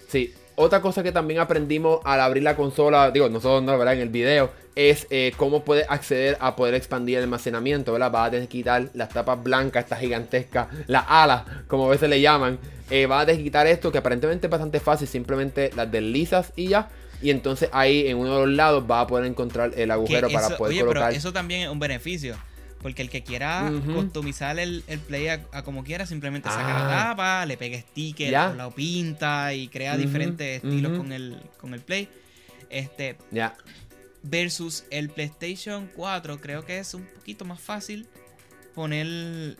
Sí. 0.10 0.34
Otra 0.58 0.82
cosa 0.82 1.04
que 1.04 1.12
también 1.12 1.40
aprendimos 1.40 2.00
al 2.06 2.22
abrir 2.22 2.44
la 2.44 2.56
consola, 2.56 3.12
digo, 3.12 3.28
nosotros 3.28 3.64
no, 3.64 3.78
¿verdad? 3.78 3.96
En 3.96 4.02
el 4.02 4.10
video, 4.10 4.52
es 4.76 5.08
eh, 5.10 5.34
cómo 5.36 5.64
puedes 5.64 5.86
acceder 5.90 6.38
a 6.40 6.56
poder 6.56 6.76
expandir 6.76 7.18
el 7.18 7.24
almacenamiento, 7.24 7.92
¿verdad? 7.92 8.12
Vas 8.12 8.28
a 8.28 8.32
tener 8.32 8.48
que 8.48 8.58
quitar 8.60 8.90
las 8.94 9.10
tapas 9.10 9.42
blancas, 9.44 9.84
estas 9.84 10.00
gigantescas, 10.00 10.68
las 10.88 11.06
alas, 11.08 11.44
como 11.68 11.88
a 11.88 11.90
veces 11.90 12.10
le 12.10 12.22
llaman. 12.22 12.58
Eh, 12.90 13.06
vas 13.06 13.24
a 13.24 13.26
tener 13.26 13.40
que 13.40 13.46
quitar 13.46 13.68
esto, 13.68 13.92
que 13.92 13.98
aparentemente 13.98 14.48
es 14.48 14.52
bastante 14.52 14.80
fácil, 14.80 15.08
simplemente 15.08 15.72
las 15.76 15.92
deslizas 15.92 16.54
y 16.56 16.68
ya. 16.70 16.90
Y 17.22 17.32
entonces 17.32 17.70
ahí 17.74 18.08
en 18.08 18.18
uno 18.18 18.36
de 18.36 18.46
los 18.46 18.56
lados 18.56 18.86
va 18.90 19.02
a 19.02 19.08
poder 19.08 19.26
encontrar 19.26 19.72
el 19.76 19.92
agujero 19.92 20.30
para 20.30 20.58
poder 20.58 20.84
oye, 20.84 20.94
Pero 20.94 21.10
eso 21.10 21.34
también 21.34 21.62
es 21.62 21.70
un 21.70 21.80
beneficio. 21.80 22.36
Porque 22.86 23.02
el 23.02 23.10
que 23.10 23.24
quiera 23.24 23.72
customizar 23.96 24.60
el, 24.60 24.84
play 25.08 25.28
a, 25.30 25.42
como 25.64 25.84
quiera, 25.84 26.06
simplemente 26.06 26.50
saca 26.50 26.68
la 26.68 26.86
ah. 26.86 27.10
tapa, 27.10 27.46
le 27.48 27.58
pega 27.58 27.80
sticker, 27.80 28.54
lo 28.56 28.70
pinta 28.76 29.56
y 29.56 29.70
crea 29.70 29.98
diferentes 29.98 30.64
estilos 30.64 30.96
con, 30.96 31.12
el, 31.12 31.36
con 31.60 31.74
el 31.74 31.80
play. 31.80 32.08
Este. 32.70 33.18
Ya. 33.32 33.56
Versus 34.22 34.86
el 34.92 35.10
PlayStation 35.10 35.90
4, 35.96 36.40
creo 36.40 36.64
que 36.64 36.78
es 36.78 36.94
un 36.94 37.06
poquito 37.06 37.44
más 37.44 37.60
fácil 37.60 38.08
poner 38.76 39.08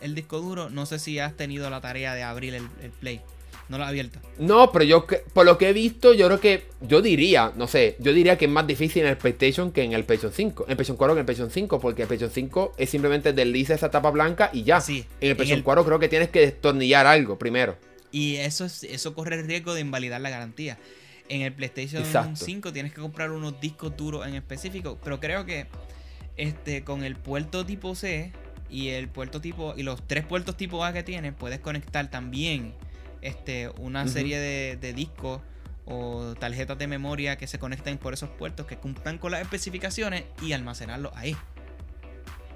el, 0.00 0.14
disco 0.14 0.40
duro. 0.40 0.70
No 0.70 0.86
sé 0.86 1.00
si 1.00 1.18
has 1.18 1.36
tenido 1.36 1.68
la 1.68 1.80
tarea 1.80 2.14
de 2.14 2.22
abrir 2.22 2.54
el 2.54 2.68
play. 3.00 3.20
No 3.68 3.78
la 3.78 3.86
ha 3.86 3.88
abierto. 3.88 4.20
No, 4.38 4.70
pero 4.70 4.84
yo, 4.84 5.06
por 5.32 5.44
lo 5.44 5.58
que 5.58 5.68
he 5.68 5.72
visto, 5.72 6.14
yo 6.14 6.26
creo 6.26 6.40
que, 6.40 6.66
yo 6.82 7.02
diría, 7.02 7.52
no 7.56 7.66
sé, 7.66 7.96
yo 7.98 8.12
diría 8.12 8.38
que 8.38 8.44
es 8.44 8.50
más 8.50 8.66
difícil 8.66 9.02
en 9.02 9.08
el 9.08 9.16
PlayStation 9.16 9.72
que 9.72 9.82
en 9.82 9.92
el 9.92 10.04
PlayStation 10.04 10.32
5. 10.32 10.64
En 10.64 10.70
el 10.70 10.76
PlayStation 10.76 10.96
4 10.96 11.14
que 11.14 11.18
en 11.18 11.22
el 11.22 11.26
PlayStation 11.26 11.50
5, 11.50 11.80
porque 11.80 12.02
el 12.02 12.08
PlayStation 12.08 12.32
5 12.32 12.74
es 12.78 12.90
simplemente 12.90 13.32
desliza 13.32 13.74
esa 13.74 13.90
tapa 13.90 14.10
blanca 14.10 14.50
y 14.52 14.62
ya. 14.62 14.80
Sí. 14.80 15.04
En 15.20 15.30
el 15.30 15.36
PlayStation 15.36 15.64
4 15.64 15.84
creo 15.84 15.98
que 15.98 16.08
tienes 16.08 16.28
que 16.28 16.40
destornillar 16.40 17.06
algo 17.06 17.38
primero. 17.38 17.76
Y 18.12 18.36
eso, 18.36 18.66
eso 18.66 19.14
corre 19.14 19.36
el 19.36 19.46
riesgo 19.46 19.74
de 19.74 19.80
invalidar 19.80 20.20
la 20.20 20.30
garantía. 20.30 20.78
En 21.28 21.42
el 21.42 21.52
PlayStation 21.52 22.04
5 22.36 22.72
tienes 22.72 22.92
que 22.94 23.00
comprar 23.00 23.32
unos 23.32 23.60
discos 23.60 23.96
duros 23.96 24.26
en 24.28 24.34
específico, 24.34 24.96
pero 25.02 25.18
creo 25.18 25.44
que 25.44 25.66
este 26.36 26.84
con 26.84 27.02
el 27.02 27.16
puerto 27.16 27.66
tipo 27.66 27.94
C 27.94 28.32
y 28.70 28.88
el 28.88 29.08
puerto 29.08 29.40
tipo 29.40 29.74
y 29.76 29.82
los 29.82 30.06
tres 30.06 30.24
puertos 30.24 30.56
tipo 30.56 30.84
A 30.84 30.92
que 30.92 31.02
tienes, 31.02 31.34
puedes 31.34 31.58
conectar 31.58 32.10
también 32.10 32.74
este, 33.22 33.70
una 33.78 34.06
serie 34.08 34.38
de, 34.38 34.92
discos 34.92 35.40
o 35.84 36.34
tarjetas 36.38 36.78
de 36.78 36.86
memoria 36.86 37.36
que 37.36 37.46
se 37.46 37.58
conecten 37.58 37.98
por 37.98 38.12
esos 38.12 38.28
puertos 38.30 38.66
que 38.66 38.76
cumplan 38.76 39.18
con 39.18 39.30
las 39.30 39.40
especificaciones 39.40 40.24
y 40.42 40.52
almacenarlos 40.52 41.12
ahí. 41.14 41.36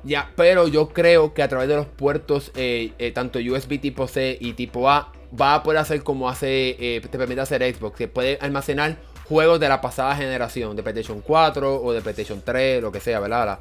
Ya, 0.03 0.33
pero 0.35 0.67
yo 0.67 0.89
creo 0.89 1.35
que 1.35 1.43
a 1.43 1.49
través 1.49 1.69
de 1.69 1.77
los 1.77 1.87
puertos, 1.87 2.53
eh, 2.57 2.93
eh, 2.99 3.13
tanto 3.13 3.39
USB 3.39 3.81
tipo 3.81 4.09
C 4.09 4.39
y 4.41 4.55
tipo 4.55 4.89
A, 4.89 5.13
va 5.39 5.55
a 5.55 5.63
poder 5.63 5.79
hacer 5.79 6.03
como 6.03 6.29
hace, 6.29 6.77
eh, 6.79 7.01
te 7.01 7.19
permite 7.19 7.41
hacer 7.41 7.63
Xbox, 7.75 7.97
que 7.97 8.09
puede 8.09 8.39
almacenar 8.41 8.97
juegos 9.29 9.61
de 9.61 9.69
la 9.69 9.81
pasada 9.81 10.17
generación, 10.17 10.75
de 10.75 10.83
PlayStation 10.83 11.21
4 11.21 11.83
o 11.83 11.93
de 11.93 12.01
PlayStation 12.01 12.43
3, 12.45 12.83
lo 12.83 12.91
que 12.91 13.01
sea, 13.01 13.21
¿verdad? 13.21 13.61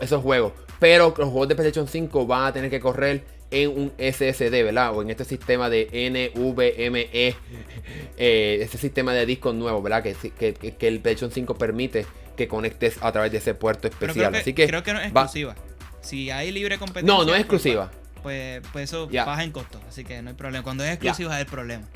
esos 0.00 0.22
juegos. 0.22 0.52
Pero 0.78 1.14
los 1.16 1.28
juegos 1.28 1.48
de 1.48 1.54
PlayStation 1.54 1.88
5 1.88 2.26
van 2.26 2.44
a 2.46 2.52
tener 2.52 2.70
que 2.70 2.80
correr 2.80 3.24
en 3.50 3.70
un 3.70 3.92
SSD, 3.98 4.50
¿verdad? 4.50 4.94
O 4.94 5.02
en 5.02 5.10
este 5.10 5.24
sistema 5.24 5.70
de 5.70 5.88
NVMe, 6.10 7.08
eh, 8.16 8.58
este 8.60 8.78
sistema 8.78 9.12
de 9.12 9.26
discos 9.26 9.54
nuevo, 9.54 9.82
¿verdad? 9.82 10.02
Que, 10.02 10.14
que, 10.14 10.88
el 10.88 11.00
PlayStation 11.00 11.30
5 11.30 11.54
permite 11.54 12.06
que 12.36 12.48
conectes 12.48 12.98
a 13.00 13.12
través 13.12 13.32
de 13.32 13.38
ese 13.38 13.54
puerto 13.54 13.88
especial. 13.88 14.14
Creo 14.14 14.32
que, 14.32 14.38
Así 14.38 14.52
que 14.52 14.66
creo 14.66 14.82
que 14.82 14.92
no 14.92 15.00
es 15.00 15.06
exclusiva. 15.06 15.54
Si 16.00 16.30
hay 16.30 16.52
libre 16.52 16.78
competencia. 16.78 17.12
No, 17.12 17.24
no 17.24 17.34
es 17.34 17.40
exclusiva. 17.40 17.90
Pues, 18.22 18.62
pues, 18.72 18.84
eso 18.84 19.08
baja 19.08 19.44
en 19.44 19.52
costo. 19.52 19.80
Así 19.88 20.04
que 20.04 20.20
no 20.22 20.30
hay 20.30 20.36
problema. 20.36 20.62
Cuando 20.62 20.84
es 20.84 20.90
exclusiva 20.90 21.34
es 21.34 21.40
el 21.40 21.50
problema. 21.50 21.86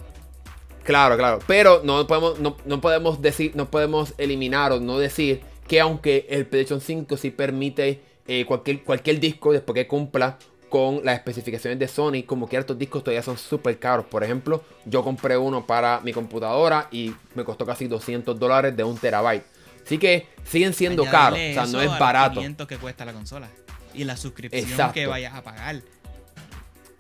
Claro, 0.85 1.17
claro. 1.17 1.41
Pero 1.47 1.83
no 1.85 2.07
podemos, 2.07 2.39
no, 2.39 2.81
podemos 2.81 3.21
decir, 3.21 3.53
no 3.55 3.71
podemos 3.71 4.15
eliminar 4.19 4.73
o 4.73 4.81
no 4.81 4.99
decir 4.99 5.41
que 5.69 5.81
aunque 5.81 6.27
el 6.31 6.47
PlayStation 6.47 6.81
5 6.81 7.17
sí 7.17 7.31
permite 7.31 8.01
eh, 8.27 8.45
cualquier, 8.45 8.83
cualquier 8.83 9.21
disco 9.21 9.53
después 9.53 9.75
que 9.75 9.87
cumpla 9.87 10.39
con 10.71 11.05
las 11.05 11.17
especificaciones 11.17 11.79
de 11.79 11.89
Sony, 11.89 12.23
como 12.25 12.49
que 12.49 12.57
estos 12.57 12.79
discos 12.79 13.03
todavía 13.03 13.23
son 13.23 13.37
súper 13.37 13.79
caros. 13.79 14.07
Por 14.07 14.25
ejemplo, 14.25 14.65
yo 14.87 15.03
compré 15.03 15.37
uno 15.37 15.67
para 15.67 16.01
mi 16.01 16.13
computadora 16.13 16.89
y 16.91 17.13
me 17.35 17.45
costó 17.45 17.67
casi 17.67 17.89
200 17.89 18.39
dólares 18.39 18.77
de 18.77 18.85
un 18.85 18.97
terabyte. 18.97 19.45
Así 19.85 19.99
que 19.99 20.29
siguen 20.45 20.73
siendo 20.73 21.05
caros, 21.05 21.39
o 21.39 21.53
sea, 21.53 21.67
no 21.67 21.83
es 21.83 21.99
barato. 21.99 22.41
que 22.69 22.79
cuesta 22.79 23.05
la 23.05 23.13
consola 23.13 23.49
y 23.93 24.05
la 24.05 24.17
suscripción 24.17 24.93
que 24.93 25.07
vayas 25.07 25.35
a 25.35 25.43
pagar. 25.43 25.83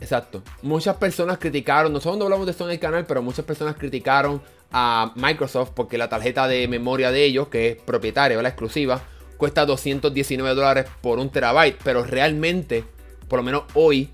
Exacto. 0.00 0.42
Muchas 0.62 0.96
personas 0.96 1.38
criticaron, 1.38 1.92
nosotros 1.92 2.18
no 2.18 2.24
hablamos 2.24 2.46
de 2.46 2.52
esto 2.52 2.64
en 2.64 2.72
el 2.72 2.80
canal, 2.80 3.06
pero 3.06 3.22
muchas 3.22 3.44
personas 3.44 3.76
criticaron 3.76 4.42
a 4.72 5.12
Microsoft 5.14 5.70
porque 5.74 5.98
la 5.98 6.08
tarjeta 6.08 6.48
de 6.48 6.66
memoria 6.66 7.12
de 7.12 7.24
ellos, 7.24 7.48
que 7.48 7.70
es 7.70 7.76
propietaria, 7.76 8.40
la 8.42 8.48
exclusiva, 8.48 9.00
cuesta 9.36 9.64
219 9.66 10.54
dólares 10.54 10.86
por 11.00 11.18
un 11.18 11.30
terabyte, 11.30 11.78
pero 11.84 12.02
realmente 12.02 12.84
por 13.30 13.38
lo 13.38 13.44
menos 13.44 13.62
hoy, 13.74 14.10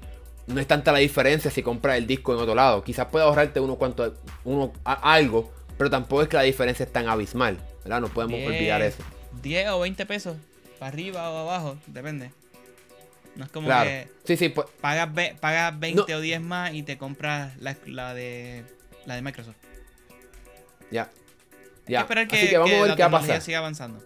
no 0.46 0.60
es 0.60 0.66
tanta 0.66 0.92
la 0.92 0.98
diferencia 0.98 1.50
si 1.50 1.62
compras 1.62 1.96
el 1.96 2.06
disco 2.06 2.34
en 2.34 2.38
otro 2.38 2.54
lado. 2.54 2.84
Quizás 2.84 3.06
puedas 3.06 3.26
ahorrarte 3.26 3.58
uno 3.58 3.76
cuanto, 3.76 4.14
uno 4.44 4.74
algo, 4.84 5.50
pero 5.78 5.90
tampoco 5.90 6.22
es 6.22 6.28
que 6.28 6.36
la 6.36 6.42
diferencia 6.42 6.84
es 6.84 6.92
tan 6.92 7.08
abismal, 7.08 7.58
¿verdad? 7.82 8.02
No 8.02 8.08
podemos 8.08 8.38
olvidar 8.46 8.82
eso. 8.82 9.02
10 9.42 9.70
o 9.70 9.80
20 9.80 10.06
pesos, 10.06 10.36
para 10.78 10.92
arriba 10.92 11.30
o 11.30 11.38
abajo, 11.38 11.78
depende. 11.86 12.30
No 13.36 13.46
es 13.46 13.50
como 13.50 13.68
que 13.68 14.08
sí, 14.24 14.36
sí, 14.36 14.50
pues, 14.50 14.66
pagas, 14.80 15.08
pagas 15.40 15.78
20 15.78 16.14
o 16.14 16.20
10 16.20 16.40
más 16.42 16.74
y 16.74 16.82
te 16.82 16.98
compras 16.98 17.56
la, 17.58 17.74
de 18.14 18.64
la 19.06 19.14
de 19.14 19.22
Microsoft. 19.22 19.56
Ya. 20.90 21.10
Que, 21.86 21.96
Así 21.96 22.48
que 22.48 22.58
vamos 22.58 22.74
a 22.74 22.82
ver 22.82 22.96
qué 22.96 23.02
va 23.02 23.08
a 23.08 23.10
pasar. 23.10 23.40
siga 23.40 23.58
avanzando. 23.58 24.02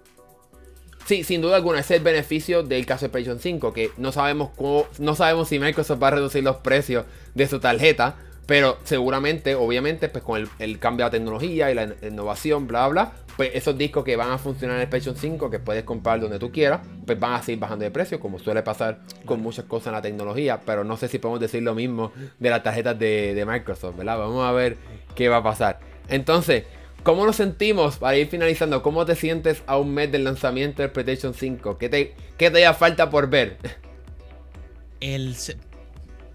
Sí, 1.11 1.24
sin 1.24 1.40
duda 1.40 1.56
alguna, 1.56 1.80
ese 1.80 1.94
es 1.94 1.98
el 1.98 2.04
beneficio 2.04 2.62
del 2.62 2.86
caso 2.86 3.06
de 3.06 3.08
PlayStation 3.08 3.40
5, 3.40 3.72
que 3.72 3.90
no 3.96 4.12
sabemos 4.12 4.50
cómo, 4.54 4.86
no 5.00 5.16
sabemos 5.16 5.48
si 5.48 5.58
Microsoft 5.58 6.00
va 6.00 6.06
a 6.06 6.12
reducir 6.12 6.44
los 6.44 6.58
precios 6.58 7.04
de 7.34 7.48
su 7.48 7.58
tarjeta, 7.58 8.14
pero 8.46 8.78
seguramente, 8.84 9.56
obviamente, 9.56 10.08
pues 10.08 10.22
con 10.22 10.48
el, 10.61 10.78
cambio 10.78 11.04
de 11.04 11.08
la 11.08 11.11
tecnología 11.11 11.68
y 11.68 11.74
la 11.74 11.96
innovación, 12.02 12.68
bla, 12.68 12.86
bla, 12.86 13.12
pues 13.36 13.50
esos 13.54 13.76
discos 13.76 14.04
que 14.04 14.14
van 14.14 14.30
a 14.30 14.38
funcionar 14.38 14.76
en 14.76 14.82
el 14.82 14.88
PlayStation 14.88 15.20
5, 15.20 15.50
que 15.50 15.58
puedes 15.58 15.82
comprar 15.82 16.20
donde 16.20 16.38
tú 16.38 16.52
quieras, 16.52 16.78
pues 17.04 17.18
van 17.18 17.32
a 17.32 17.42
seguir 17.42 17.58
bajando 17.58 17.84
de 17.84 17.90
precio, 17.90 18.20
como 18.20 18.38
suele 18.38 18.62
pasar 18.62 19.00
con 19.26 19.40
muchas 19.40 19.64
cosas 19.64 19.88
en 19.88 19.94
la 19.94 20.02
tecnología, 20.02 20.61
pero 20.64 20.84
no 20.84 20.96
sé 20.96 21.08
si 21.08 21.18
podemos 21.18 21.40
decir 21.40 21.64
lo 21.64 21.74
mismo 21.74 22.12
de 22.38 22.50
las 22.50 22.62
tarjetas 22.62 22.96
de, 22.96 23.34
de 23.34 23.44
Microsoft, 23.44 23.96
¿verdad? 23.96 24.16
Vamos 24.16 24.48
a 24.48 24.52
ver 24.52 24.76
qué 25.16 25.28
va 25.28 25.38
a 25.38 25.42
pasar. 25.42 25.80
Entonces, 26.08 26.66
¿Cómo 27.03 27.24
nos 27.24 27.36
sentimos 27.36 27.96
para 27.96 28.16
ir 28.16 28.28
finalizando? 28.28 28.82
¿Cómo 28.82 29.07
te 29.07 29.16
sientes 29.16 29.62
a 29.66 29.78
un 29.78 29.94
mes 29.94 30.12
del 30.12 30.24
lanzamiento 30.24 30.82
del 30.82 30.90
PlayStation 30.90 31.32
5? 31.32 31.78
¿Qué 31.78 31.88
te, 31.88 32.14
qué 32.36 32.51
te 32.51 32.72
falta 32.74 33.09
por 33.11 33.30
ver? 33.30 33.57
El 35.01 35.34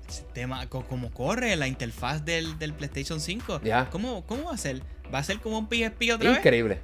sistema, 0.07 0.68
cómo 0.68 1.11
corre 1.11 1.55
la 1.55 1.68
interfaz 1.68 2.26
del, 2.26 2.55
PlayStation 2.57 3.20
5. 3.20 3.61
¿Cómo, 3.91 4.26
¿Cómo, 4.26 4.45
va 4.45 4.53
a 4.53 4.57
ser? 4.57 4.82
¿Va 5.13 5.20
a 5.20 5.24
ser 5.24 5.39
como 5.39 5.59
un 5.59 5.68
PSP 5.68 6.13
otra 6.16 6.32
vez? 6.32 6.39
Increíble. 6.39 6.80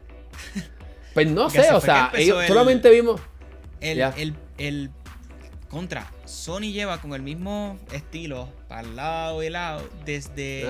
pues 1.15 1.27
no 1.27 1.49
sé, 1.49 1.71
o 1.71 1.82
sea, 1.82 2.11
solamente 2.47 2.91
vimos. 2.91 3.19
El, 3.79 4.36
el, 4.59 4.91
contra. 5.69 6.05
Sony 6.25 6.71
lleva 6.71 7.01
con 7.01 7.13
el 7.13 7.23
mismo 7.23 7.79
estilo 7.91 8.47
para 8.67 8.82
el 8.82 8.95
lado 8.95 9.41
y 9.41 9.49
lado 9.49 9.89
desde, 10.05 10.67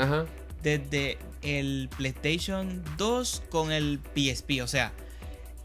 desde 0.61 1.17
el 1.41 1.89
PlayStation 1.95 2.83
2 2.97 3.43
con 3.49 3.71
el 3.71 3.99
PSP. 4.15 4.61
O 4.61 4.67
sea, 4.67 4.91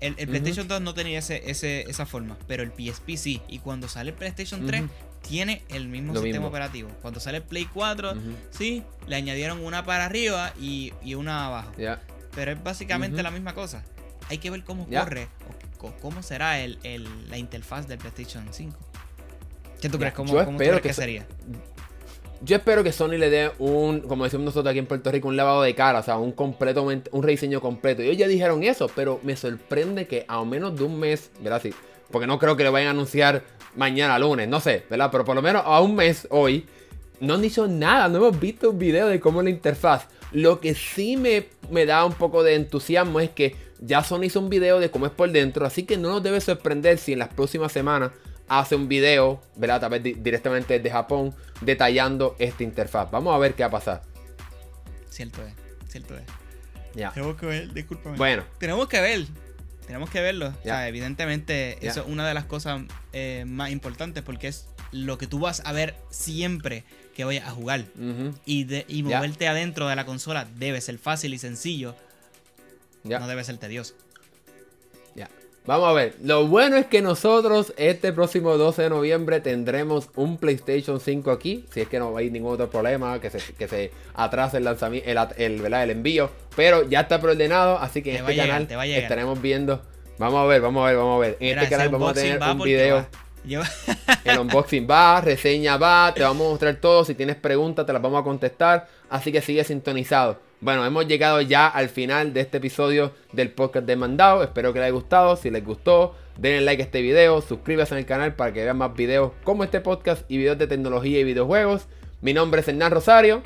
el, 0.01 0.15
PlayStation 0.15 0.69
2 0.69 0.81
no 0.81 0.95
tenía 0.95 1.19
ese, 1.19 1.51
esa 1.51 2.07
forma, 2.07 2.37
pero 2.47 2.63
el 2.63 2.71
PSP 2.71 3.17
sí. 3.17 3.43
Y 3.49 3.59
cuando 3.59 3.89
sale 3.89 4.11
el 4.11 4.17
PlayStation 4.17 4.67
3, 4.67 4.85
tiene 5.27 5.63
el 5.69 5.89
mismo 5.89 6.15
sistema 6.17 6.47
operativo. 6.47 6.91
Cuando 7.03 7.21
sale 7.21 7.39
el 7.39 7.45
Play 7.45 7.67
4, 7.73 8.15
sí, 8.51 8.83
le 9.07 9.17
añadieron 9.17 9.65
una 9.65 9.85
para 9.85 10.05
arriba 10.05 10.53
y, 10.61 10.93
una 11.15 11.47
abajo. 11.47 11.73
Pero 12.35 12.53
es 12.53 12.63
básicamente 12.63 13.23
la 13.23 13.31
misma 13.31 13.55
cosa. 13.55 13.83
Hay 14.29 14.39
que 14.39 14.51
ver 14.51 14.65
cómo 14.65 14.87
corre 14.89 15.29
o 15.81 15.93
cómo 16.01 16.23
será 16.23 16.61
el, 16.61 16.79
la 17.29 17.39
interfaz 17.39 17.87
del 17.87 17.99
PlayStation 17.99 18.47
5. 18.51 18.77
¿Qué 19.81 19.89
tú 19.89 19.99
crees? 19.99 20.15
¿Cómo, 20.15 20.33
cómo 20.45 20.59
que, 20.59 20.93
sería? 20.93 21.27
Yo 22.43 22.57
espero 22.57 22.85
que 22.85 22.93
Sony 22.93 23.13
le 23.19 23.31
dé 23.31 23.51
un, 23.59 24.01
como 24.01 24.25
decimos 24.25 24.45
nosotros 24.45 24.71
aquí 24.71 24.79
en 24.79 24.87
Puerto 24.87 25.11
Rico, 25.11 25.29
un 25.29 25.37
lavado 25.37 25.63
de 25.63 25.75
cara, 25.75 26.01
o 26.01 26.03
sea, 26.03 26.19
un 26.19 26.33
completo, 26.33 26.83
un 26.83 27.23
rediseño 27.23 27.61
completo. 27.61 28.03
Ellos 28.03 28.19
ya 28.19 28.29
dijeron 28.29 28.63
eso, 28.63 28.91
pero 28.95 29.21
me 29.23 29.37
sorprende 29.37 30.07
que 30.07 30.27
a 30.29 30.45
menos 30.45 30.77
de 30.77 30.85
un 30.85 31.01
mes, 31.01 31.31
¿verdad? 31.41 31.63
Sí, 31.63 31.73
porque 32.11 32.27
no 32.27 32.39
creo 32.39 32.57
que 32.57 32.63
le 32.63 32.71
vayan 32.71 32.89
a 32.89 32.91
anunciar 32.91 33.43
mañana 33.75 34.19
lunes, 34.19 34.49
no 34.49 34.61
sé, 34.61 34.85
¿verdad? 34.91 35.09
Pero 35.11 35.25
por 35.25 35.35
lo 35.35 35.43
menos 35.43 35.63
a 35.65 35.81
un 35.81 35.97
mes 35.97 36.27
hoy, 36.31 36.67
no 37.21 37.35
han 37.35 37.43
dicho 37.43 37.67
nada, 37.67 38.09
no 38.09 38.19
hemos 38.19 38.39
visto 38.39 38.71
un 38.71 38.79
video 38.79 39.09
de 39.09 39.19
cómo 39.19 39.41
es 39.41 39.45
la 39.45 39.51
interfaz. 39.51 40.07
Lo 40.33 40.61
que 40.61 40.75
sí 40.75 41.17
me, 41.17 41.47
me 41.71 41.87
da 41.87 42.05
un 42.05 42.13
poco 42.13 42.43
de 42.43 42.55
entusiasmo 42.55 43.21
es 43.21 43.31
que 43.31 43.57
ya 43.81 44.05
Sony 44.05 44.25
hizo 44.25 44.41
un 44.41 44.51
video 44.51 44.79
de 44.79 44.91
cómo 44.91 45.07
es 45.07 45.13
por 45.13 45.31
dentro, 45.31 45.65
así 45.65 45.85
que 45.85 45.97
no 45.97 46.11
nos 46.11 46.23
debe 46.23 46.41
sorprender 46.41 46.99
si 46.99 47.15
en 47.15 47.21
las 47.21 47.33
próximas 47.33 47.73
semanas 47.73 48.13
hace 48.49 48.75
un 48.75 48.89
video, 48.89 49.43
¿verdad? 49.57 49.81
Tal 49.81 49.91
vez 49.91 50.03
directamente 50.03 50.75
desde 50.75 50.91
Japón, 50.91 51.35
detallando 51.61 52.37
esta 52.39 52.63
interfaz. 52.63 53.11
Vamos 53.11 53.35
a 53.35 53.39
ver 53.39 53.55
qué 53.55 53.63
va 53.63 53.69
a 53.69 53.73
pasar. 53.73 54.03
Cierto 55.11 55.43
es, 55.47 55.55
cierto 55.89 56.17
es. 56.17 56.25
Ya. 56.95 57.13
Tenemos 57.13 57.37
que 57.37 57.47
ver, 57.47 57.73
discúlpame. 57.73 58.17
Bueno. 58.17 58.45
Tenemos 58.59 58.89
que 58.89 59.01
ver. 59.01 59.27
Tenemos 59.87 60.11
que 60.11 60.21
verlo. 60.21 60.49
O 60.49 60.63
sea, 60.63 60.89
evidentemente, 60.89 61.79
eso 61.87 62.01
es 62.01 62.07
una 62.07 62.27
de 62.27 62.35
las 62.35 62.45
cosas 62.45 62.83
eh, 63.13 63.45
más 63.47 63.71
importantes 63.71 64.23
porque 64.23 64.49
es 64.49 64.67
lo 64.91 65.17
que 65.19 65.27
tú 65.27 65.39
vas 65.39 65.63
a 65.65 65.73
ver 65.73 65.95
siempre 66.11 66.85
que 67.15 67.25
vayas 67.25 67.47
a 67.47 67.51
jugar. 67.51 67.85
Y, 68.45 68.65
de, 68.65 68.85
y 68.89 69.03
moverte 69.03 69.47
adentro 69.49 69.89
de 69.89 69.97
la 69.97 70.05
consola 70.05 70.47
debe 70.57 70.81
ser 70.81 70.99
fácil 70.99 71.35
y 71.35 71.39
sencillo. 71.39 71.95
No 73.05 73.29
debe 73.29 73.45
ser 73.45 73.59
tedioso. 73.59 73.95
Vamos 75.67 75.89
a 75.89 75.93
ver, 75.93 76.15
lo 76.23 76.47
bueno 76.47 76.77
es 76.77 76.87
que 76.87 77.03
nosotros 77.03 77.75
este 77.77 78.13
próximo 78.13 78.57
12 78.57 78.83
de 78.83 78.91
noviembre 78.91 79.41
tendremos 79.41 80.11
un 80.15 80.39
PlayStation 80.39 81.01
5 81.01 81.33
aquí, 81.33 81.65
si 81.73 81.81
es 81.81 81.89
que 81.89 81.99
no 81.99 82.17
hay 82.17 82.31
ningún 82.31 82.55
otro 82.55 82.71
problema, 82.71 83.21
que 83.21 83.31
se, 83.31 83.41
que 83.53 83.67
se 83.67 83.91
atrase 84.15 84.59
el 84.59 84.65
lanzamiento, 84.65 85.11
el, 85.37 85.75
el, 85.75 85.91
envío, 85.91 86.31
pero 86.55 86.89
ya 86.89 87.01
está 87.01 87.21
preordenado, 87.21 87.79
así 87.79 88.01
que 88.01 88.17
en 88.17 88.25
este 88.25 88.37
canal 88.37 88.69
estaremos 88.71 89.43
viendo, 89.43 89.83
vamos 90.19 90.39
a 90.39 90.47
ver, 90.47 90.61
vamos 90.61 90.85
a 90.85 90.87
ver, 90.87 90.97
vamos 90.99 91.17
a 91.17 91.27
ver, 91.27 91.37
en 91.41 91.59
este 91.59 91.69
canal 91.69 91.89
vamos 91.89 92.11
a 92.13 92.15
tener 92.15 92.41
un 92.41 92.59
video. 92.61 93.26
El 93.55 94.39
unboxing 94.41 94.87
va, 94.91 95.21
reseña 95.21 95.77
va, 95.77 96.13
te 96.15 96.23
vamos 96.23 96.47
a 96.47 96.51
mostrar 96.51 96.77
todo. 96.77 97.05
Si 97.05 97.15
tienes 97.15 97.37
preguntas, 97.37 97.87
te 97.87 97.93
las 97.93 98.03
vamos 98.03 98.21
a 98.21 98.25
contestar. 98.25 98.89
Así 99.09 99.33
que 99.33 99.41
sigue 99.41 99.65
sintonizado. 99.65 100.41
Bueno, 100.61 100.85
hemos 100.85 101.07
llegado 101.07 101.41
ya 101.43 101.69
al 101.69 101.89
final 101.89 102.33
de 102.33 102.41
este 102.41 102.59
episodio 102.59 103.13
del 103.33 103.51
podcast 103.51 103.87
de 103.87 103.95
Mandado. 103.95 104.43
Espero 104.43 104.73
que 104.73 104.81
les 104.81 104.87
haya 104.87 104.95
gustado. 104.95 105.37
Si 105.37 105.51
les 105.51 105.65
gustó, 105.65 106.17
denle 106.39 106.63
like 106.63 106.83
a 106.83 106.87
este 106.87 107.03
video, 107.03 107.41
suscríbanse 107.41 107.95
al 107.95 108.07
canal 108.07 108.35
para 108.35 108.53
que 108.53 108.65
vean 108.65 108.79
más 108.79 108.95
videos 108.95 109.33
como 109.45 109.65
este 109.65 109.81
podcast 109.81 110.25
y 110.29 110.39
videos 110.39 110.59
de 110.59 110.67
tecnología 110.67 111.21
y 111.21 111.25
videojuegos. 111.25 111.87
Mi 112.23 112.33
nombre 112.33 112.63
es 112.63 112.69
Hernán 112.69 112.91
Rosario. 112.91 113.43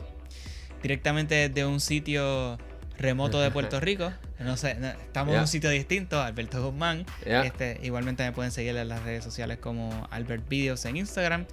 Directamente 0.83 1.35
desde 1.35 1.67
un 1.67 1.81
sitio 1.81 2.57
remoto 3.01 3.41
de 3.41 3.51
Puerto 3.51 3.81
Rico. 3.81 4.13
No 4.39 4.57
sé, 4.57 4.77
estamos 5.07 5.35
en 5.35 5.41
un 5.41 5.49
sitio 5.49 5.71
distinto, 5.71 6.21
Alberto 6.23 6.65
Guzmán. 6.65 7.05
Este, 7.25 7.81
igualmente 7.83 8.23
me 8.23 8.33
pueden 8.33 8.53
seguir 8.53 8.77
en 8.77 8.89
las 8.89 9.03
redes 9.03 9.25
sociales 9.25 9.59
como 9.59 10.07
Albert 10.11 10.49
Videos 10.49 10.85
en 10.85 10.97
Instagram. 10.97 11.47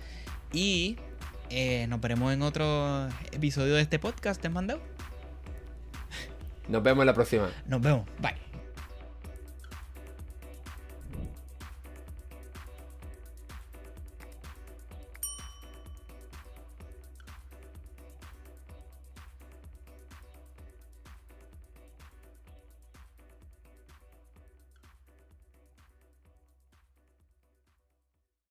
Y 0.54 0.98
eh, 1.50 1.88
nos 1.88 2.00
veremos 2.00 2.34
en 2.34 2.42
otro 2.42 3.08
episodio 3.32 3.76
de 3.76 3.82
este 3.82 4.00
podcast, 4.00 4.42
¿te 4.42 4.50
mandado? 4.50 4.82
Nos 6.68 6.84
vemos 6.84 7.04
en 7.04 7.08
la 7.08 7.14
próxima. 7.14 7.50
Nos 7.66 7.82
vemos. 7.82 8.06
Bye. 8.20 8.47